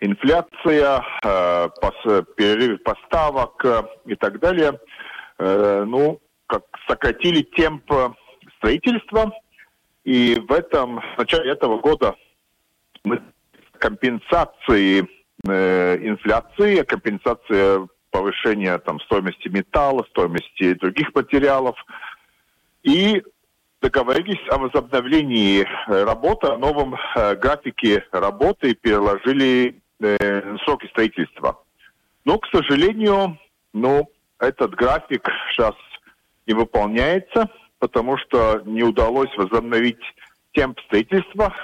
инфляция, 0.00 1.02
перерыв 2.36 2.82
поставок 2.82 3.64
и 4.04 4.14
так 4.14 4.38
далее. 4.40 4.78
Ну, 5.38 6.20
как 6.46 6.64
сократили 6.86 7.42
темп 7.42 7.90
строительства. 8.58 9.32
И 10.04 10.38
в 10.48 10.52
этом, 10.52 11.00
в 11.00 11.18
начале 11.18 11.50
этого 11.50 11.80
года 11.80 12.14
мы 13.04 13.20
компенсации 13.78 15.08
э, 15.48 15.96
инфляции, 16.00 16.82
компенсация 16.82 17.88
повышения 18.16 18.78
там, 18.78 18.98
стоимости 19.00 19.48
металла, 19.48 20.06
стоимости 20.10 20.72
других 20.74 21.14
материалов. 21.14 21.76
И 22.82 23.22
договорились 23.82 24.40
о 24.50 24.58
возобновлении 24.58 25.66
работы, 25.86 26.46
о 26.46 26.56
новом 26.56 26.94
э, 26.94 27.34
графике 27.36 28.04
работы 28.10 28.70
и 28.70 28.74
переложили 28.74 29.82
э, 30.00 30.56
сроки 30.64 30.86
строительства. 30.86 31.62
Но, 32.24 32.38
к 32.38 32.46
сожалению, 32.48 33.38
ну, 33.74 34.08
этот 34.38 34.74
график 34.74 35.28
сейчас 35.50 35.74
не 36.46 36.54
выполняется, 36.54 37.50
потому 37.78 38.16
что 38.16 38.62
не 38.64 38.82
удалось 38.82 39.34
возобновить 39.36 40.00
темп 40.54 40.80
строительства, 40.86 41.54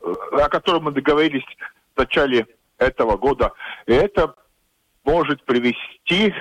э, 0.00 0.12
о 0.32 0.48
котором 0.48 0.84
мы 0.84 0.90
договорились 0.90 1.46
в 1.94 1.98
начале 1.98 2.46
этого 2.78 3.16
года. 3.16 3.52
И 3.86 3.92
это 3.92 4.34
может 5.08 5.42
привести 5.44 6.34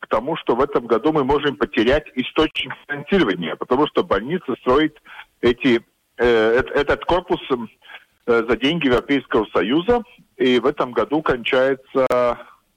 к 0.00 0.06
тому, 0.08 0.36
что 0.36 0.56
в 0.56 0.62
этом 0.62 0.86
году 0.86 1.12
мы 1.12 1.22
можем 1.24 1.56
потерять 1.56 2.06
источник 2.14 2.72
финансирования, 2.88 3.56
потому 3.56 3.86
что 3.88 4.04
больница 4.04 4.54
строит 4.60 4.96
эти, 5.42 5.82
э, 6.16 6.62
этот 6.74 7.04
корпус 7.04 7.40
э, 7.50 8.44
за 8.48 8.56
деньги 8.56 8.86
Европейского 8.86 9.46
Союза, 9.52 10.02
и 10.36 10.58
в 10.58 10.66
этом 10.66 10.92
году 10.92 11.20
кончается 11.22 12.06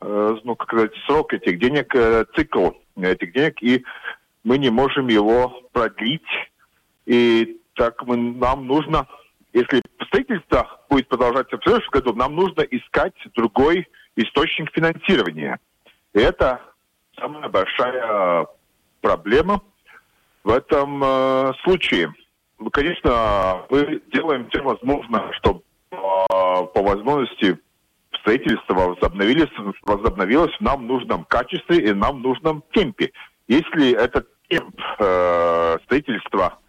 э, 0.01 0.35
ну, 0.43 0.55
как 0.55 0.67
сказать, 0.69 0.91
срок 1.05 1.33
этих 1.33 1.59
денег, 1.59 1.95
э, 1.95 2.25
цикл 2.35 2.71
этих 3.01 3.33
денег, 3.33 3.61
и 3.61 3.83
мы 4.43 4.57
не 4.57 4.69
можем 4.69 5.07
его 5.07 5.61
продлить. 5.71 6.21
И 7.05 7.61
так 7.75 8.05
мы, 8.05 8.17
нам 8.17 8.67
нужно, 8.67 9.07
если 9.53 9.81
строительство 10.07 10.81
будет 10.89 11.07
продолжаться 11.07 11.57
в 11.57 11.63
следующем 11.63 11.91
году, 11.91 12.13
нам 12.13 12.35
нужно 12.35 12.61
искать 12.61 13.13
другой 13.35 13.87
источник 14.21 14.71
финансирования. 14.73 15.59
Это 16.13 16.61
самая 17.17 17.49
большая 17.49 18.47
проблема 19.01 19.61
в 20.43 20.51
этом 20.51 21.03
э, 21.03 21.53
случае. 21.63 22.13
Ну, 22.57 22.69
конечно, 22.69 23.65
мы 23.69 24.01
делаем 24.11 24.49
все 24.49 24.61
возможное, 24.61 25.31
чтобы 25.33 25.61
э, 25.91 25.95
по 25.97 26.81
возможности 26.81 27.57
строительство 28.19 28.73
возобновилось, 28.73 29.51
возобновилось 29.83 30.55
в 30.57 30.61
нам 30.61 30.87
нужном 30.87 31.23
качестве 31.25 31.89
и 31.89 31.93
нам 31.93 32.21
нужном 32.21 32.63
темпе. 32.71 33.11
Если 33.47 33.91
этот 33.91 34.27
темп 34.49 34.79
э, 34.99 35.77
строительства 35.85 36.59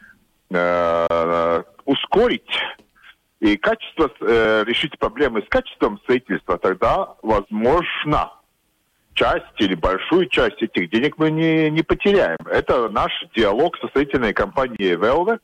э, 0.50 1.62
ускорить 1.84 2.50
и 3.40 3.56
качество, 3.56 4.10
э, 4.20 4.64
решить 4.66 4.98
проблемы 4.98 5.42
с 5.42 5.48
качеством 5.48 5.98
строительства, 6.00 6.58
тогда 6.58 7.14
возможно 7.22 8.32
часть 9.14 9.58
или 9.58 9.74
большую 9.74 10.26
часть 10.26 10.62
этих 10.62 10.90
денег 10.90 11.18
мы 11.18 11.30
не, 11.30 11.70
не 11.70 11.82
потеряем. 11.82 12.38
Это 12.46 12.88
наш 12.90 13.12
диалог 13.34 13.76
со 13.78 13.88
строительной 13.88 14.34
компанией 14.34 14.94
Велве 14.94 15.38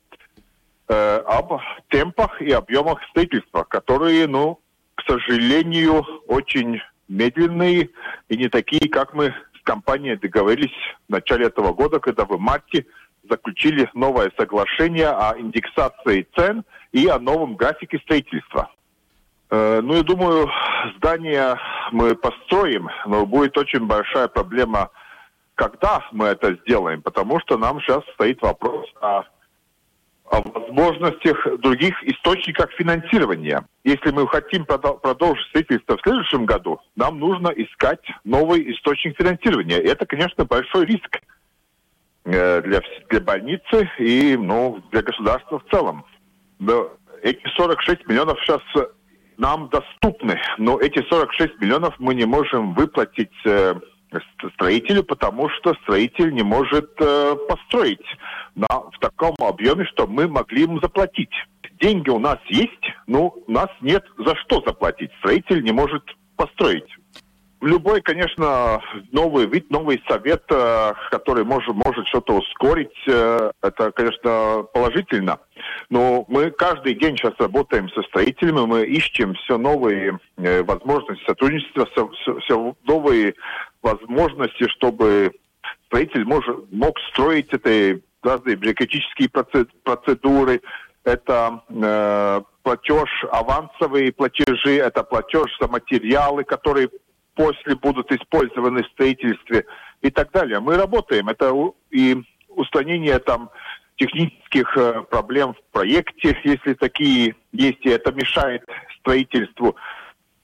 э, 0.87 1.17
об 1.25 1.59
темпах 1.89 2.41
и 2.41 2.51
объемах 2.51 2.99
строительства, 3.09 3.63
которые, 3.63 4.27
ну, 4.27 4.59
к 4.95 5.03
сожалению, 5.07 6.05
очень 6.27 6.79
медленные 7.07 7.89
и 8.29 8.37
не 8.37 8.49
такие, 8.49 8.89
как 8.89 9.13
мы 9.13 9.33
компанией 9.63 10.15
договорились 10.15 10.73
в 11.09 11.11
начале 11.11 11.47
этого 11.47 11.73
года, 11.73 11.99
когда 11.99 12.25
в 12.25 12.39
марте 12.39 12.85
заключили 13.29 13.89
новое 13.93 14.31
соглашение 14.37 15.09
о 15.09 15.37
индексации 15.37 16.27
цен 16.35 16.63
и 16.91 17.07
о 17.07 17.19
новом 17.19 17.55
графике 17.55 17.99
строительства. 17.99 18.71
Э, 19.49 19.81
ну, 19.81 19.95
я 19.95 20.03
думаю, 20.03 20.49
здание 20.97 21.57
мы 21.91 22.15
построим, 22.15 22.89
но 23.05 23.25
будет 23.25 23.57
очень 23.57 23.85
большая 23.85 24.27
проблема, 24.27 24.89
когда 25.55 26.03
мы 26.11 26.27
это 26.27 26.55
сделаем, 26.63 27.01
потому 27.01 27.39
что 27.39 27.57
нам 27.57 27.79
сейчас 27.81 28.03
стоит 28.15 28.41
вопрос 28.41 28.85
о 29.01 29.23
о 30.29 30.41
возможностях 30.41 31.37
других 31.59 31.95
источниках 32.03 32.71
финансирования. 32.73 33.65
Если 33.83 34.11
мы 34.11 34.27
хотим 34.27 34.65
продолжить 34.65 35.47
строительство 35.49 35.97
в 35.97 36.01
следующем 36.01 36.45
году, 36.45 36.79
нам 36.95 37.19
нужно 37.19 37.47
искать 37.49 38.01
новый 38.23 38.73
источник 38.73 39.15
финансирования. 39.17 39.77
Это, 39.77 40.05
конечно, 40.05 40.45
большой 40.45 40.85
риск 40.85 41.21
для, 42.27 42.81
для 43.09 43.19
больницы 43.21 43.89
и 43.99 44.35
ну, 44.37 44.83
для 44.91 45.01
государства 45.01 45.59
в 45.59 45.71
целом. 45.71 46.05
Но 46.59 46.91
эти 47.23 47.41
46 47.55 48.07
миллионов 48.07 48.37
сейчас 48.41 48.61
нам 49.37 49.69
доступны, 49.69 50.39
но 50.57 50.79
эти 50.79 51.01
46 51.07 51.61
миллионов 51.61 51.95
мы 51.99 52.15
не 52.15 52.25
можем 52.25 52.73
выплатить 52.73 53.31
э, 53.45 53.75
строителю, 54.53 55.03
потому 55.03 55.49
что 55.49 55.73
строитель 55.83 56.33
не 56.33 56.43
может 56.43 56.89
э, 56.99 57.35
построить 57.47 58.05
на, 58.55 58.67
в 58.67 58.97
таком 58.99 59.35
объеме, 59.39 59.85
что 59.85 60.07
мы 60.07 60.27
могли 60.27 60.63
ему 60.63 60.79
заплатить. 60.79 61.33
Деньги 61.79 62.09
у 62.09 62.19
нас 62.19 62.39
есть, 62.47 62.71
но 63.05 63.35
у 63.45 63.51
нас 63.51 63.69
нет 63.81 64.03
за 64.17 64.35
что 64.37 64.63
заплатить. 64.65 65.11
Строитель 65.19 65.63
не 65.63 65.71
может 65.71 66.03
построить. 66.35 66.96
Любой, 67.61 68.01
конечно, 68.01 68.81
новый 69.11 69.47
вид, 69.47 69.71
новый 69.71 70.01
совет, 70.07 70.43
э, 70.49 70.93
который 71.09 71.43
может, 71.43 71.73
может 71.73 72.07
что-то 72.07 72.35
ускорить, 72.37 72.93
э, 73.07 73.51
это, 73.63 73.91
конечно, 73.91 74.63
положительно. 74.73 75.39
Но 75.89 76.23
мы 76.27 76.51
каждый 76.51 76.93
день 76.93 77.17
сейчас 77.17 77.33
работаем 77.39 77.89
со 77.89 78.03
строителями, 78.03 78.65
мы 78.67 78.85
ищем 78.85 79.33
все 79.33 79.57
новые 79.57 80.19
э, 80.37 80.61
возможности 80.61 81.25
сотрудничества, 81.25 81.87
все, 81.87 82.39
все 82.41 82.75
новые 82.83 83.33
возможности, 83.81 84.67
чтобы 84.69 85.31
строитель 85.87 86.25
может, 86.25 86.71
мог 86.71 86.99
строить 87.11 87.51
эти 87.51 88.03
разные 88.21 88.55
бюрократические 88.55 89.29
процедуры, 89.29 90.61
это 91.03 91.63
э, 91.69 92.41
платеж 92.61 93.09
авансовые 93.31 94.11
платежи, 94.11 94.75
это 94.75 95.01
платеж 95.03 95.57
за 95.59 95.67
материалы, 95.67 96.43
которые 96.43 96.89
после 97.37 97.75
будут 97.75 98.11
использованы 98.11 98.83
в 98.83 98.87
строительстве 98.87 99.65
и 100.01 100.09
так 100.09 100.31
далее. 100.31 100.59
Мы 100.59 100.75
работаем. 100.75 101.29
Это 101.29 101.53
и 101.91 102.17
устранение 102.49 103.19
там 103.19 103.49
технических 103.95 104.75
э, 104.75 105.03
проблем 105.09 105.53
в 105.53 105.71
проекте, 105.71 106.37
если 106.43 106.73
такие 106.73 107.35
есть, 107.51 107.85
и 107.85 107.89
это 107.89 108.11
мешает 108.11 108.63
строительству. 108.99 109.75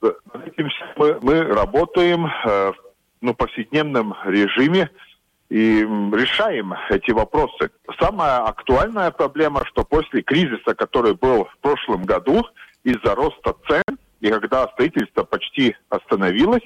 Этим 0.01 0.69
мы, 0.95 1.19
мы 1.21 1.43
работаем 1.43 2.25
э, 2.25 2.71
в 2.71 2.75
ну, 3.21 3.33
повседневном 3.33 4.15
режиме 4.25 4.89
и 5.49 5.81
решаем 5.81 6.73
эти 6.89 7.11
вопросы. 7.11 7.71
Самая 7.99 8.39
актуальная 8.39 9.11
проблема, 9.11 9.65
что 9.65 9.83
после 9.83 10.21
кризиса, 10.21 10.73
который 10.75 11.13
был 11.13 11.45
в 11.45 11.57
прошлом 11.61 12.03
году, 12.03 12.43
из-за 12.83 13.15
роста 13.15 13.55
цен, 13.67 13.97
и 14.23 14.29
когда 14.29 14.69
строительство 14.69 15.23
почти 15.23 15.75
остановилось, 15.89 16.63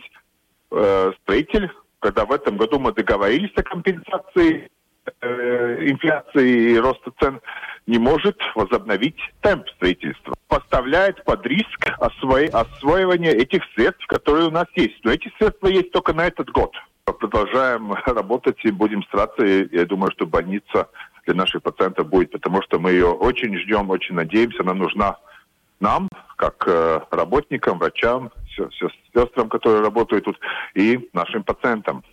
э, 0.69 1.11
строитель, 1.23 1.71
когда 1.97 2.23
в 2.25 2.31
этом 2.31 2.55
году 2.55 2.77
мы 2.77 2.93
договорились 2.93 3.51
о 3.55 3.63
компенсации 3.63 4.69
э, 5.21 5.89
инфляции 5.89 6.73
и 6.73 6.77
роста 6.77 7.11
цен, 7.19 7.41
не 7.87 7.97
может 7.97 8.37
возобновить 8.53 9.17
темп 9.41 9.67
строительства. 9.69 10.35
Поставляет 10.47 11.23
под 11.23 11.47
риск 11.47 11.89
осво... 11.97 12.41
освоивания 12.53 13.31
этих 13.31 13.63
средств, 13.73 14.05
которые 14.05 14.49
у 14.49 14.51
нас 14.51 14.67
есть. 14.75 15.03
Но 15.03 15.11
эти 15.11 15.33
средства 15.39 15.67
есть 15.67 15.91
только 15.91 16.13
на 16.13 16.27
этот 16.27 16.51
год. 16.51 16.75
Продолжаем 17.05 17.91
работать 18.05 18.63
и 18.65 18.69
будем 18.69 19.01
стараться. 19.05 19.43
Я 19.43 19.85
думаю, 19.85 20.11
что 20.11 20.27
больница 20.27 20.89
для 21.25 21.33
наших 21.33 21.63
пациентов 21.63 22.07
будет, 22.07 22.29
потому 22.33 22.61
что 22.61 22.77
мы 22.77 22.91
ее 22.91 23.07
очень 23.07 23.57
ждем, 23.57 23.89
очень 23.89 24.13
надеемся. 24.13 24.61
Она 24.61 24.75
нужна 24.75 25.17
нам, 25.79 26.09
как 26.37 26.63
э, 26.67 27.01
работникам, 27.11 27.79
врачам, 27.79 28.31
сестрам, 29.13 29.49
которые 29.49 29.81
работают 29.81 30.25
тут, 30.25 30.39
и 30.73 31.09
нашим 31.13 31.43
пациентам. 31.43 32.03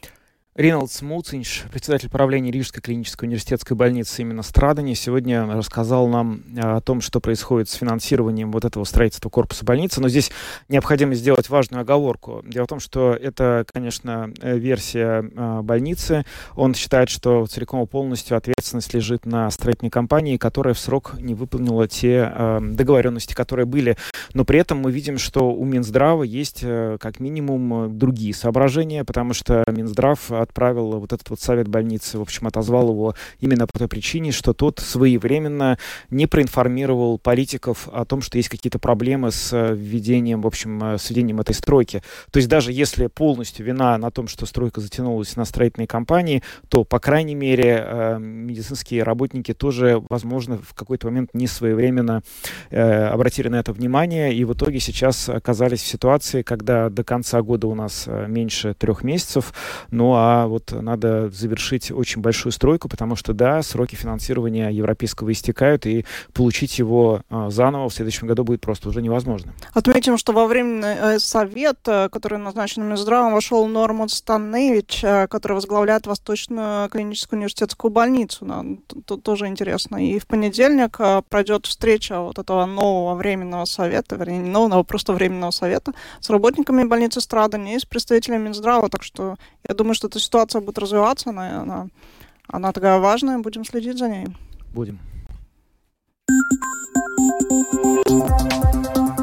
Риналдс 0.57 1.03
Муцинш, 1.03 1.65
председатель 1.73 2.09
правления 2.09 2.53
Рижской 2.53 2.81
клинической 2.81 3.27
университетской 3.27 3.77
больницы 3.77 4.23
именно 4.23 4.45
Страдани, 4.45 4.95
сегодня 4.95 5.45
рассказал 5.47 6.07
нам 6.07 6.45
э, 6.57 6.61
о 6.61 6.81
том, 6.81 7.01
что 7.01 7.19
происходит 7.19 7.69
с 7.69 7.73
финансированием 7.75 8.53
вот 8.53 8.65
этого 8.65 8.85
строительства 8.85 9.29
корпуса 9.31 9.65
больницы. 9.65 10.01
Но 10.01 10.09
здесь 10.09 10.31
необходимо 10.69 11.17
сделать 11.17 11.49
важную 11.49 11.81
оговорку. 11.81 12.45
Дело 12.47 12.67
в 12.67 12.69
том, 12.69 12.79
что 12.79 13.19
это, 13.21 13.67
конечно, 13.73 14.33
э, 14.41 14.57
версия 14.57 15.29
э, 15.29 15.61
больницы. 15.63 16.25
Он 16.55 16.73
считает, 16.73 17.11
что 17.11 17.47
целиком 17.47 17.83
и 17.83 17.87
полностью 17.87 18.37
ответственность 18.37 18.95
лежит 18.95 19.27
на 19.27 19.51
строительной 19.51 19.91
компании, 19.91 20.37
которая 20.37 20.75
в 20.75 20.79
срок 20.79 21.17
не 21.19 21.35
выполнила 21.35 21.89
те 21.89 22.33
договоренности, 22.61 23.35
которые 23.35 23.67
были. 23.67 23.97
Но 24.35 24.45
при 24.45 24.61
этом 24.61 24.79
мы 24.79 24.93
видим, 24.93 25.19
что 25.19 25.53
у 25.53 25.65
Минздрава 25.65 26.23
есть 26.23 26.61
как 26.61 27.19
минимум 27.19 27.99
другие 27.99 28.35
соображения, 28.35 29.05
потому 29.05 29.35
что 29.35 29.65
Минздрав 29.67 30.31
отправил 30.45 30.99
вот 30.99 31.13
этот 31.13 31.29
вот 31.31 31.41
совет 31.41 31.69
больницы, 31.69 32.19
в 32.19 32.23
общем, 32.23 32.47
отозвал 32.47 32.91
его 32.91 33.15
именно 33.41 33.67
по 33.67 33.79
той 33.79 33.89
причине, 33.89 34.33
что 34.33 34.53
тот 34.53 34.79
своевременно 34.79 35.79
не 36.11 36.27
проинформировал 36.27 37.19
политиков 37.19 37.89
о 37.93 38.05
том, 38.05 38.23
что 38.23 38.39
есть 38.39 38.49
какие-то 38.49 38.79
проблемы 38.79 39.31
с 39.31 39.53
э, 39.53 39.75
введением, 39.75 40.43
в 40.43 40.47
общем, 40.47 40.83
э, 40.83 40.99
с 40.99 41.11
введением 41.11 41.41
этой 41.41 41.55
стройки. 41.55 42.03
То 42.31 42.39
есть 42.39 42.49
даже 42.49 42.73
если 42.73 43.09
полностью 43.09 43.67
вина 43.67 43.99
на 43.99 44.11
том, 44.11 44.29
что 44.29 44.47
стройка 44.47 44.81
затянулась 44.81 45.37
на 45.37 45.45
строительной 45.45 45.87
компании, 45.87 46.43
то, 46.69 46.85
по 46.85 47.01
крайней 47.01 47.35
мере, 47.35 47.85
э, 47.85 48.19
медицинские 48.19 49.03
работники 49.03 49.55
тоже, 49.55 50.03
возможно, 50.09 50.59
в 50.59 50.75
какой-то 50.75 51.07
момент 51.09 51.31
не 51.35 51.47
своевременно 51.47 52.23
обратили 52.71 53.49
на 53.49 53.57
это 53.57 53.73
внимание, 53.73 54.35
и 54.35 54.45
в 54.45 54.53
итоге 54.53 54.81
сейчас 54.81 55.29
оказались 55.29 55.83
в 55.83 55.87
ситуации, 55.87 56.43
когда 56.43 56.91
до 56.91 57.05
конца 57.05 57.41
года 57.43 57.67
у 57.67 57.75
нас 57.75 58.09
меньше 58.29 58.75
трех 58.75 59.03
месяцев, 59.03 59.53
ну 59.91 60.13
а 60.15 60.34
вот 60.47 60.73
надо 60.73 61.31
завершить 61.31 61.91
очень 61.91 62.21
большую 62.21 62.53
стройку, 62.53 62.89
потому 62.89 63.17
что, 63.17 63.33
да, 63.33 63.63
сроки 63.63 63.95
финансирования 63.95 64.69
европейского 64.71 65.33
истекают, 65.33 65.87
и 65.87 66.05
получить 66.33 66.79
его 66.79 67.23
а, 67.31 67.51
заново 67.51 67.89
в 67.89 67.95
следующем 67.95 68.27
году 68.27 68.45
будет 68.45 68.61
просто 68.61 68.89
уже 68.89 69.03
невозможно. 69.03 69.53
Отметим, 69.73 70.19
что 70.19 70.33
во 70.33 70.47
временный 70.47 70.95
э, 70.95 71.19
совет, 71.19 71.79
э, 71.87 72.09
который 72.11 72.39
назначен 72.39 72.85
Минздравом, 72.85 73.33
вошел 73.33 73.67
Норман 73.67 74.09
Станевич, 74.09 75.03
э, 75.03 75.27
который 75.29 75.55
возглавляет 75.55 76.07
Восточную 76.07 76.89
клиническую 76.89 77.39
университетскую 77.39 77.91
больницу. 77.91 78.47
Тут 79.07 79.23
тоже 79.23 79.47
интересно. 79.47 79.97
И 79.97 80.19
в 80.19 80.27
понедельник 80.27 80.99
пройдет 81.29 81.67
встреча 81.67 82.21
вот 82.21 82.39
этого 82.39 82.67
нового 82.67 83.15
временного 83.15 83.65
совета, 83.65 84.17
вернее, 84.17 84.39
не 84.39 84.51
нового, 84.51 84.81
а 84.81 84.85
просто 84.85 85.13
временного 85.13 85.51
совета 85.51 85.93
с 86.21 86.31
работниками 86.31 86.85
больницы 86.85 87.21
Страдания 87.21 87.77
и 87.77 87.79
с 87.79 87.85
представителями 87.85 88.45
Минздрава. 88.45 88.89
Так 88.89 89.03
что 89.03 89.37
я 89.69 89.75
думаю, 89.75 89.95
что 89.95 90.09
это 90.09 90.19
ситуация 90.25 90.61
будет 90.61 90.79
развиваться, 90.79 91.31
она, 91.31 91.61
она, 91.61 91.89
она 92.49 92.73
такая 92.73 92.99
важная, 92.99 93.39
будем 93.39 93.65
следить 93.65 93.99
за 93.99 94.09
ней. 94.09 94.27
Будем. 94.75 94.99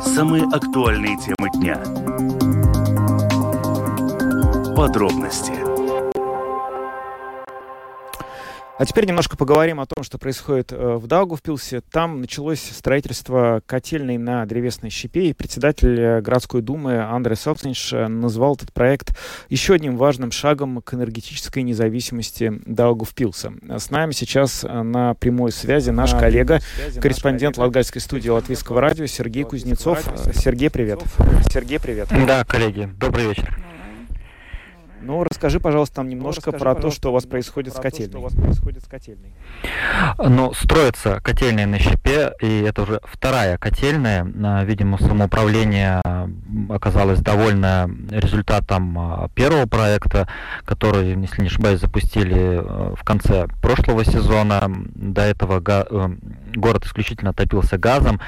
Самые 0.04 0.44
актуальные 0.44 1.18
темы 1.18 1.50
дня. 1.56 1.78
Подробности 4.76 5.71
А 8.78 8.86
теперь 8.86 9.06
немножко 9.06 9.38
поговорим 9.38 9.80
о 9.80 9.86
том, 9.86 10.04
что 10.04 10.18
происходит 10.18 10.72
э, 10.72 10.96
в 10.96 11.06
Даугавпилсе. 11.06 11.82
Там 11.92 12.22
началось 12.22 12.62
строительство 12.62 13.62
котельной 13.66 14.18
на 14.18 14.46
древесной 14.46 14.90
щепе, 14.90 15.30
и 15.30 15.34
председатель 15.34 16.00
э, 16.00 16.22
городской 16.22 16.62
думы 16.62 17.00
Андрей 17.00 17.36
Собственш 17.36 17.94
э, 17.94 18.08
назвал 18.08 18.56
этот 18.56 18.74
проект 18.74 19.16
еще 19.50 19.76
одним 19.76 19.98
важным 19.98 20.32
шагом 20.32 20.82
к 20.82 20.94
энергетической 20.94 21.64
независимости 21.64 22.54
Даугавпилса. 22.66 23.54
С 23.78 23.92
нами 23.92 24.14
сейчас 24.14 24.64
на 24.64 25.14
прямой 25.16 25.52
связи 25.52 25.92
наш 25.92 26.12
коллега, 26.12 26.60
корреспондент 27.00 27.58
Латгальской 27.58 28.02
студии 28.02 28.30
Латвийского 28.30 28.82
радио 28.82 29.06
Сергей 29.06 29.44
Кузнецов. 29.44 30.04
Сергей, 30.34 30.70
привет. 30.70 31.02
Сергей, 31.52 31.80
привет. 31.80 32.08
Да, 32.26 32.46
коллеги, 32.46 32.90
добрый 32.98 33.28
вечер. 33.28 33.71
Ну, 35.04 35.24
расскажи, 35.24 35.60
пожалуйста, 35.60 36.02
нам 36.02 36.10
немножко 36.10 36.52
ну, 36.52 36.60
про 36.60 36.76
то, 36.76 36.92
что 36.92 37.10
у 37.10 37.14
вас 37.14 37.26
происходит 37.26 37.74
с 37.74 37.80
котельной. 37.80 38.20
у 38.20 38.22
вас 38.22 38.34
происходит 38.34 38.84
с 38.84 38.88
котельной. 38.88 39.34
Ну, 40.18 40.54
строится 40.54 41.20
котельная 41.22 41.66
на 41.66 41.80
щепе, 41.80 42.34
и 42.40 42.62
это 42.62 42.84
уже 42.84 43.02
вторая 43.04 43.58
котельная. 43.58 44.28
А, 44.44 44.64
видимо, 44.64 45.00
самоуправление 45.00 46.02
оказалось 46.70 47.20
довольно 47.20 47.90
результатом 48.12 48.98
а, 48.98 49.30
первого 49.30 49.66
проекта, 49.66 50.28
который, 50.66 51.20
если 51.20 51.42
не 51.42 51.48
ошибаюсь, 51.48 51.80
запустили 51.80 52.62
э, 52.62 52.96
в 52.96 53.04
конце 53.04 53.48
прошлого 53.62 54.06
сезона. 54.06 54.72
До 54.96 55.22
этого 55.22 55.62
э, 55.66 56.10
город 56.56 56.86
исключительно 56.86 57.34
топился 57.34 57.78
газом, 57.78 58.20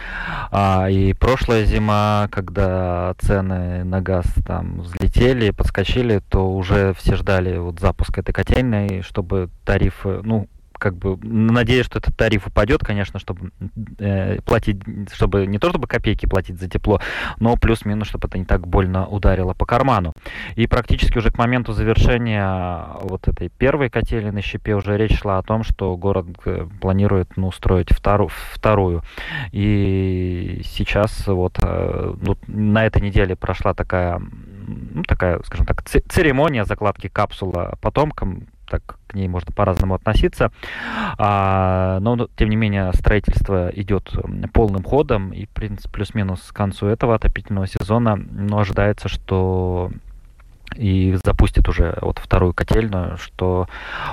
а, 0.52 0.88
и 0.90 1.14
прошлая 1.14 1.66
зима, 1.66 2.28
когда 2.32 3.14
цены 3.20 3.84
на 3.84 4.02
газ 4.02 4.26
там 4.46 4.82
взлетели, 4.82 5.52
подскочили, 5.52 6.22
то 6.30 6.52
уже 6.52 6.63
все 6.64 7.16
ждали 7.16 7.58
вот 7.58 7.80
запуска 7.80 8.22
этой 8.22 8.34
котельной, 8.34 9.02
чтобы 9.02 9.50
тарифы, 9.66 10.22
ну, 10.24 10.48
как 10.84 10.98
бы 10.98 11.18
надеюсь, 11.24 11.86
что 11.86 12.00
этот 12.00 12.18
тариф 12.18 12.46
упадет, 12.46 12.82
конечно, 12.82 13.18
чтобы 13.18 13.52
э, 14.00 14.42
платить, 14.42 14.82
чтобы 15.14 15.46
не 15.46 15.58
то 15.58 15.70
чтобы 15.70 15.88
копейки 15.88 16.26
платить 16.26 16.60
за 16.60 16.68
тепло, 16.68 17.00
но 17.40 17.56
плюс-минус, 17.56 18.10
чтобы 18.10 18.28
это 18.28 18.38
не 18.38 18.44
так 18.44 18.68
больно 18.68 19.08
ударило 19.08 19.54
по 19.54 19.66
карману. 19.66 20.12
И 20.58 20.68
практически 20.68 21.18
уже 21.18 21.32
к 21.32 21.38
моменту 21.38 21.72
завершения 21.72 22.86
вот 23.00 23.30
этой 23.30 23.48
первой 23.48 23.90
котельной 23.90 24.32
на 24.32 24.42
щепе 24.42 24.76
уже 24.76 24.98
речь 24.98 25.18
шла 25.18 25.38
о 25.38 25.44
том, 25.44 25.64
что 25.64 25.96
город 25.96 26.26
э, 26.44 26.68
планирует 26.82 27.38
ну, 27.38 27.54
строить 27.54 27.94
вторую, 27.94 28.30
вторую. 28.52 29.04
И 29.54 30.64
сейчас 30.66 31.28
вот 31.28 31.60
э, 31.64 32.14
ну, 32.22 32.38
на 32.48 32.86
этой 32.86 33.02
неделе 33.02 33.38
прошла 33.38 33.74
такая 33.74 34.22
ну, 34.68 35.04
такая, 35.04 35.40
скажем 35.46 35.66
так, 35.66 35.84
церемония 35.84 36.66
закладки 36.66 37.08
капсула 37.08 37.78
потомкам, 37.82 38.48
так 38.70 38.98
к 39.08 39.14
ней 39.14 39.28
можно 39.28 39.52
по-разному 39.52 39.96
относиться. 39.96 40.52
А, 41.18 42.00
но, 42.00 42.28
тем 42.36 42.50
не 42.50 42.56
менее, 42.56 42.92
строительство 42.94 43.70
идет 43.70 44.12
полным 44.54 44.84
ходом, 44.84 45.32
и, 45.32 45.46
в 45.46 45.50
принципе, 45.50 45.90
плюс-минус 45.90 46.42
к 46.52 46.56
концу 46.56 46.88
этого 46.88 47.16
отопительного 47.16 47.68
сезона 47.68 48.16
ну, 48.16 48.58
ожидается, 48.58 49.10
что 49.10 49.92
и 50.76 51.18
запустит 51.24 51.68
уже 51.70 51.98
вот 52.02 52.20
вторую 52.20 52.54
котельную, 52.54 53.18
что 53.18 53.68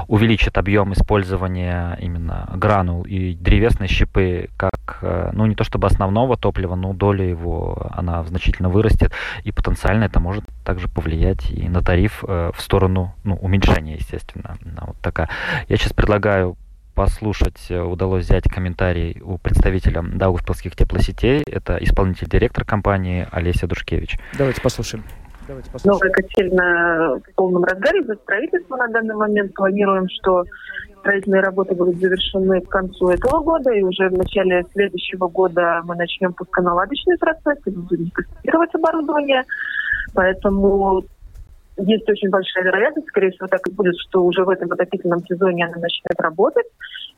увеличит 0.08 0.58
объем 0.58 0.92
использования 0.92 1.96
именно 2.00 2.48
гранул 2.54 3.02
и 3.02 3.34
древесной 3.34 3.88
щепы 3.88 4.50
как, 4.56 4.98
э, 5.02 5.30
ну 5.32 5.46
не 5.46 5.54
то 5.54 5.64
чтобы 5.64 5.86
основного 5.86 6.36
топлива, 6.36 6.74
но 6.74 6.92
доля 6.92 7.24
его, 7.24 7.90
она 7.90 8.22
значительно 8.24 8.68
вырастет, 8.68 9.12
и 9.44 9.52
потенциально 9.52 10.04
это 10.04 10.20
может 10.20 10.44
также 10.64 10.88
повлиять 10.88 11.50
и 11.50 11.68
на 11.68 11.82
тариф 11.82 12.24
э, 12.26 12.52
в 12.54 12.60
сторону 12.60 13.14
ну, 13.24 13.36
уменьшения, 13.36 13.94
естественно. 13.94 14.56
Вот 14.80 14.96
такая. 15.00 15.28
Я 15.68 15.76
сейчас 15.76 15.92
предлагаю 15.92 16.56
послушать, 16.94 17.70
удалось 17.70 18.24
взять 18.24 18.44
комментарий 18.44 19.20
у 19.22 19.38
представителя 19.38 20.02
Даугавпилских 20.02 20.76
теплосетей. 20.76 21.42
Это 21.46 21.78
исполнитель 21.78 22.28
директор 22.28 22.64
компании 22.64 23.26
Олеся 23.30 23.66
Душкевич. 23.66 24.18
Давайте 24.36 24.60
послушаем. 24.60 25.04
Давайте 25.50 25.70
послушаем. 25.72 25.98
Новая 25.98 26.10
котельная 26.12 27.08
в 27.16 27.34
полном 27.34 27.64
разгаре 27.64 28.04
за 28.04 28.14
строительство 28.14 28.76
на 28.76 28.86
данный 28.86 29.16
момент. 29.16 29.52
Планируем, 29.54 30.06
что 30.08 30.44
строительные 31.00 31.42
работы 31.42 31.74
будут 31.74 31.98
завершены 31.98 32.60
к 32.60 32.68
концу 32.68 33.08
этого 33.08 33.40
года, 33.42 33.72
и 33.72 33.82
уже 33.82 34.08
в 34.10 34.12
начале 34.12 34.64
следующего 34.72 35.26
года 35.26 35.80
мы 35.84 35.96
начнем 35.96 36.32
пусконаладочный 36.34 37.18
процесс, 37.18 37.58
и 37.66 37.70
будем 37.70 38.10
тестировать 38.10 38.72
оборудование. 38.76 39.44
Поэтому 40.14 41.02
есть 41.82 42.08
очень 42.08 42.30
большая 42.30 42.64
вероятность, 42.64 43.08
скорее 43.08 43.30
всего, 43.30 43.46
так 43.46 43.66
и 43.66 43.72
будет, 43.72 43.94
что 43.98 44.24
уже 44.24 44.44
в 44.44 44.48
этом 44.48 44.70
отопительном 44.72 45.24
сезоне 45.26 45.66
она 45.66 45.76
начнет 45.76 46.18
работать. 46.18 46.66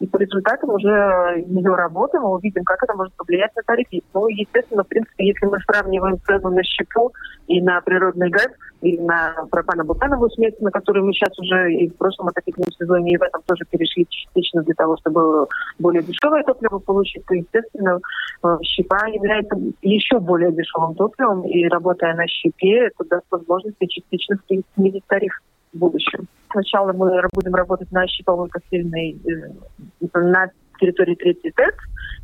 И 0.01 0.07
по 0.07 0.17
результатам 0.17 0.71
уже 0.71 1.45
ее 1.47 1.75
работы 1.75 2.19
мы 2.19 2.31
увидим, 2.31 2.65
как 2.65 2.83
это 2.83 2.95
может 2.95 3.15
повлиять 3.15 3.55
на 3.55 3.63
тариф. 3.63 3.87
Ну, 4.15 4.27
естественно, 4.29 4.83
в 4.83 4.89
принципе, 4.89 5.27
если 5.27 5.47
мы 5.47 5.59
сравниваем 5.61 6.19
цену 6.27 6.51
на 6.51 6.63
щепу 6.63 7.13
и 7.47 7.61
на 7.61 7.81
природный 7.81 8.31
газ, 8.31 8.49
или 8.83 9.01
на 9.01 9.35
пропано-бутановую 9.51 10.31
смесь, 10.31 10.55
на 10.61 10.71
которую 10.71 11.07
мы 11.07 11.13
сейчас 11.13 11.39
уже 11.39 11.73
и 11.73 11.89
в 11.89 11.97
прошлом 11.97 12.29
отопительном 12.29 12.71
сезоне, 12.73 13.13
и 13.13 13.17
в 13.17 13.23
этом 13.23 13.41
тоже 13.47 13.65
перешли 13.71 14.07
частично 14.09 14.63
для 14.63 14.75
того, 14.75 14.97
чтобы 14.99 15.47
более 15.79 16.03
дешевое 16.03 16.43
топливо 16.43 16.79
получить, 16.79 17.25
то, 17.27 17.35
естественно, 17.35 18.01
э, 18.43 18.59
щепа 18.63 19.07
является 19.07 19.57
еще 19.83 20.19
более 20.19 20.53
дешевым 20.53 20.95
топливом, 20.95 21.43
и 21.45 21.67
работая 21.69 22.15
на 22.15 22.27
щепе, 22.27 22.89
это 22.89 23.09
даст 23.09 23.27
возможность 23.31 23.77
частично 23.89 24.37
снизить 24.75 25.05
тариф 25.07 25.41
в 25.73 25.79
будущем. 25.79 26.27
Сначала 26.51 26.93
мы 26.93 27.23
будем 27.33 27.55
работать 27.55 27.91
на 27.93 28.07
щиповой 28.07 28.49
костельной 28.49 29.17
э, 29.25 30.09
на 30.19 30.51
территории 30.81 31.15
третий 31.15 31.51
ТЭЦ. 31.51 31.75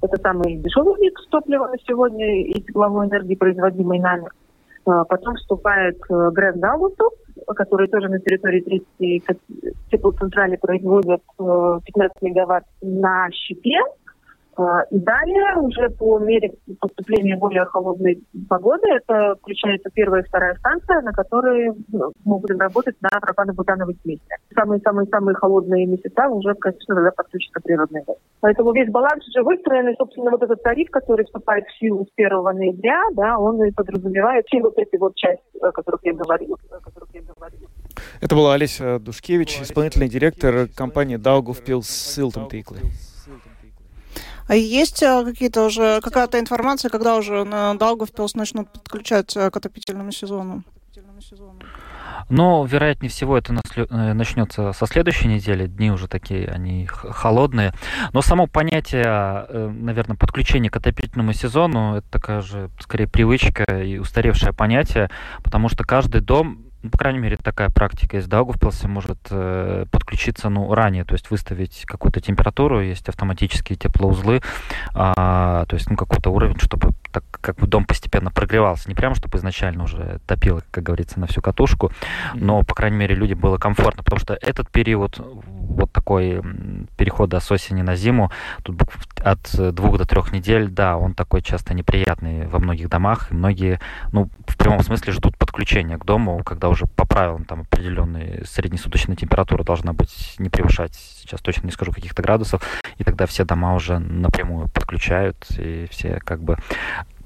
Это 0.02 0.16
самый 0.20 0.56
дешевый 0.56 1.00
вид 1.00 1.14
топлива 1.30 1.68
на 1.68 1.78
сегодня 1.86 2.42
и 2.42 2.60
тепловой 2.60 3.06
энергии, 3.06 3.36
производимой 3.36 4.00
нами. 4.00 4.28
А, 4.88 5.04
потом 5.04 5.34
вступает 5.36 5.98
э, 6.08 6.30
Грэнд 6.30 6.60
Дауту, 6.60 7.10
который 7.54 7.88
тоже 7.88 8.08
на 8.08 8.18
территории 8.20 8.60
третьей 8.60 9.22
теплоцентрали 9.90 10.56
производит 10.56 11.22
15 11.36 11.86
э, 11.98 12.26
мегаватт 12.26 12.64
на 12.80 13.28
щепе. 13.30 13.78
А, 14.58 14.82
и 14.90 14.98
далее, 14.98 15.56
уже 15.58 15.88
по 15.90 16.18
мере 16.18 16.52
поступления 16.80 17.36
более 17.36 17.64
холодной 17.66 18.20
погоды, 18.48 18.88
это 18.88 19.36
включается 19.36 19.88
первая 19.94 20.22
и 20.22 20.26
вторая 20.26 20.56
станция, 20.56 21.00
на 21.02 21.12
которой 21.12 21.72
ну, 21.92 22.12
мы 22.24 22.38
будем 22.38 22.58
работать 22.58 22.96
на 23.00 23.08
пропано-бутановой 23.20 23.96
смеси. 24.02 24.22
Самые-самые-самые 24.54 25.36
холодные 25.36 25.86
месяца 25.86 26.28
уже, 26.28 26.54
конечно, 26.54 26.96
тогда 26.96 27.12
подключится 27.12 27.60
природный 27.60 28.02
газ. 28.04 28.16
Поэтому 28.40 28.72
весь 28.72 28.90
баланс 28.90 29.26
уже 29.28 29.44
выстроен, 29.44 29.88
и, 29.90 29.96
собственно, 29.96 30.32
вот 30.32 30.42
этот 30.42 30.60
тариф, 30.62 30.90
который 30.90 31.24
вступает 31.24 31.64
в 31.66 31.78
силу 31.78 32.04
с 32.04 32.12
1 32.16 32.42
ноября, 32.42 33.00
да, 33.14 33.38
он 33.38 33.62
и 33.62 33.70
подразумевает 33.70 34.44
все 34.48 34.60
вот 34.60 34.76
эти 34.76 34.96
вот 34.96 35.14
части, 35.14 35.42
о 35.62 35.70
которых 35.70 36.00
я 36.02 36.14
говорила. 36.14 36.56
О 36.70 36.80
которых 36.80 37.08
я 37.14 37.22
говорила. 37.22 37.68
Это 38.20 38.34
была 38.34 38.54
Олеся 38.54 38.98
Душкевич, 38.98 39.60
исполнительный 39.62 40.08
директор 40.08 40.66
компании 40.74 41.16
Даугавпилс 41.16 41.88
Силтон 41.88 42.48
Тиклы. 42.48 42.78
А 44.48 44.54
есть 44.56 45.02
э, 45.02 45.24
какие-то 45.24 45.66
уже, 45.66 46.00
какая-то 46.00 46.40
информация, 46.40 46.88
когда 46.88 47.16
уже 47.16 47.44
на 47.44 47.74
Даугавпилс 47.74 48.34
начнут 48.34 48.72
подключать 48.72 49.36
э, 49.36 49.50
к 49.50 49.56
отопительному 49.56 50.10
сезону? 50.10 50.64
Но, 52.30 52.64
вероятнее 52.64 53.10
всего, 53.10 53.36
это 53.36 53.54
э, 53.76 54.12
начнется 54.14 54.72
со 54.72 54.86
следующей 54.86 55.28
недели. 55.28 55.66
Дни 55.66 55.90
уже 55.90 56.08
такие, 56.08 56.48
они 56.48 56.86
холодные. 56.86 57.74
Но 58.14 58.22
само 58.22 58.46
понятие, 58.46 59.46
наверное, 59.70 60.16
подключения 60.16 60.70
к 60.70 60.76
отопительному 60.76 61.34
сезону, 61.34 61.96
это 61.96 62.10
такая 62.10 62.40
же, 62.40 62.70
скорее, 62.80 63.06
привычка 63.06 63.64
и 63.64 63.98
устаревшее 63.98 64.54
понятие, 64.54 65.10
потому 65.42 65.68
что 65.68 65.84
каждый 65.84 66.22
дом 66.22 66.67
ну, 66.82 66.90
по 66.90 66.98
крайней 66.98 67.18
мере, 67.18 67.36
такая 67.36 67.70
практика 67.70 68.18
из 68.18 68.26
Даугавпилса. 68.28 68.88
Может 68.88 69.18
э, 69.30 69.86
подключиться 69.90 70.48
ну, 70.48 70.72
ранее, 70.74 71.04
то 71.04 71.14
есть 71.14 71.30
выставить 71.30 71.84
какую-то 71.86 72.20
температуру, 72.20 72.80
есть 72.80 73.08
автоматические 73.08 73.76
теплоузлы, 73.76 74.42
а, 74.94 75.64
то 75.66 75.74
есть 75.74 75.90
ну, 75.90 75.96
какой-то 75.96 76.30
уровень, 76.30 76.58
чтобы 76.60 76.92
так 77.12 77.24
как 77.40 77.56
бы 77.56 77.66
дом 77.66 77.84
постепенно 77.84 78.30
прогревался. 78.30 78.88
Не 78.88 78.94
прямо, 78.94 79.14
чтобы 79.14 79.38
изначально 79.38 79.84
уже 79.84 80.20
топило, 80.26 80.62
как 80.70 80.84
говорится, 80.84 81.20
на 81.20 81.26
всю 81.26 81.40
катушку, 81.40 81.92
но, 82.34 82.62
по 82.62 82.74
крайней 82.74 82.96
мере, 82.96 83.14
людям 83.14 83.38
было 83.38 83.58
комфортно, 83.58 84.02
потому 84.02 84.20
что 84.20 84.34
этот 84.34 84.70
период, 84.70 85.18
вот 85.18 85.92
такой 85.92 86.42
перехода 86.96 87.40
с 87.40 87.50
осени 87.50 87.82
на 87.82 87.96
зиму, 87.96 88.30
тут 88.62 88.82
от 89.22 89.74
двух 89.74 89.98
до 89.98 90.06
трех 90.06 90.32
недель, 90.32 90.68
да, 90.68 90.96
он 90.96 91.14
такой 91.14 91.42
часто 91.42 91.74
неприятный 91.74 92.46
во 92.46 92.58
многих 92.58 92.88
домах, 92.88 93.30
и 93.30 93.34
многие, 93.34 93.80
ну, 94.12 94.30
в 94.46 94.56
прямом 94.56 94.80
смысле 94.80 95.12
ждут 95.12 95.36
подключения 95.36 95.98
к 95.98 96.04
дому, 96.04 96.42
когда 96.44 96.68
уже 96.68 96.86
по 96.86 97.06
правилам 97.06 97.44
там 97.44 97.60
определенная 97.60 98.44
среднесуточная 98.44 99.16
температура 99.16 99.64
должна 99.64 99.92
быть 99.92 100.34
не 100.38 100.48
превышать, 100.48 100.94
сейчас 100.94 101.40
точно 101.40 101.66
не 101.66 101.72
скажу, 101.72 101.92
каких-то 101.92 102.22
градусов, 102.22 102.62
и 102.96 103.04
тогда 103.04 103.26
все 103.26 103.44
дома 103.44 103.74
уже 103.74 103.98
напрямую 103.98 104.68
подключают, 104.68 105.46
и 105.58 105.86
все 105.90 106.20
как 106.24 106.42
бы 106.42 106.56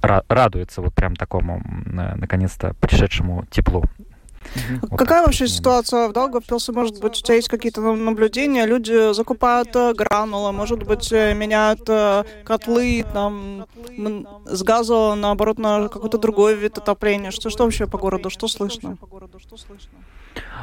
радуются 0.03 0.83
вот 0.83 0.95
прям 0.95 1.17
такому, 1.17 1.63
наконец-то, 1.65 2.75
пришедшему 2.81 3.47
теплу. 3.51 3.85
Вот 4.83 4.99
Какая 4.99 5.21
так, 5.21 5.27
вообще 5.27 5.47
ситуация 5.47 6.09
в 6.09 6.13
Даугавпилсе? 6.13 6.73
Может 6.73 7.01
быть, 7.01 7.19
у 7.19 7.23
тебя 7.23 7.37
есть 7.37 7.49
какие-то 7.49 7.81
наблюдения? 7.81 8.67
Люди 8.67 9.13
закупают 9.13 9.75
э, 9.75 9.95
гранулы, 9.95 10.53
может 10.53 10.83
быть, 10.83 11.13
э, 11.13 11.33
меняют 11.33 11.83
э, 11.89 12.25
котлы 12.45 13.05
там, 13.13 13.67
с 14.47 14.63
газа, 14.63 15.15
наоборот, 15.15 15.59
на 15.59 15.89
какой-то 15.89 16.19
другой 16.19 16.55
вид 16.57 16.77
отопления. 16.79 17.31
Что, 17.31 17.51
что 17.51 17.65
вообще 17.65 17.87
по 17.87 17.99
городу? 17.99 18.31
Что 18.31 18.49
слышно? 18.49 18.99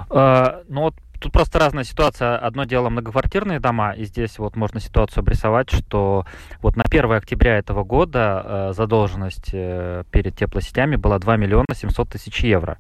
Uh, 0.09 0.63
ну 0.67 0.81
вот 0.81 0.95
Тут 1.19 1.33
просто 1.33 1.59
разная 1.59 1.83
ситуация. 1.83 2.37
Одно 2.37 2.63
дело 2.63 2.89
многоквартирные 2.89 3.59
дома, 3.59 3.91
и 3.91 4.05
здесь 4.05 4.39
вот 4.39 4.55
можно 4.55 4.79
ситуацию 4.79 5.21
обрисовать, 5.21 5.69
что 5.69 6.25
вот 6.61 6.77
на 6.77 6.83
1 6.89 7.11
октября 7.11 7.57
этого 7.57 7.83
года 7.83 8.43
э, 8.43 8.73
задолженность 8.73 9.49
э, 9.51 10.03
перед 10.11 10.35
теплосетями 10.35 10.95
была 10.95 11.19
2 11.19 11.35
миллиона 11.37 11.67
700 11.73 12.09
тысяч 12.09 12.39
евро. 12.43 12.77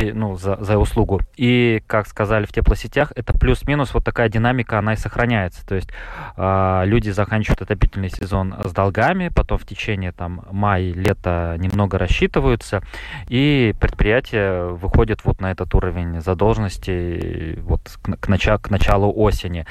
Ну, 0.00 0.36
за, 0.36 0.56
за 0.60 0.78
услугу. 0.78 1.20
И, 1.36 1.82
как 1.86 2.06
сказали 2.06 2.46
в 2.46 2.52
теплосетях, 2.52 3.12
это 3.16 3.32
плюс-минус 3.32 3.94
вот 3.94 4.04
такая 4.04 4.28
динамика, 4.28 4.78
она 4.78 4.94
и 4.94 4.96
сохраняется. 4.96 5.66
То 5.66 5.74
есть 5.74 5.88
э, 6.36 6.82
люди 6.84 7.10
заканчивают 7.10 7.62
отопительный 7.62 8.10
сезон 8.10 8.54
с 8.64 8.72
долгами, 8.72 9.28
потом 9.28 9.58
в 9.58 9.66
течение 9.66 10.12
там 10.12 10.44
мая-лета 10.50 11.56
немного 11.58 11.98
рассчитываются, 11.98 12.82
и 13.28 13.74
предприятие 13.80 14.68
выходит 14.68 15.24
вот 15.24 15.40
на 15.40 15.50
этот 15.50 15.74
уровень 15.74 16.20
задолженности 16.20 17.58
вот 17.60 17.80
к, 18.02 18.16
к, 18.16 18.28
началу, 18.28 18.58
к 18.58 18.70
началу 18.70 19.12
осени. 19.14 19.66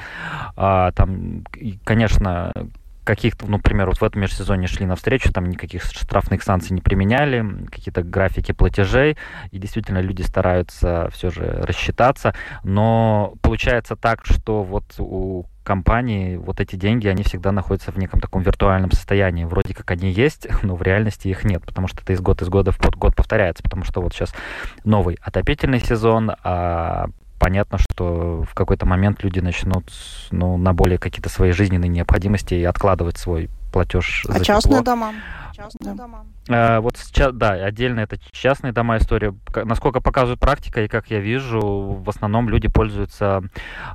А, 0.56 0.92
там, 0.92 1.44
конечно, 1.84 2.52
каких-то, 3.08 3.46
ну, 3.46 3.52
например, 3.52 3.86
вот 3.86 3.96
в 3.96 4.04
этом 4.04 4.20
межсезонье 4.20 4.68
шли 4.68 4.84
навстречу, 4.84 5.32
там 5.32 5.46
никаких 5.48 5.82
штрафных 5.82 6.42
санкций 6.42 6.74
не 6.74 6.82
применяли, 6.82 7.42
какие-то 7.70 8.02
графики 8.02 8.52
платежей, 8.52 9.16
и 9.50 9.58
действительно 9.58 10.00
люди 10.00 10.20
стараются 10.20 11.08
все 11.14 11.30
же 11.30 11.58
рассчитаться, 11.62 12.34
но 12.64 13.32
получается 13.40 13.96
так, 13.96 14.26
что 14.26 14.62
вот 14.62 14.84
у 14.98 15.46
компании 15.64 16.36
вот 16.36 16.60
эти 16.60 16.76
деньги, 16.76 17.08
они 17.08 17.22
всегда 17.22 17.50
находятся 17.50 17.92
в 17.92 17.96
неком 17.96 18.20
таком 18.20 18.42
виртуальном 18.42 18.90
состоянии. 18.90 19.44
Вроде 19.44 19.74
как 19.74 19.90
они 19.90 20.10
есть, 20.10 20.46
но 20.62 20.76
в 20.76 20.82
реальности 20.82 21.28
их 21.28 21.44
нет, 21.44 21.64
потому 21.64 21.88
что 21.88 22.02
это 22.02 22.12
из 22.12 22.20
года 22.20 22.44
из 22.44 22.50
года 22.50 22.72
в 22.72 22.78
год 22.78 23.16
повторяется, 23.16 23.62
потому 23.62 23.84
что 23.84 24.02
вот 24.02 24.12
сейчас 24.12 24.34
новый 24.84 25.16
отопительный 25.22 25.80
сезон, 25.80 26.30
а 26.44 27.06
понятно, 27.38 27.78
что 27.78 28.42
в 28.42 28.54
какой-то 28.54 28.86
момент 28.86 29.22
люди 29.22 29.40
начнут 29.40 29.90
ну, 30.30 30.56
на 30.56 30.72
более 30.72 30.98
какие-то 30.98 31.28
свои 31.28 31.52
жизненные 31.52 31.88
необходимости 31.88 32.54
и 32.54 32.64
откладывать 32.64 33.18
свой 33.18 33.48
платеж 33.72 34.24
а 34.28 34.32
за 34.32 34.44
частные 34.44 34.80
тепло. 34.80 34.92
дома? 34.92 35.12
Частные 35.54 35.94
да. 35.94 36.02
дома. 36.02 36.26
А, 36.48 36.80
вот 36.80 36.96
сейчас, 36.96 37.32
да, 37.34 37.52
отдельно 37.52 38.00
это 38.00 38.18
частные 38.30 38.72
дома 38.72 38.96
история. 38.98 39.34
Насколько 39.64 40.00
показывает 40.00 40.40
практика 40.40 40.82
и 40.82 40.88
как 40.88 41.10
я 41.10 41.20
вижу, 41.20 41.60
в 41.60 42.08
основном 42.08 42.48
люди 42.48 42.68
пользуются 42.68 43.42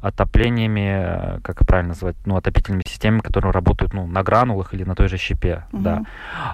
отоплениями, 0.02 1.40
как 1.42 1.66
правильно 1.66 1.90
назвать, 1.90 2.16
ну, 2.26 2.36
отопительными 2.36 2.84
системами, 2.88 3.22
которые 3.22 3.52
работают 3.52 3.94
ну, 3.94 4.06
на 4.08 4.24
гранулах 4.24 4.74
или 4.74 4.84
на 4.84 4.96
той 4.96 5.08
же 5.08 5.18
щепе, 5.18 5.66
угу. 5.72 5.82
да. 5.82 6.04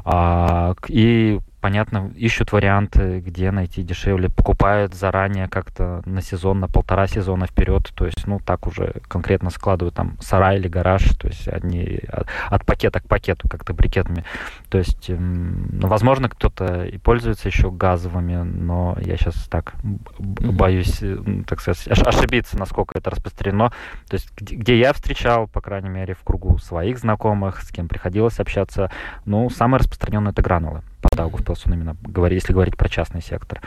А, 0.06 0.76
и 0.88 1.40
понятно, 1.60 2.12
ищут 2.16 2.52
варианты, 2.52 3.20
где 3.20 3.52
найти 3.52 3.84
дешевле, 3.84 4.30
покупают 4.30 4.94
заранее 4.94 5.48
как-то 5.48 6.02
на 6.06 6.22
сезон, 6.22 6.60
на 6.60 6.68
полтора 6.68 7.08
сезона 7.08 7.48
вперед, 7.48 7.92
то 7.96 8.06
есть, 8.06 8.26
ну, 8.28 8.40
так 8.40 8.68
уже 8.68 8.96
конкретно 9.08 9.50
складывают 9.50 9.96
там 9.96 10.18
сарай 10.22 10.58
или 10.58 10.68
гараж, 10.68 11.04
то 11.20 11.28
есть 11.28 11.48
они 11.48 12.00
от, 12.08 12.28
от 12.50 12.66
пакета 12.66 13.00
к 13.00 13.08
пакету 13.08 13.48
как-то 13.48 13.74
брикетами. 13.74 14.24
То 14.70 14.78
есть, 14.78 15.10
эм, 15.10 15.80
возможно, 15.82 16.30
кто-то 16.30 16.86
и 16.86 16.98
пользуется 16.98 17.48
еще 17.48 17.72
газовыми, 17.72 18.38
но 18.44 18.98
я 19.02 19.18
сейчас 19.18 19.36
так 19.50 19.74
боюсь, 20.20 21.02
так 21.48 21.62
сказать, 21.62 21.88
ошибиться, 21.88 22.58
насколько 22.58 22.98
это 22.98 23.10
распространено. 23.10 23.72
То 24.10 24.16
есть, 24.16 24.32
где, 24.36 24.56
где 24.56 24.78
я 24.78 24.94
встречал, 24.94 25.48
по 25.48 25.62
крайней 25.62 25.90
мере, 25.90 26.14
в 26.14 26.24
кругу 26.24 26.58
своих 26.58 27.00
знакомых, 27.00 27.62
с 27.62 27.70
кем 27.70 27.88
приходилось 27.88 28.40
общаться, 28.40 28.92
ну, 29.26 29.50
самое 29.50 29.80
распространенное 29.80 30.32
это 30.32 30.42
гранулы 30.42 30.84
по 31.02 31.16
Даугавпилсу, 31.16 31.72
именно 31.72 31.96
говоря, 32.02 32.36
если 32.36 32.54
говорить 32.54 32.78
про 32.78 32.90
частный 32.90 33.22
сектор. 33.22 33.62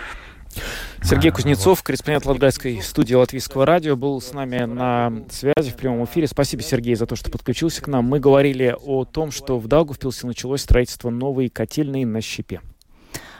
Сергей 1.02 1.30
Кузнецов, 1.30 1.82
корреспондент 1.82 2.26
Латгальской 2.26 2.80
студии 2.82 3.14
Латвийского 3.14 3.64
радио, 3.64 3.96
был 3.96 4.20
с 4.20 4.32
нами 4.32 4.64
на 4.64 5.24
связи 5.30 5.70
в 5.70 5.76
прямом 5.76 6.04
эфире. 6.04 6.26
Спасибо, 6.26 6.62
Сергей, 6.62 6.94
за 6.94 7.06
то, 7.06 7.16
что 7.16 7.30
подключился 7.30 7.82
к 7.82 7.88
нам. 7.88 8.04
Мы 8.04 8.20
говорили 8.20 8.76
о 8.78 9.04
том, 9.04 9.30
что 9.30 9.58
в 9.58 9.66
Даугавпилсе 9.66 10.26
началось 10.26 10.62
строительство 10.62 11.10
новой 11.10 11.48
котельной 11.48 12.04
на 12.04 12.20
щепе. 12.20 12.60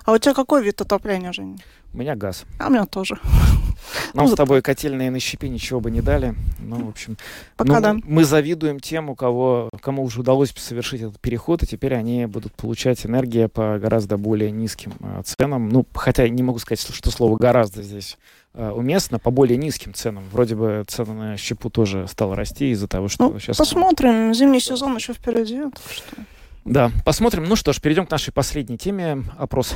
А 0.05 0.13
у 0.13 0.19
тебя 0.19 0.35
какой 0.35 0.63
вид 0.63 0.81
отопления, 0.81 1.33
Женя? 1.33 1.59
У 1.95 1.99
меня 1.99 2.17
газ. 2.17 2.45
А 2.59 2.69
у 2.69 2.71
меня 2.71 2.87
тоже. 2.87 3.19
Нам 4.15 4.27
ну, 4.27 4.33
с 4.33 4.35
тобой 4.35 4.63
котельные 4.63 5.11
на 5.11 5.21
щепе 5.21 5.49
ничего 5.49 5.81
бы 5.81 5.91
не 5.91 6.01
дали. 6.01 6.35
Ну, 6.59 6.87
в 6.87 6.89
общем, 6.89 7.17
Пока 7.57 7.75
ну, 7.75 7.81
да. 7.81 7.97
мы 8.05 8.25
завидуем 8.25 8.81
тем, 8.81 9.11
у 9.11 9.15
кого, 9.15 9.69
кому 9.81 10.03
уже 10.03 10.21
удалось 10.21 10.53
совершить 10.57 11.03
этот 11.03 11.21
переход, 11.21 11.63
и 11.63 11.67
теперь 11.67 11.95
они 11.95 12.27
будут 12.27 12.55
получать 12.55 13.05
энергию 13.05 13.49
по 13.49 13.79
гораздо 13.79 14.17
более 14.17 14.51
низким 14.51 14.93
э, 15.01 15.23
ценам. 15.25 15.69
Ну, 15.69 15.87
хотя 15.95 16.29
не 16.29 16.43
могу 16.43 16.59
сказать, 16.59 16.81
что 16.81 17.11
слово 17.11 17.37
«гораздо» 17.37 17.83
здесь 17.83 18.17
э, 18.55 18.71
уместно, 18.71 19.19
по 19.19 19.31
более 19.31 19.59
низким 19.59 19.93
ценам. 19.95 20.25
Вроде 20.33 20.55
бы 20.55 20.85
цена 20.87 21.13
на 21.13 21.37
щепу 21.37 21.71
тоже 21.71 22.07
стала 22.09 22.37
расти 22.37 22.71
из-за 22.71 22.89
того, 22.89 23.09
что 23.09 23.29
ну, 23.29 23.39
сейчас... 23.39 23.57
Посмотрим, 23.59 24.33
зимний 24.35 24.61
сезон 24.61 24.97
еще 24.97 25.13
впереди. 25.13 25.63
Что... 25.91 26.17
Да, 26.65 26.91
посмотрим. 27.05 27.45
Ну 27.45 27.57
что 27.57 27.73
ж, 27.73 27.81
перейдем 27.81 28.07
к 28.07 28.11
нашей 28.11 28.33
последней 28.33 28.79
теме. 28.79 29.25
Опрос. 29.39 29.75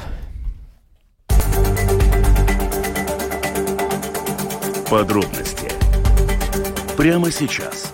Подробности 4.88 5.70
прямо 6.96 7.30
сейчас. 7.30 7.92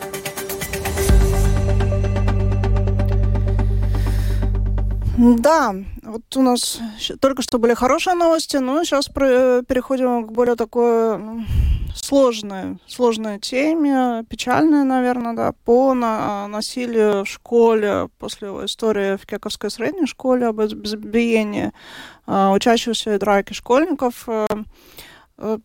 Да, 5.17 5.75
вот 6.03 6.37
у 6.37 6.43
нас 6.43 6.81
только 7.21 7.43
что 7.43 7.59
были 7.59 7.75
хорошие 7.75 8.15
новости, 8.15 8.57
но 8.57 8.83
сейчас 8.85 9.09
переходим 9.09 10.27
к 10.27 10.33
более 10.33 10.57
такой 10.57 11.19
сложной, 11.95 12.79
сложной 12.87 13.39
теме, 13.39 14.25
печальной, 14.29 14.85
наверное, 14.85 15.35
да, 15.35 15.53
по 15.65 15.95
на, 15.95 16.49
насилию 16.49 17.25
в 17.25 17.29
школе 17.29 18.09
после 18.19 18.49
истории 18.49 19.17
в 19.17 19.27
Кековской 19.27 19.71
средней 19.71 20.07
школе 20.07 20.47
об 20.47 20.61
избиении 20.61 21.73
а, 22.27 22.53
учащихся 22.53 23.15
и 23.15 23.19
драки 23.19 23.53
школьников. 23.53 24.29
А, 24.29 24.47
а, 25.39 25.59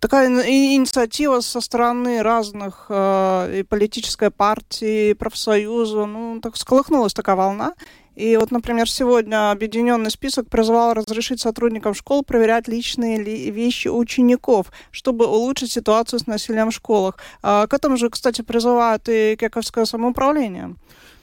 такая 0.00 0.28
инициатива 0.28 1.40
со 1.40 1.60
стороны 1.60 2.22
разных 2.22 2.86
э, 2.88 3.60
и 3.60 3.62
политической 3.62 4.30
партии, 4.30 5.10
и 5.10 5.14
профсоюза, 5.14 6.06
ну, 6.06 6.40
так 6.40 6.56
сколыхнулась 6.56 7.14
такая 7.14 7.36
волна. 7.36 7.74
И 8.18 8.36
вот, 8.36 8.50
например, 8.50 8.90
сегодня 8.90 9.52
объединенный 9.52 10.10
список 10.10 10.48
призвал 10.50 10.92
разрешить 10.92 11.40
сотрудникам 11.40 11.94
школ 11.94 12.24
проверять 12.24 12.66
личные 12.66 13.22
вещи 13.22 13.86
учеников, 13.86 14.72
чтобы 14.90 15.26
улучшить 15.26 15.70
ситуацию 15.70 16.18
с 16.18 16.26
насилием 16.26 16.72
в 16.72 16.74
школах. 16.74 17.18
А 17.42 17.68
к 17.68 17.74
этому 17.74 17.96
же, 17.96 18.10
кстати, 18.10 18.42
призывает 18.42 19.08
и 19.08 19.36
Кековское 19.38 19.84
самоуправление. 19.84 20.74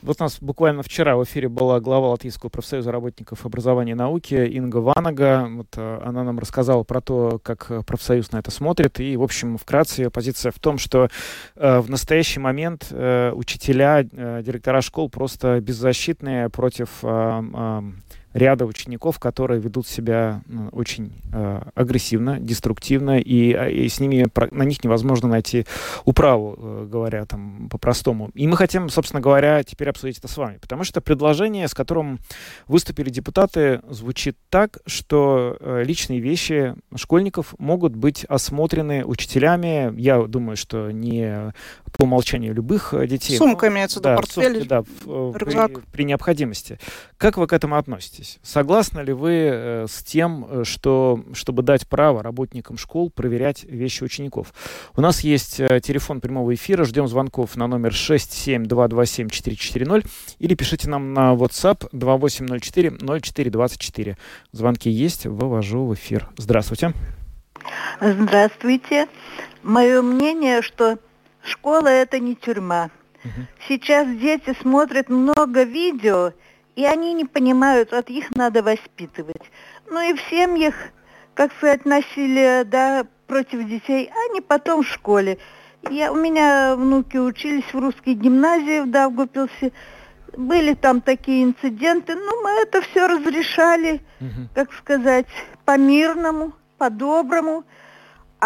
Вот 0.05 0.17
у 0.21 0.23
нас 0.23 0.37
буквально 0.39 0.83
вчера 0.83 1.17
в 1.17 1.23
эфире 1.23 1.49
была 1.49 1.79
глава 1.79 2.09
Латвийского 2.09 2.51
профсоюза 2.51 2.91
работников 2.91 3.43
образования 3.43 3.93
и 3.93 3.95
науки 3.95 4.35
Инга 4.35 4.77
Ванага. 4.77 5.47
Вот, 5.49 5.69
э, 5.77 6.01
она 6.05 6.23
нам 6.23 6.37
рассказала 6.37 6.83
про 6.83 7.01
то, 7.01 7.39
как 7.41 7.71
э, 7.71 7.81
профсоюз 7.81 8.31
на 8.31 8.37
это 8.37 8.51
смотрит. 8.51 8.99
И, 8.99 9.17
в 9.17 9.23
общем, 9.23 9.57
вкратце 9.57 10.03
ее 10.03 10.11
позиция 10.11 10.51
в 10.51 10.59
том, 10.59 10.77
что 10.77 11.09
э, 11.55 11.79
в 11.79 11.89
настоящий 11.89 12.39
момент 12.39 12.89
э, 12.91 13.31
учителя, 13.33 14.05
э, 14.11 14.43
директора 14.45 14.81
школ 14.81 15.09
просто 15.09 15.59
беззащитные 15.59 16.49
против 16.49 16.89
э, 17.01 17.41
э, 17.55 17.81
ряда 18.35 18.65
учеников, 18.65 19.17
которые 19.17 19.61
ведут 19.61 19.87
себя 19.87 20.41
ну, 20.47 20.67
очень 20.73 21.13
э, 21.31 21.61
агрессивно, 21.73 22.37
деструктивно, 22.37 23.17
и, 23.17 23.53
а, 23.53 23.69
и 23.69 23.87
с 23.87 24.01
ними 24.01 24.27
на 24.51 24.63
них 24.63 24.83
невозможно 24.83 25.29
найти 25.29 25.65
управу, 26.03 26.57
э, 26.57 26.87
говоря 26.91 27.25
там 27.25 27.69
по-простому. 27.71 28.31
И 28.33 28.45
мы 28.45 28.57
хотим, 28.57 28.89
собственно 28.89 29.21
говоря, 29.21 29.63
теперь 29.63 29.89
обсудить 29.89 30.17
это 30.17 30.27
с 30.27 30.35
вами, 30.35 30.57
потому 30.57 30.83
что 30.83 30.99
предложение, 30.99 31.69
с 31.69 31.73
которым 31.73 32.19
выступили 32.67 33.09
депутаты, 33.09 33.81
звучит 33.89 34.37
так, 34.49 34.79
что 34.85 35.55
э, 35.57 35.83
личные 35.85 36.19
вещи 36.19 36.75
школьников 36.93 37.55
могут 37.57 37.95
быть 37.95 38.25
осмотрены 38.25 39.05
учителями. 39.05 39.97
Я 39.97 40.21
думаю, 40.23 40.57
что 40.57 40.91
не 40.91 41.53
по 41.97 42.03
умолчанию 42.03 42.53
любых 42.53 42.93
э, 42.93 43.07
детей. 43.07 43.37
Сумка 43.37 43.69
имеется 43.69 43.99
в 43.99 44.01
виду, 44.01 44.09
да, 44.09 44.15
портфель, 44.15 44.53
сумки, 44.53 44.67
да, 44.67 44.83
э, 45.05 45.33
рюкзак. 45.35 45.71
При, 45.71 45.81
при 45.91 46.03
необходимости. 46.03 46.77
Как 47.17 47.37
вы 47.37 47.47
к 47.47 47.53
этому 47.53 47.77
относитесь? 47.77 48.39
Согласны 48.43 48.99
ли 49.01 49.13
вы 49.13 49.31
э, 49.31 49.87
с 49.89 50.03
тем, 50.03 50.65
что, 50.65 51.23
чтобы 51.33 51.63
дать 51.63 51.87
право 51.87 52.21
работникам 52.23 52.77
школ 52.77 53.09
проверять 53.09 53.63
вещи 53.63 54.03
учеников? 54.03 54.53
У 54.95 55.01
нас 55.01 55.21
есть 55.21 55.57
телефон 55.57 56.21
прямого 56.21 56.53
эфира, 56.53 56.85
ждем 56.85 57.07
звонков 57.07 57.55
на 57.55 57.65
номер 57.67 57.91
67227-440 57.91 60.05
или 60.39 60.55
пишите 60.55 60.89
нам 60.89 61.13
на 61.13 61.33
WhatsApp 61.33 61.89
2804-0424. 61.91 64.17
Звонки 64.51 64.89
есть, 64.89 65.25
вывожу 65.25 65.85
в 65.85 65.93
эфир. 65.93 66.29
Здравствуйте. 66.37 66.93
Здравствуйте. 68.01 69.07
Мое 69.63 70.01
мнение, 70.01 70.61
что 70.61 70.97
Школа 71.45 71.87
это 71.87 72.19
не 72.19 72.35
тюрьма. 72.35 72.89
Угу. 73.23 73.45
Сейчас 73.67 74.07
дети 74.07 74.55
смотрят 74.61 75.09
много 75.09 75.63
видео, 75.63 76.33
и 76.75 76.85
они 76.85 77.13
не 77.13 77.25
понимают, 77.25 77.93
от 77.93 78.09
их 78.09 78.35
надо 78.35 78.63
воспитывать. 78.63 79.43
Ну 79.89 80.01
и 80.01 80.13
в 80.13 80.21
семьях, 80.29 80.75
как 81.33 81.53
сказать, 81.53 81.85
насилие, 81.85 82.63
да, 82.63 83.05
против 83.27 83.65
детей, 83.67 84.11
они 84.29 84.41
потом 84.41 84.83
в 84.83 84.87
школе. 84.87 85.37
Я, 85.89 86.11
у 86.11 86.15
меня 86.15 86.75
внуки 86.75 87.17
учились 87.17 87.71
в 87.71 87.79
русской 87.79 88.13
гимназии 88.13 88.81
в 88.81 88.89
Давгупилсе. 88.89 89.71
Были 90.35 90.73
там 90.73 90.99
такие 90.99 91.43
инциденты, 91.43 92.15
но 92.15 92.41
мы 92.41 92.49
это 92.61 92.81
все 92.81 93.07
разрешали, 93.07 94.01
угу. 94.19 94.49
как 94.53 94.73
сказать, 94.73 95.27
по-мирному, 95.63 96.53
по-доброму. 96.77 97.63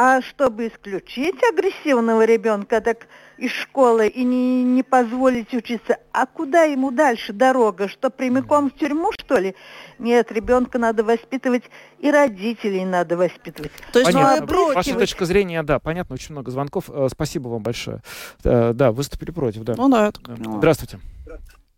А 0.01 0.21
чтобы 0.21 0.69
исключить 0.69 1.43
агрессивного 1.43 2.23
ребенка 2.23 2.79
так 2.79 3.07
из 3.37 3.51
школы 3.51 4.07
и 4.07 4.23
не, 4.23 4.63
не 4.63 4.81
позволить 4.81 5.53
учиться, 5.53 5.97
а 6.13 6.25
куда 6.25 6.63
ему 6.63 6.89
дальше 6.91 7.33
дорога? 7.33 7.89
Что 7.89 8.09
прямиком 8.09 8.69
в 8.69 8.75
тюрьму, 8.75 9.11
что 9.11 9.37
ли? 9.39 9.55
Нет, 9.97 10.31
ребенка 10.31 10.79
надо 10.79 11.03
воспитывать, 11.03 11.63
и 11.99 12.09
родителей 12.09 12.85
надо 12.85 13.17
воспитывать. 13.17 13.73
То 13.91 13.99
есть 13.99 14.13
понятно. 14.13 14.47
против... 14.47 14.75
Ваша 14.75 14.95
точка 14.95 15.25
зрения, 15.25 15.63
да, 15.63 15.79
понятно, 15.79 16.13
очень 16.13 16.31
много 16.31 16.49
звонков. 16.49 16.85
Э, 16.89 17.09
спасибо 17.11 17.49
вам 17.49 17.61
большое. 17.61 18.01
Э, 18.45 18.71
да, 18.71 18.93
выступили 18.93 19.31
против, 19.31 19.63
да. 19.63 19.73
Ну 19.75 19.89
да, 19.89 20.07
это. 20.07 20.21
Здравствуйте. 20.37 21.01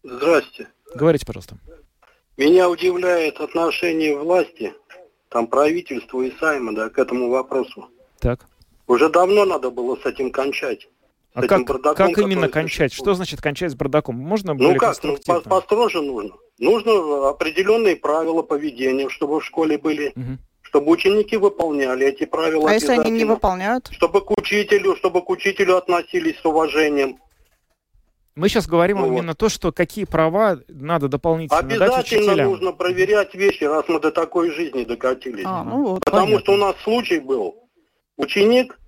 Здравствуйте. 0.04 0.68
Говорите, 0.94 1.26
пожалуйста. 1.26 1.56
Меня 2.38 2.70
удивляет 2.70 3.40
отношение 3.40 4.16
власти, 4.16 4.76
там 5.30 5.48
правительства 5.48 6.22
и 6.22 6.32
Сайма, 6.38 6.76
да, 6.76 6.90
к 6.90 7.00
этому 7.00 7.32
вопросу. 7.32 7.90
Так. 8.22 8.46
Уже 8.88 9.10
давно 9.10 9.46
надо 9.46 9.72
было 9.72 9.98
с 9.98 10.06
этим 10.06 10.32
кончать. 10.32 10.88
А 11.34 11.48
как, 11.48 11.66
как 11.66 12.18
именно 12.18 12.50
кончать? 12.50 12.94
Что 12.94 13.14
значит 13.14 13.42
кончать 13.42 13.72
с 13.72 13.76
бардаком? 13.76 14.16
Можно 14.18 14.54
Ну 14.54 14.76
как, 14.76 15.02
ну, 15.04 15.18
по 15.26 15.40
построже 15.42 16.02
нужно. 16.02 16.36
Нужно 16.60 17.30
определенные 17.30 17.96
правила 17.96 18.42
поведения, 18.42 19.10
чтобы 19.10 19.40
в 19.40 19.46
школе 19.46 19.78
были, 19.78 20.10
угу. 20.16 20.38
чтобы 20.62 20.92
ученики 20.92 21.38
выполняли 21.38 22.06
эти 22.06 22.26
правила. 22.26 22.70
А 22.70 22.74
если 22.74 22.92
они 22.92 23.12
не 23.12 23.26
выполняют? 23.26 23.90
Чтобы 23.92 24.22
к 24.22 24.30
учителю, 24.32 24.96
чтобы 24.98 25.22
к 25.22 25.30
учителю 25.30 25.78
относились 25.78 26.38
с 26.38 26.46
уважением. 26.46 27.18
Мы 28.36 28.48
сейчас 28.48 28.68
говорим 28.68 28.98
ну, 29.00 29.08
именно 29.08 29.30
вот. 29.30 29.38
то, 29.38 29.50
что 29.50 29.72
какие 29.72 30.06
права 30.06 30.60
надо 30.68 31.08
дополнительно 31.08 31.60
Обязательно 31.60 31.98
дать 31.98 32.06
учителям. 32.06 32.50
нужно 32.50 32.72
проверять 32.72 33.34
вещи, 33.36 33.64
раз 33.66 33.86
мы 33.88 34.00
до 34.00 34.12
такой 34.12 34.52
жизни 34.52 34.84
докатились. 34.84 35.44
А, 35.46 35.64
ну 35.64 35.84
вот, 35.86 36.06
Потому 36.06 36.26
понятно. 36.28 36.44
что 36.44 36.54
у 36.54 36.58
нас 36.58 36.76
случай 36.84 37.20
был, 37.20 37.61
Ученик 38.22 38.80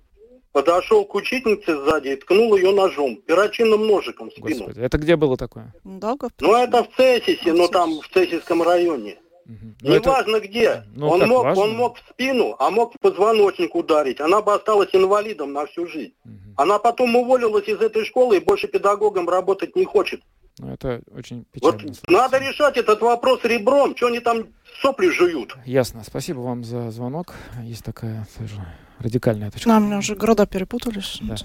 подошел 0.52 1.04
к 1.04 1.14
учительнице 1.16 1.76
сзади 1.76 2.08
и 2.08 2.16
ткнул 2.16 2.56
ее 2.56 2.72
ножом, 2.72 3.16
перочинным 3.16 3.86
ножиком 3.86 4.30
в 4.30 4.32
спину. 4.32 4.66
Господи, 4.66 4.80
это 4.80 4.98
где 4.98 5.16
было 5.16 5.36
такое? 5.36 5.74
Долго. 5.82 6.28
Ну, 6.40 6.54
это 6.54 6.84
в 6.84 6.88
Цесисе, 6.96 7.52
ну 7.52 7.66
там 7.68 8.00
в 8.00 8.08
Цесисском 8.08 8.62
районе. 8.62 9.16
Угу. 9.46 9.90
Неважно 9.92 10.36
это... 10.36 10.46
где. 10.48 10.84
Ну, 10.94 11.08
он, 11.08 11.26
мог, 11.28 11.44
он 11.56 11.76
мог 11.76 11.98
в 11.98 12.10
спину, 12.10 12.54
а 12.60 12.70
мог 12.70 12.94
в 12.94 12.98
позвоночник 13.00 13.74
ударить. 13.74 14.20
Она 14.20 14.40
бы 14.40 14.54
осталась 14.54 14.90
инвалидом 14.92 15.52
на 15.52 15.66
всю 15.66 15.86
жизнь. 15.88 16.14
Угу. 16.24 16.32
Она 16.56 16.78
потом 16.78 17.16
уволилась 17.16 17.66
из 17.66 17.80
этой 17.80 18.04
школы 18.04 18.36
и 18.36 18.40
больше 18.40 18.68
педагогом 18.68 19.28
работать 19.28 19.74
не 19.74 19.84
хочет. 19.84 20.22
Ну, 20.58 20.72
это 20.72 21.02
очень 21.10 21.44
печально. 21.50 21.88
Вот 21.88 22.08
надо 22.08 22.38
решать 22.38 22.76
этот 22.76 23.00
вопрос 23.00 23.40
ребром. 23.42 23.96
Что 23.96 24.06
они 24.06 24.20
там 24.20 24.46
сопли 24.80 25.08
жуют? 25.08 25.56
Ясно. 25.66 26.04
Спасибо 26.04 26.38
вам 26.40 26.62
за 26.62 26.92
звонок. 26.92 27.34
Есть 27.64 27.84
такая 27.84 28.28
тоже 28.38 28.64
радикальная 28.98 29.50
точка. 29.50 29.68
Нам 29.68 29.90
да, 29.90 29.98
уже 29.98 30.14
города 30.14 30.46
перепутались. 30.46 31.18
Да. 31.20 31.36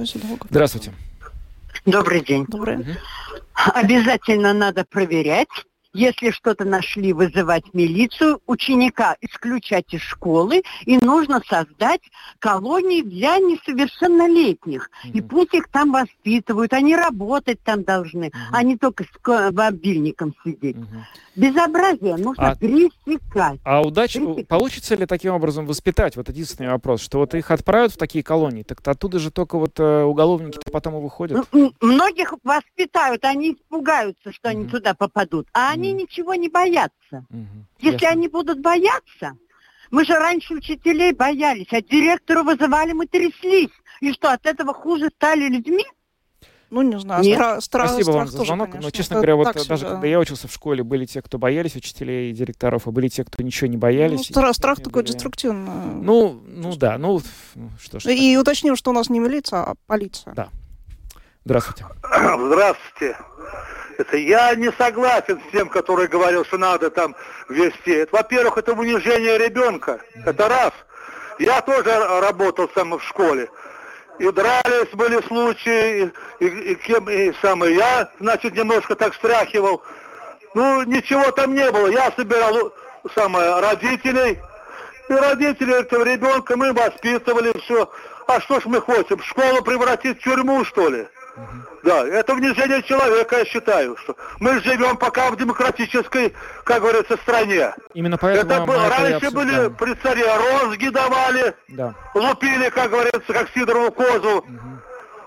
Здравствуйте. 0.50 0.94
Добрый 1.86 2.22
день. 2.22 2.46
Добрый. 2.48 2.78
Угу. 2.78 2.90
Обязательно 3.74 4.54
надо 4.54 4.86
проверять 4.86 5.50
если 5.94 6.32
что-то 6.32 6.66
нашли, 6.66 7.14
вызывать 7.14 7.74
милицию, 7.74 8.42
ученика 8.46 9.16
исключать 9.22 9.94
из 9.94 10.02
школы, 10.02 10.62
и 10.86 10.98
нужно 10.98 11.42
создать 11.48 12.02
колонии 12.40 13.02
для 13.02 13.38
несовершеннолетних. 13.38 14.90
Mm-hmm. 14.90 15.12
И 15.12 15.22
пусть 15.22 15.54
их 15.54 15.68
там 15.70 15.92
воспитывают, 15.92 16.74
они 16.74 16.96
работать 16.96 17.62
там 17.64 17.84
должны, 17.84 18.26
mm-hmm. 18.26 18.50
а 18.52 18.64
не 18.64 18.78
только 18.78 19.04
с 19.04 19.52
мобильником 19.52 20.36
сидеть. 20.44 20.76
Mm-hmm. 20.76 21.02
Безобразие 21.36 22.18
нужно 22.18 22.52
а, 22.52 22.56
пресекать. 22.56 23.60
А 23.64 23.82
удача, 23.82 24.20
пресекать. 24.20 24.48
получится 24.48 24.96
ли 24.96 25.06
таким 25.06 25.34
образом 25.34 25.66
воспитать? 25.66 26.16
Вот 26.16 26.30
единственный 26.30 26.70
вопрос, 26.70 27.02
что 27.02 27.20
вот 27.20 27.34
их 27.34 27.50
отправят 27.50 27.94
в 27.94 27.98
такие 27.98 28.24
колонии, 28.24 28.64
так 28.64 28.86
оттуда 28.88 29.20
же 29.20 29.32
только 29.32 29.58
вот 29.58 29.80
э, 29.80 30.04
уголовники 30.04 30.60
потом 30.72 30.98
и 30.98 31.02
выходят. 31.02 31.48
Ну, 31.52 31.74
многих 31.82 32.34
воспитают, 32.44 33.24
они 33.26 33.54
испугаются, 33.54 34.32
что 34.32 34.50
mm-hmm. 34.50 34.52
они 34.52 34.68
туда 34.68 34.94
попадут, 34.94 35.48
а 35.54 35.76
они 35.80 35.94
ничего 35.94 36.36
не 36.36 36.50
боятся. 36.50 37.26
Угу. 37.30 37.66
Если 37.80 37.94
Ясно. 37.94 38.10
они 38.10 38.28
будут 38.28 38.60
бояться, 38.62 39.38
мы 39.92 40.06
же 40.06 40.14
раньше 40.14 40.54
учителей 40.54 41.14
боялись, 41.14 41.68
а 41.72 41.82
директору 41.82 42.44
вызывали, 42.44 42.94
мы 42.94 43.08
тряслись. 43.08 43.72
И 44.02 44.14
что, 44.14 44.32
от 44.32 44.46
этого 44.46 44.74
хуже 44.74 45.10
стали 45.16 45.48
людьми? 45.50 45.86
Ну, 46.70 46.84
не 46.84 47.00
знаю, 47.00 47.24
Нет. 47.24 47.40
Стра- 47.40 47.58
стра- 47.58 47.88
Спасибо 47.88 48.12
вам 48.12 48.28
за 48.28 48.44
звонок. 48.44 48.68
Конечно, 48.68 48.88
но, 48.88 48.92
честно 48.92 49.16
говоря, 49.16 49.36
вот 49.36 49.54
даже 49.54 49.78
сюда. 49.78 49.92
когда 49.94 50.06
я 50.08 50.20
учился 50.20 50.48
в 50.48 50.54
школе, 50.54 50.84
были 50.84 51.06
те, 51.06 51.22
кто 51.24 51.40
боялись 51.40 51.76
учителей 51.76 52.30
и 52.30 52.34
директоров, 52.34 52.88
а 52.88 52.92
были 52.92 53.08
те, 53.08 53.24
кто 53.24 53.42
ничего 53.42 53.68
не 53.68 53.78
боялись. 53.78 54.30
Ну, 54.30 54.42
стра- 54.42 54.54
страх 54.54 54.78
такой 54.78 55.02
были... 55.02 55.12
деструктивный. 55.12 55.72
Ну, 56.04 56.40
ну 56.46 56.76
да, 56.76 57.00
ну, 57.00 57.22
ну 57.56 57.70
что 57.82 58.00
ж. 58.00 58.06
И 58.06 58.36
так. 58.36 58.42
уточним, 58.42 58.76
что 58.76 58.92
у 58.92 58.94
нас 58.94 59.10
не 59.10 59.20
милиция, 59.20 59.62
а 59.62 59.74
полиция. 59.88 60.34
Да. 60.36 60.50
Здравствуйте. 61.44 61.86
Здравствуйте. 62.04 63.18
Это 64.00 64.16
я 64.16 64.56
не 64.56 64.72
согласен 64.72 65.42
с 65.42 65.52
тем, 65.52 65.68
который 65.68 66.08
говорил, 66.08 66.46
что 66.46 66.58
надо 66.58 66.90
там 66.90 67.14
вести. 67.50 68.08
Во-первых, 68.10 68.58
это 68.58 68.72
унижение 68.72 69.38
ребенка. 69.38 70.00
Это 70.26 70.48
раз. 70.48 70.72
Я 71.38 71.60
тоже 71.60 71.92
работал 72.22 72.70
сам 72.74 72.98
в 72.98 73.04
школе. 73.04 73.50
И 74.18 74.32
дрались 74.32 74.90
были 74.94 75.22
случаи, 75.28 76.14
и, 76.40 76.46
и, 76.46 76.48
и 76.48 76.76
кем 76.76 77.10
и 77.10 77.34
самый 77.42 77.76
я, 77.76 78.10
значит, 78.22 78.54
немножко 78.54 78.96
так 78.96 79.12
встряхивал. 79.12 79.84
Ну, 80.54 80.84
ничего 80.84 81.30
там 81.32 81.54
не 81.54 81.70
было. 81.70 81.88
Я 81.88 82.10
собирал 82.16 82.74
самое 83.16 83.60
родителей, 83.60 84.40
и 85.10 85.14
родители 85.14 85.78
этого 85.78 86.06
ребенка 86.06 86.56
мы 86.56 86.72
воспитывали 86.72 87.52
все. 87.66 87.92
А 88.28 88.40
что 88.40 88.62
ж 88.62 88.66
мы 88.66 88.82
хотим? 88.82 89.22
Школу 89.22 89.62
превратить 89.62 90.22
в 90.22 90.24
тюрьму, 90.24 90.64
что 90.64 90.88
ли? 90.88 91.06
Да, 91.84 92.06
это 92.06 92.34
унижение 92.34 92.84
человека, 92.84 93.38
я 93.38 93.46
считаю, 93.46 93.96
что 93.98 94.16
мы 94.40 94.62
живем 94.62 94.98
пока 94.98 95.32
в 95.32 95.38
демократической, 95.38 96.34
как 96.64 96.82
говорится, 96.82 97.18
стране. 97.18 97.74
Именно 97.94 98.18
поэтому 98.18 98.52
это 98.52 98.66
было, 98.66 98.90
раньше 98.90 99.32
были 99.32 99.70
при 99.70 99.94
царе 99.96 100.26
розги 100.26 100.90
давали, 100.90 101.56
да. 101.70 101.94
лупили, 102.14 102.70
как 102.70 102.92
говорится, 102.92 103.34
как 103.34 103.50
Сидорову 103.56 103.92
козу, 103.92 104.40
угу. 104.40 104.50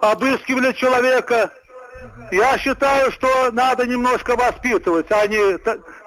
обыскивали 0.01 0.73
человека. 0.73 1.51
Я 2.31 2.59
считаю, 2.59 3.13
что 3.13 3.51
надо 3.53 3.87
немножко 3.87 4.37
воспитывать, 4.37 5.07
а 5.11 5.27
не, 5.27 5.59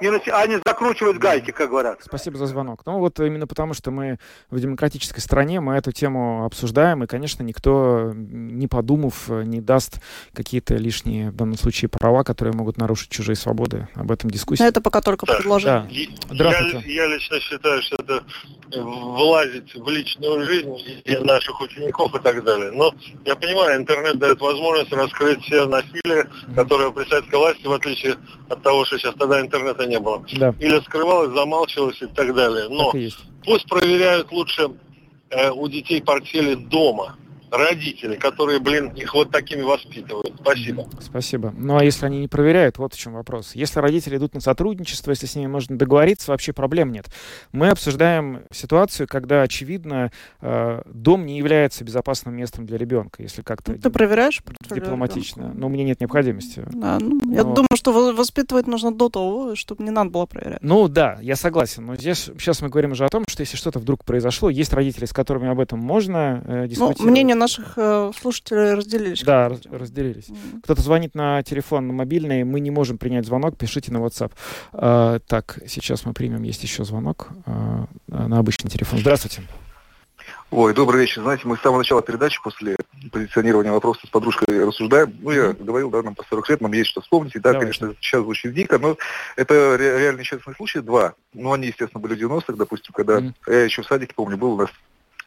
не, 0.02 0.32
а 0.32 0.48
не 0.48 0.60
закручивать 0.66 1.18
гайки, 1.18 1.52
как 1.52 1.70
говорят. 1.70 2.00
Спасибо 2.04 2.38
за 2.38 2.48
звонок. 2.48 2.82
Ну 2.86 3.00
вот 3.00 3.20
именно 3.20 3.48
потому, 3.48 3.74
что 3.74 3.92
мы 3.92 4.20
в 4.50 4.60
демократической 4.60 5.20
стране, 5.20 5.60
мы 5.60 5.76
эту 5.76 5.92
тему 5.92 6.46
обсуждаем, 6.46 7.04
и, 7.04 7.08
конечно, 7.08 7.44
никто, 7.44 8.14
не 8.16 8.68
подумав, 8.68 9.30
не 9.30 9.62
даст 9.62 10.00
какие-то 10.34 10.76
лишние, 10.76 11.32
в 11.32 11.36
данном 11.36 11.58
случае, 11.58 11.90
права, 11.90 12.24
которые 12.24 12.54
могут 12.54 12.78
нарушить 12.78 13.10
чужие 13.10 13.36
свободы. 13.36 13.88
Об 13.96 14.12
этом 14.12 14.30
дискуссия. 14.30 14.66
Это 14.66 14.82
пока 14.82 15.02
только 15.02 15.26
да. 15.26 15.36
предложение. 15.36 16.08
Да. 16.30 16.36
Здравствуйте. 16.36 16.84
Я, 16.86 17.04
я 17.06 17.16
лично 17.16 17.40
считаю, 17.40 17.82
что 17.82 17.96
это 17.98 18.24
влазить 18.74 19.74
в 19.76 19.90
личную 19.90 20.46
жизнь 20.46 20.70
наших 21.22 21.62
учеников 21.62 22.16
и 22.16 22.20
так 22.20 22.44
далее. 22.44 22.72
Но 22.72 22.94
я 23.26 23.36
понимаю, 23.36 23.82
интернет 23.82 24.18
дает 24.18 24.40
возможность 24.40 24.92
раскрыть 24.92 25.42
все 25.44 25.66
насилие, 25.66 26.30
которое 26.56 26.92
при 26.92 27.06
советской 27.06 27.36
власти, 27.36 27.66
в 27.66 27.72
отличие 27.72 28.16
от 28.50 28.62
того, 28.62 28.86
что 28.86 28.98
сейчас 28.98 29.16
тогда 29.16 29.42
интернета 29.42 29.86
не 29.86 30.00
было. 30.00 30.24
Да. 30.34 30.54
Или 30.60 30.80
скрывалось, 30.82 31.34
замалчивалось 31.34 32.02
и 32.02 32.08
так 32.08 32.34
далее. 32.34 32.68
Но 32.70 32.92
так 32.92 33.02
пусть 33.46 33.68
проверяют 33.68 34.32
лучше 34.32 34.70
э, 35.30 35.52
у 35.52 35.68
детей 35.68 36.02
портфели 36.02 36.56
дома 36.56 37.16
родители, 37.52 38.16
которые, 38.16 38.60
блин, 38.60 38.90
их 38.90 39.14
вот 39.14 39.32
такими 39.32 39.62
воспитывают. 39.62 40.34
Спасибо. 40.42 40.88
Спасибо. 41.00 41.54
Ну 41.58 41.78
а 41.78 41.84
если 41.84 42.06
они 42.06 42.20
не 42.20 42.28
проверяют, 42.28 42.78
вот 42.78 42.94
в 42.94 43.00
чем 43.00 43.14
вопрос. 43.14 43.56
Если 43.56 43.80
родители 43.80 44.18
идут 44.18 44.34
на 44.34 44.42
сотрудничество, 44.42 45.12
если 45.12 45.26
с 45.26 45.36
ними 45.36 45.48
можно 45.48 45.78
договориться, 45.78 46.32
вообще 46.32 46.54
проблем 46.54 46.92
нет. 46.92 47.06
Мы 47.52 47.70
обсуждаем 47.70 48.44
ситуацию, 48.52 49.08
когда, 49.08 49.42
очевидно, 49.42 50.12
э, 50.42 50.82
дом 50.86 51.26
не 51.26 51.38
является 51.38 51.84
безопасным 51.84 52.36
местом 52.36 52.66
для 52.66 52.78
ребенка, 52.78 53.22
если 53.22 53.42
как-то... 53.42 53.74
Ну, 53.74 53.78
ты 53.80 53.90
проверяешь? 53.90 54.42
Дипломатично. 54.70 55.52
Но 55.54 55.68
у 55.68 55.70
меня 55.70 55.84
нет 55.84 56.00
необходимости. 56.00 56.64
Да, 56.72 56.98
ну, 57.00 57.20
но... 57.24 57.34
Я 57.34 57.44
думаю, 57.44 57.76
что 57.76 58.14
воспитывать 58.14 58.68
нужно 58.68 58.92
до 58.94 59.10
того, 59.10 59.56
чтобы 59.56 59.84
не 59.84 59.92
надо 59.92 60.10
было 60.10 60.26
проверять. 60.26 60.60
Ну 60.62 60.88
да, 60.88 61.18
я 61.22 61.36
согласен. 61.36 61.86
Но 61.86 61.96
здесь 61.96 62.30
сейчас 62.40 62.62
мы 62.62 62.70
говорим 62.70 62.92
уже 62.92 63.06
о 63.06 63.10
том, 63.10 63.26
что 63.28 63.42
если 63.42 63.58
что-то 63.58 63.80
вдруг 63.80 64.04
произошло, 64.04 64.50
есть 64.50 64.74
родители, 64.74 65.06
с 65.06 65.14
которыми 65.14 65.50
об 65.50 65.60
этом 65.60 65.80
можно 65.80 66.44
э, 66.46 66.68
дискутировать. 66.68 67.00
Ну, 67.00 67.12
мнение 67.12 67.35
наших 67.36 67.74
э, 67.78 68.12
слушателей 68.20 68.74
разделились. 68.74 69.24
Да, 69.24 69.50
раз, 69.50 69.62
разделились. 69.70 70.30
Mm-hmm. 70.30 70.62
Кто-то 70.64 70.82
звонит 70.82 71.16
на 71.16 71.44
телефон 71.44 71.88
на 71.88 71.94
мобильный, 71.94 72.44
мы 72.44 72.60
не 72.60 72.72
можем 72.72 72.98
принять 72.98 73.26
звонок, 73.26 73.58
пишите 73.58 73.92
на 73.92 73.98
WhatsApp. 73.98 74.32
Э, 74.74 75.20
так, 75.28 75.60
сейчас 75.68 76.06
мы 76.06 76.14
примем, 76.14 76.44
есть 76.44 76.64
еще 76.64 76.84
звонок 76.84 77.30
э, 77.46 77.86
на 78.08 78.40
обычный 78.40 78.70
телефон. 78.70 79.00
Здравствуйте. 79.00 79.42
Ой, 80.52 80.74
добрый 80.74 81.02
вечер. 81.02 81.22
Знаете, 81.22 81.48
мы 81.48 81.58
с 81.58 81.62
самого 81.62 81.80
начала 81.80 82.02
передачи 82.02 82.42
после 82.42 82.78
позиционирования 83.12 83.72
вопроса 83.72 84.06
с 84.06 84.10
подружкой 84.10 84.64
рассуждаем. 84.66 85.14
Ну, 85.22 85.32
я 85.32 85.54
говорил, 85.54 85.90
да, 85.90 86.04
нам 86.04 86.16
по 86.16 86.24
40 86.24 86.50
лет, 86.50 86.62
нам 86.62 86.72
есть 86.72 86.92
что 86.92 87.02
вспомнить. 87.02 87.36
И 87.36 87.40
да, 87.40 87.52
Давайте. 87.52 87.80
конечно, 87.80 87.98
сейчас 88.00 88.22
звучит 88.22 88.54
дико, 88.54 88.78
но 88.78 88.96
это 89.36 89.76
реально 89.76 90.20
несчастный 90.20 90.54
случай. 90.56 90.80
Два. 90.80 91.14
Ну, 91.34 91.52
они, 91.52 91.68
естественно, 91.68 92.00
были 92.00 92.16
в 92.16 92.32
90-х, 92.32 92.54
допустим, 92.54 92.94
когда 92.94 93.20
mm. 93.20 93.34
я 93.48 93.64
еще 93.64 93.82
в 93.82 93.88
садике, 93.88 94.14
помню, 94.16 94.38
был 94.38 94.54
у 94.54 94.58
нас 94.58 94.70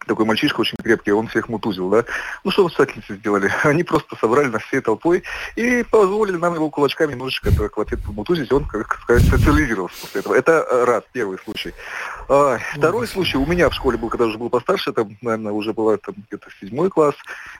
такой 0.08 0.24
мальчишка 0.24 0.60
очень 0.60 0.76
крепкий, 0.82 1.12
он 1.12 1.28
всех 1.28 1.48
мутузил, 1.48 1.88
да. 1.90 2.04
Ну 2.42 2.50
что 2.50 2.64
воспитательницы 2.64 3.16
сделали? 3.16 3.50
Они 3.62 3.84
просто 3.84 4.16
собрали 4.16 4.48
нас 4.48 4.62
всей 4.62 4.80
толпой 4.80 5.22
и 5.54 5.84
позволили 5.84 6.36
нам 6.36 6.54
его 6.54 6.70
кулачками 6.70 7.12
немножечко 7.12 7.50
так, 7.56 7.76
в 7.76 7.80
ответ 7.80 8.02
помутузить, 8.04 8.52
он, 8.52 8.64
как 8.64 8.98
сказать, 9.02 9.24
социализировался 9.24 10.00
после 10.00 10.20
этого. 10.20 10.34
Это 10.34 10.66
раз, 10.86 11.04
первый 11.12 11.38
случай. 11.38 11.72
А, 12.28 12.58
второй 12.74 13.06
случай 13.06 13.38
у 13.38 13.46
меня 13.46 13.68
в 13.68 13.74
школе 13.74 13.96
был, 13.96 14.08
когда 14.08 14.26
уже 14.26 14.38
был 14.38 14.50
постарше, 14.50 14.92
там, 14.92 15.16
наверное, 15.22 15.52
уже 15.52 15.72
была 15.72 15.96
там 15.96 16.14
где-то 16.28 16.48
седьмой 16.60 16.90
класс. 16.90 17.14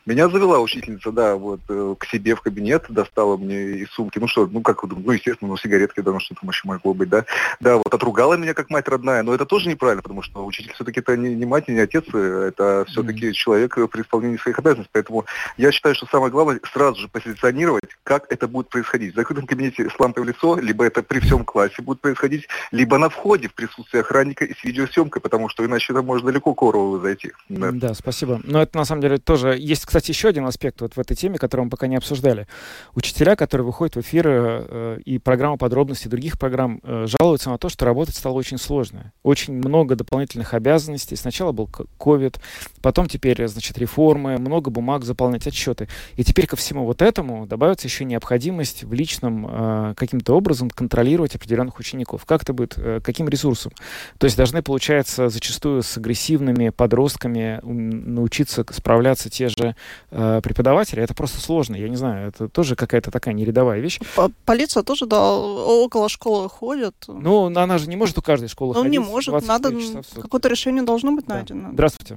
Меня 0.06 0.28
завела 0.28 0.58
учительница, 0.60 1.12
да, 1.12 1.36
вот 1.36 1.60
э, 1.68 1.94
к 1.98 2.06
себе 2.06 2.34
в 2.34 2.40
кабинет, 2.40 2.86
достала 2.88 3.36
мне 3.36 3.78
из 3.78 3.90
сумки, 3.90 4.18
ну 4.18 4.28
что, 4.28 4.46
ну 4.46 4.60
как, 4.60 4.82
ну 4.84 5.10
естественно, 5.10 5.50
ну 5.50 5.56
сигаретки, 5.56 6.00
да, 6.00 6.12
ну 6.12 6.20
что 6.20 6.34
там 6.34 6.50
еще 6.50 6.66
могло 6.66 6.94
быть, 6.94 7.08
да. 7.08 7.24
Да, 7.60 7.76
вот 7.76 7.92
отругала 7.92 8.34
меня 8.34 8.54
как 8.54 8.70
мать 8.70 8.88
родная, 8.88 9.22
но 9.22 9.34
это 9.34 9.46
тоже 9.46 9.68
неправильно, 9.68 10.02
потому 10.02 10.22
что 10.22 10.44
учитель 10.44 10.72
все-таки 10.74 11.00
это 11.00 11.16
не, 11.16 11.34
не 11.34 11.46
мать, 11.46 11.68
не 11.68 11.78
отец, 11.78 12.04
э, 12.12 12.37
это 12.38 12.84
все-таки 12.88 13.28
mm-hmm. 13.28 13.32
человек 13.32 13.74
при 13.90 14.02
исполнении 14.02 14.36
своих 14.36 14.58
обязанностей. 14.58 14.90
Поэтому 14.92 15.24
я 15.56 15.72
считаю, 15.72 15.94
что 15.94 16.06
самое 16.06 16.30
главное 16.30 16.60
сразу 16.72 17.00
же 17.00 17.08
позиционировать, 17.08 17.84
как 18.04 18.30
это 18.30 18.48
будет 18.48 18.68
происходить. 18.68 19.12
В 19.12 19.16
закрытом 19.16 19.46
кабинете 19.46 19.88
с 19.88 19.98
лампой 19.98 20.24
в 20.24 20.26
лицо, 20.26 20.58
либо 20.58 20.84
это 20.84 21.02
при 21.02 21.20
всем 21.20 21.44
классе 21.44 21.82
будет 21.82 22.00
происходить, 22.00 22.48
либо 22.72 22.98
на 22.98 23.08
входе 23.08 23.48
в 23.48 23.54
присутствии 23.54 24.00
охранника 24.00 24.44
и 24.44 24.54
с 24.54 24.64
видеосъемкой, 24.64 25.20
потому 25.22 25.48
что 25.48 25.64
иначе 25.64 25.92
это 25.92 26.02
может 26.02 26.24
далеко 26.26 26.54
к 26.54 26.62
Орову 26.62 26.98
зайти. 27.00 27.32
Да. 27.48 27.70
да, 27.72 27.94
спасибо. 27.94 28.40
Но 28.44 28.62
это 28.62 28.76
на 28.76 28.84
самом 28.84 29.02
деле 29.02 29.18
тоже... 29.18 29.56
Есть, 29.58 29.86
кстати, 29.86 30.10
еще 30.10 30.28
один 30.28 30.46
аспект 30.46 30.80
вот 30.80 30.94
в 30.94 30.98
этой 30.98 31.16
теме, 31.16 31.38
который 31.38 31.62
мы 31.62 31.70
пока 31.70 31.86
не 31.86 31.96
обсуждали. 31.96 32.46
Учителя, 32.94 33.36
которые 33.36 33.66
выходят 33.66 33.96
в 33.96 34.00
эфир 34.00 34.26
э, 34.28 34.98
и 35.04 35.18
программа 35.18 35.56
подробностей 35.56 36.10
других 36.10 36.38
программ, 36.38 36.80
э, 36.82 37.06
жалуются 37.06 37.50
на 37.50 37.58
то, 37.58 37.68
что 37.68 37.84
работать 37.84 38.16
стало 38.16 38.34
очень 38.34 38.58
сложно. 38.58 39.12
Очень 39.22 39.54
много 39.54 39.96
дополнительных 39.96 40.54
обязанностей. 40.54 41.16
Сначала 41.16 41.52
был 41.52 41.68
ковид, 41.98 42.27
готовит, 42.28 42.40
потом 42.82 43.08
теперь, 43.08 43.46
значит, 43.48 43.78
реформы, 43.78 44.38
много 44.38 44.70
бумаг 44.70 45.04
заполнять, 45.04 45.46
отчеты. 45.46 45.88
И 46.16 46.24
теперь 46.24 46.46
ко 46.46 46.56
всему 46.56 46.84
вот 46.84 47.02
этому 47.02 47.46
добавится 47.46 47.86
еще 47.86 48.04
необходимость 48.04 48.84
в 48.84 48.92
личном 48.92 49.46
э, 49.48 49.94
каким-то 49.96 50.34
образом 50.34 50.70
контролировать 50.70 51.34
определенных 51.34 51.78
учеников. 51.78 52.24
Как 52.24 52.42
это 52.42 52.52
будет, 52.52 52.74
э, 52.76 53.00
каким 53.02 53.28
ресурсом? 53.28 53.72
То 54.18 54.26
есть 54.26 54.36
должны, 54.36 54.62
получается, 54.62 55.28
зачастую 55.28 55.82
с 55.82 55.96
агрессивными 55.96 56.70
подростками 56.70 57.60
научиться 57.62 58.64
справляться 58.70 59.30
те 59.30 59.48
же 59.48 59.74
э, 60.10 60.40
преподаватели. 60.42 61.02
Это 61.02 61.14
просто 61.14 61.40
сложно, 61.40 61.76
я 61.76 61.88
не 61.88 61.96
знаю, 61.96 62.28
это 62.28 62.48
тоже 62.48 62.76
какая-то 62.76 63.10
такая 63.10 63.34
нерядовая 63.34 63.80
вещь. 63.80 64.00
Полиция 64.44 64.82
тоже, 64.82 65.06
да, 65.06 65.34
около 65.34 66.08
школы 66.08 66.48
ходит. 66.48 66.94
Ну, 67.06 67.46
она 67.46 67.78
же 67.78 67.88
не 67.88 67.96
может 67.96 68.18
у 68.18 68.22
каждой 68.22 68.48
школы 68.48 68.74
ну, 68.74 68.82
ходить. 68.82 68.92
не 68.92 68.98
может, 68.98 69.46
надо, 69.46 69.72
какое-то 70.20 70.48
решение 70.48 70.82
должно 70.82 71.12
быть 71.12 71.28
найдено. 71.28 71.68
Да. 71.68 71.88
Здравствуйте. 71.88 72.07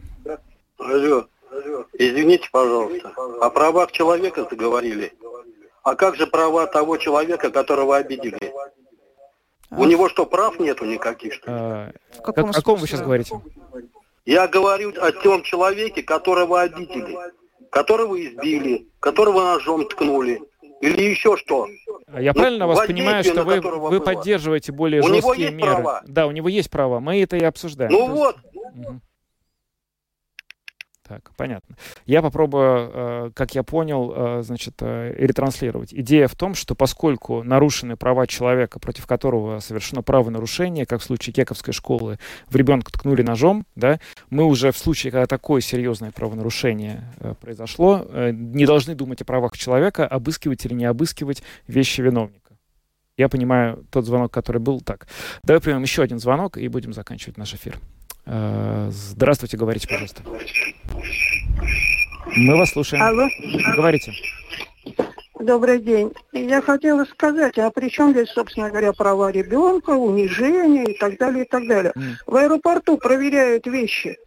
Алло, 0.78 1.26
извините, 1.94 2.50
пожалуйста, 2.52 3.12
о 3.42 3.50
правах 3.50 3.92
человека 3.92 4.48
заговорили. 4.50 5.14
А 5.84 5.96
как 5.96 6.16
же 6.16 6.28
права 6.28 6.68
того 6.68 6.98
человека, 6.98 7.50
которого 7.50 7.98
обидели? 7.98 8.54
А? 9.72 9.80
У 9.80 9.86
него 9.86 10.10
что, 10.10 10.26
прав 10.26 10.60
нету 10.60 10.86
никаких, 10.86 11.34
что 11.34 11.50
ли? 11.50 11.58
А, 11.58 11.92
в 12.18 12.22
каком 12.22 12.52
о 12.52 12.62
ком 12.62 12.80
вы 12.80 12.88
сейчас 12.88 13.02
говорите? 13.02 13.42
Я 14.26 14.48
говорю 14.48 14.94
о 15.02 15.12
том 15.12 15.44
человеке, 15.44 16.04
которого 16.04 16.62
обидели, 16.62 17.18
которого 17.72 18.22
избили, 18.22 18.88
которого 19.00 19.42
ножом 19.54 19.88
ткнули. 19.88 20.42
Или 20.82 21.04
еще 21.04 21.38
что? 21.38 21.68
А 22.08 22.22
я 22.22 22.34
ну, 22.34 22.40
правильно 22.42 22.68
вас 22.68 22.86
понимаю, 22.86 23.24
что 23.24 23.44
вы, 23.44 23.62
вы 23.62 24.02
поддерживаете 24.02 24.72
более 24.72 25.02
у 25.02 25.08
жесткие 25.08 25.52
меры? 25.52 25.76
Права. 25.76 26.02
Да, 26.08 26.28
у 26.28 26.32
него 26.32 26.50
есть 26.50 26.70
право. 26.70 27.00
Мы 27.00 27.22
это 27.22 27.38
и 27.38 27.44
обсуждаем. 27.44 27.92
Ну 27.92 28.08
вот. 28.08 28.38
Угу. 28.54 29.02
Так, 31.12 31.32
понятно. 31.36 31.76
Я 32.06 32.22
попробую, 32.22 32.92
э, 32.94 33.32
как 33.34 33.54
я 33.54 33.64
понял, 33.64 34.14
э, 34.16 34.44
значит, 34.44 34.76
э, 34.80 35.14
ретранслировать. 35.18 35.94
Идея 35.94 36.30
в 36.30 36.36
том, 36.36 36.56
что 36.56 36.74
поскольку 36.74 37.44
нарушены 37.44 37.98
права 37.98 38.28
человека, 38.28 38.80
против 38.80 39.08
которого 39.08 39.60
совершено 39.60 40.04
правонарушение, 40.04 40.86
как 40.86 41.02
в 41.02 41.04
случае 41.04 41.34
Кековской 41.34 41.74
школы, 41.74 42.18
в 42.48 42.56
ребенка 42.56 42.94
ткнули 42.94 43.24
ножом, 43.24 43.66
да, 43.76 44.00
мы 44.30 44.46
уже 44.46 44.72
в 44.72 44.78
случае, 44.78 45.12
когда 45.12 45.26
такое 45.26 45.60
серьезное 45.60 46.12
правонарушение 46.12 47.04
произошло, 47.42 48.08
не 48.32 48.66
должны 48.66 48.96
думать 48.96 49.22
о 49.22 49.26
правах 49.26 49.58
человека, 49.58 50.08
обыскивать 50.08 50.66
или 50.66 50.76
не 50.76 50.86
обыскивать 50.86 51.44
вещи 51.68 52.00
виновника. 52.00 52.56
Я 53.18 53.28
понимаю 53.28 53.86
тот 53.92 54.06
звонок, 54.06 54.32
который 54.32 54.62
был 54.62 54.80
так. 54.80 55.08
Давай 55.44 55.60
примем 55.60 55.82
еще 55.82 56.04
один 56.04 56.20
звонок 56.20 56.58
и 56.58 56.70
будем 56.70 56.94
заканчивать 56.94 57.38
наш 57.38 57.54
эфир. 57.54 57.78
Здравствуйте, 58.26 59.58
говорите, 59.58 59.88
пожалуйста. 59.88 60.22
Мы 62.36 62.58
вас 62.58 62.72
слушаем. 62.72 63.04
Алло. 63.04 63.28
Говорите. 63.76 64.14
Добрый 65.40 65.80
день. 65.80 66.14
Я 66.34 66.62
хотела 66.62 67.04
сказать, 67.06 67.58
а 67.58 67.72
при 67.72 67.90
чем 67.90 68.12
здесь, 68.12 68.30
собственно 68.30 68.70
говоря, 68.70 68.94
права 68.94 69.32
ребенка, 69.32 69.92
унижение 69.92 70.94
и 70.94 70.98
так 70.98 71.18
далее, 71.18 71.46
и 71.46 71.48
так 71.48 71.68
далее. 71.68 71.94
Mm. 71.96 72.12
В 72.28 72.36
аэропорту 72.36 72.98
проверяют 72.98 73.66
вещи, 73.66 74.20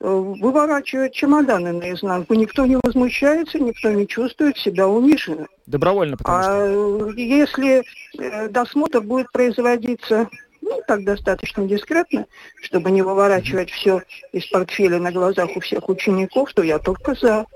э, 0.00 0.08
выворачивают 0.08 1.12
чемоданы 1.12 1.72
наизнанку. 1.72 2.32
Никто 2.32 2.64
не 2.64 2.78
возмущается, 2.82 3.58
никто 3.58 3.90
не 3.90 4.08
чувствует 4.08 4.56
себя 4.56 4.88
униженным. 4.88 5.46
Добровольно, 5.66 6.16
потому 6.16 6.42
что... 6.42 6.52
А 6.52 7.12
если 7.20 7.84
э, 8.18 8.48
досмотр 8.48 9.02
будет 9.02 9.30
производиться 9.32 10.30
ну, 10.68 10.82
так 10.86 11.04
достаточно 11.04 11.64
дискретно, 11.66 12.26
чтобы 12.60 12.90
не 12.90 13.02
выворачивать 13.02 13.70
все 13.70 14.02
из 14.32 14.46
портфеля 14.46 14.98
на 14.98 15.12
глазах 15.12 15.56
у 15.56 15.60
всех 15.60 15.88
учеников, 15.88 16.52
то 16.54 16.62
я 16.62 16.78
только 16.78 17.14
за. 17.14 17.46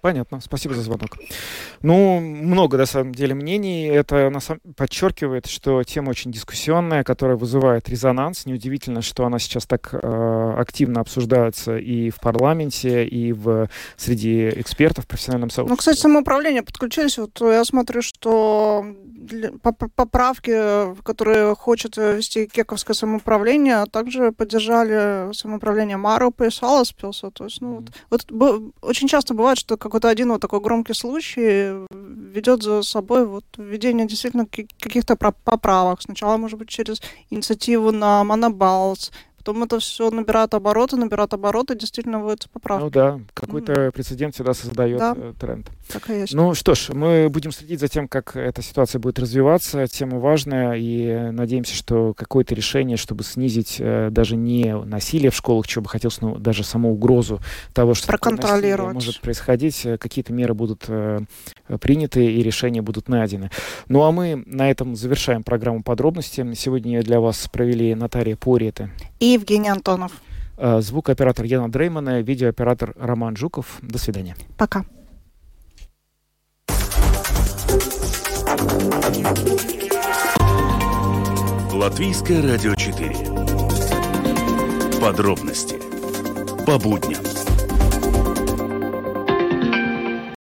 Понятно, 0.00 0.40
спасибо 0.40 0.74
за 0.74 0.82
звонок. 0.82 1.16
Ну, 1.82 2.20
много, 2.20 2.76
на 2.76 2.86
самом 2.86 3.14
деле, 3.14 3.34
мнений. 3.34 3.86
Это 3.86 4.28
на 4.30 4.40
самом... 4.40 4.60
подчеркивает, 4.76 5.46
что 5.46 5.82
тема 5.84 6.10
очень 6.10 6.32
дискуссионная, 6.32 7.04
которая 7.04 7.36
вызывает 7.36 7.88
резонанс. 7.88 8.46
Неудивительно, 8.46 9.02
что 9.02 9.24
она 9.24 9.38
сейчас 9.38 9.66
так 9.66 9.90
э, 9.92 10.54
активно 10.58 11.00
обсуждается 11.00 11.76
и 11.76 12.10
в 12.10 12.20
парламенте, 12.20 13.06
и 13.06 13.32
в, 13.32 13.68
среди 13.96 14.48
экспертов 14.48 15.04
в 15.04 15.08
профессиональном 15.08 15.50
сообществе. 15.50 15.72
Ну, 15.72 15.76
кстати, 15.76 15.98
самоуправление 15.98 16.62
подключились. 16.62 17.18
Вот 17.18 17.40
я 17.40 17.64
смотрю, 17.64 18.02
что 18.02 18.84
поправки, 19.94 20.94
которые 21.02 21.54
хочет 21.54 21.96
вести 21.96 22.47
Кековское 22.52 22.94
самоуправление, 22.94 23.76
а 23.76 23.86
также 23.86 24.32
поддержали 24.32 25.32
самоуправление 25.32 25.96
Маропа 25.96 26.46
и 26.46 26.50
Саласпилса. 26.50 27.30
То 27.30 27.44
есть, 27.44 27.60
ну, 27.60 27.78
mm-hmm. 27.78 27.94
вот, 28.10 28.26
вот 28.30 28.74
очень 28.82 29.08
часто 29.08 29.34
бывает, 29.34 29.58
что 29.58 29.76
какой-то 29.76 30.08
один 30.08 30.30
вот 30.30 30.40
такой 30.40 30.60
громкий 30.60 30.94
случай 30.94 31.86
ведет 31.90 32.62
за 32.62 32.82
собой 32.82 33.26
вот 33.26 33.44
введение 33.56 34.06
действительно 34.06 34.46
каких-то 34.46 35.16
поправок. 35.16 36.02
Сначала, 36.02 36.36
может 36.36 36.58
быть, 36.58 36.68
через 36.68 37.00
инициативу 37.30 37.92
на 37.92 38.24
монобалс, 38.24 39.12
потом 39.48 39.62
это 39.62 39.78
все 39.78 40.10
набирает 40.10 40.52
обороты, 40.52 40.96
набирает 40.96 41.32
обороты, 41.32 41.74
действительно 41.74 42.20
вводятся 42.20 42.50
поправки. 42.50 42.84
Ну 42.84 42.90
да, 42.90 43.20
какой-то 43.32 43.72
mm. 43.72 43.92
прецедент 43.92 44.34
всегда 44.34 44.52
создает 44.52 44.98
да. 44.98 45.14
Э, 45.16 45.32
тренд. 45.40 45.70
Так 45.90 46.10
и 46.10 46.20
есть. 46.20 46.34
Ну 46.34 46.52
что 46.52 46.74
ж, 46.74 46.90
мы 46.90 47.30
будем 47.30 47.50
следить 47.50 47.80
за 47.80 47.88
тем, 47.88 48.08
как 48.08 48.36
эта 48.36 48.60
ситуация 48.60 48.98
будет 48.98 49.18
развиваться. 49.18 49.86
Тема 49.86 50.18
важная, 50.18 50.74
и 50.76 51.30
надеемся, 51.30 51.74
что 51.74 52.12
какое-то 52.12 52.54
решение, 52.54 52.98
чтобы 52.98 53.24
снизить 53.24 53.76
э, 53.78 54.10
даже 54.10 54.36
не 54.36 54.76
насилие 54.76 55.30
в 55.30 55.34
школах, 55.34 55.66
чего 55.66 55.84
бы 55.84 55.88
хотелось, 55.88 56.20
но 56.20 56.36
даже 56.36 56.62
саму 56.62 56.92
угрозу 56.92 57.40
того, 57.72 57.94
что 57.94 58.06
Проконтролировать. 58.06 58.94
может 58.94 59.20
происходить, 59.22 59.86
э, 59.86 59.96
какие-то 59.96 60.34
меры 60.34 60.52
будут 60.52 60.84
э, 60.88 61.20
приняты 61.80 62.26
и 62.26 62.42
решения 62.42 62.82
будут 62.82 63.08
найдены. 63.08 63.50
Ну 63.88 64.02
а 64.02 64.12
мы 64.12 64.42
на 64.44 64.70
этом 64.70 64.94
завершаем 64.94 65.42
программу 65.42 65.82
подробности. 65.82 66.46
Сегодня 66.54 67.02
для 67.02 67.20
вас 67.20 67.48
провели 67.50 67.94
Наталья 67.94 68.36
Пориета 68.36 68.90
и 69.20 69.37
Евгений 69.38 69.70
Антонов. 69.70 70.12
Э, 70.56 70.80
звукооператор 70.80 71.44
Яна 71.44 71.68
Дреймана, 71.70 72.20
видеооператор 72.20 72.94
Роман 72.98 73.36
Жуков. 73.36 73.78
До 73.82 73.98
свидания. 73.98 74.36
Пока. 74.56 74.84
Латвийское 81.72 82.42
радио 82.42 82.74
4. 82.74 83.14
Подробности 85.00 85.76
по 86.66 86.78
будням. 86.78 87.22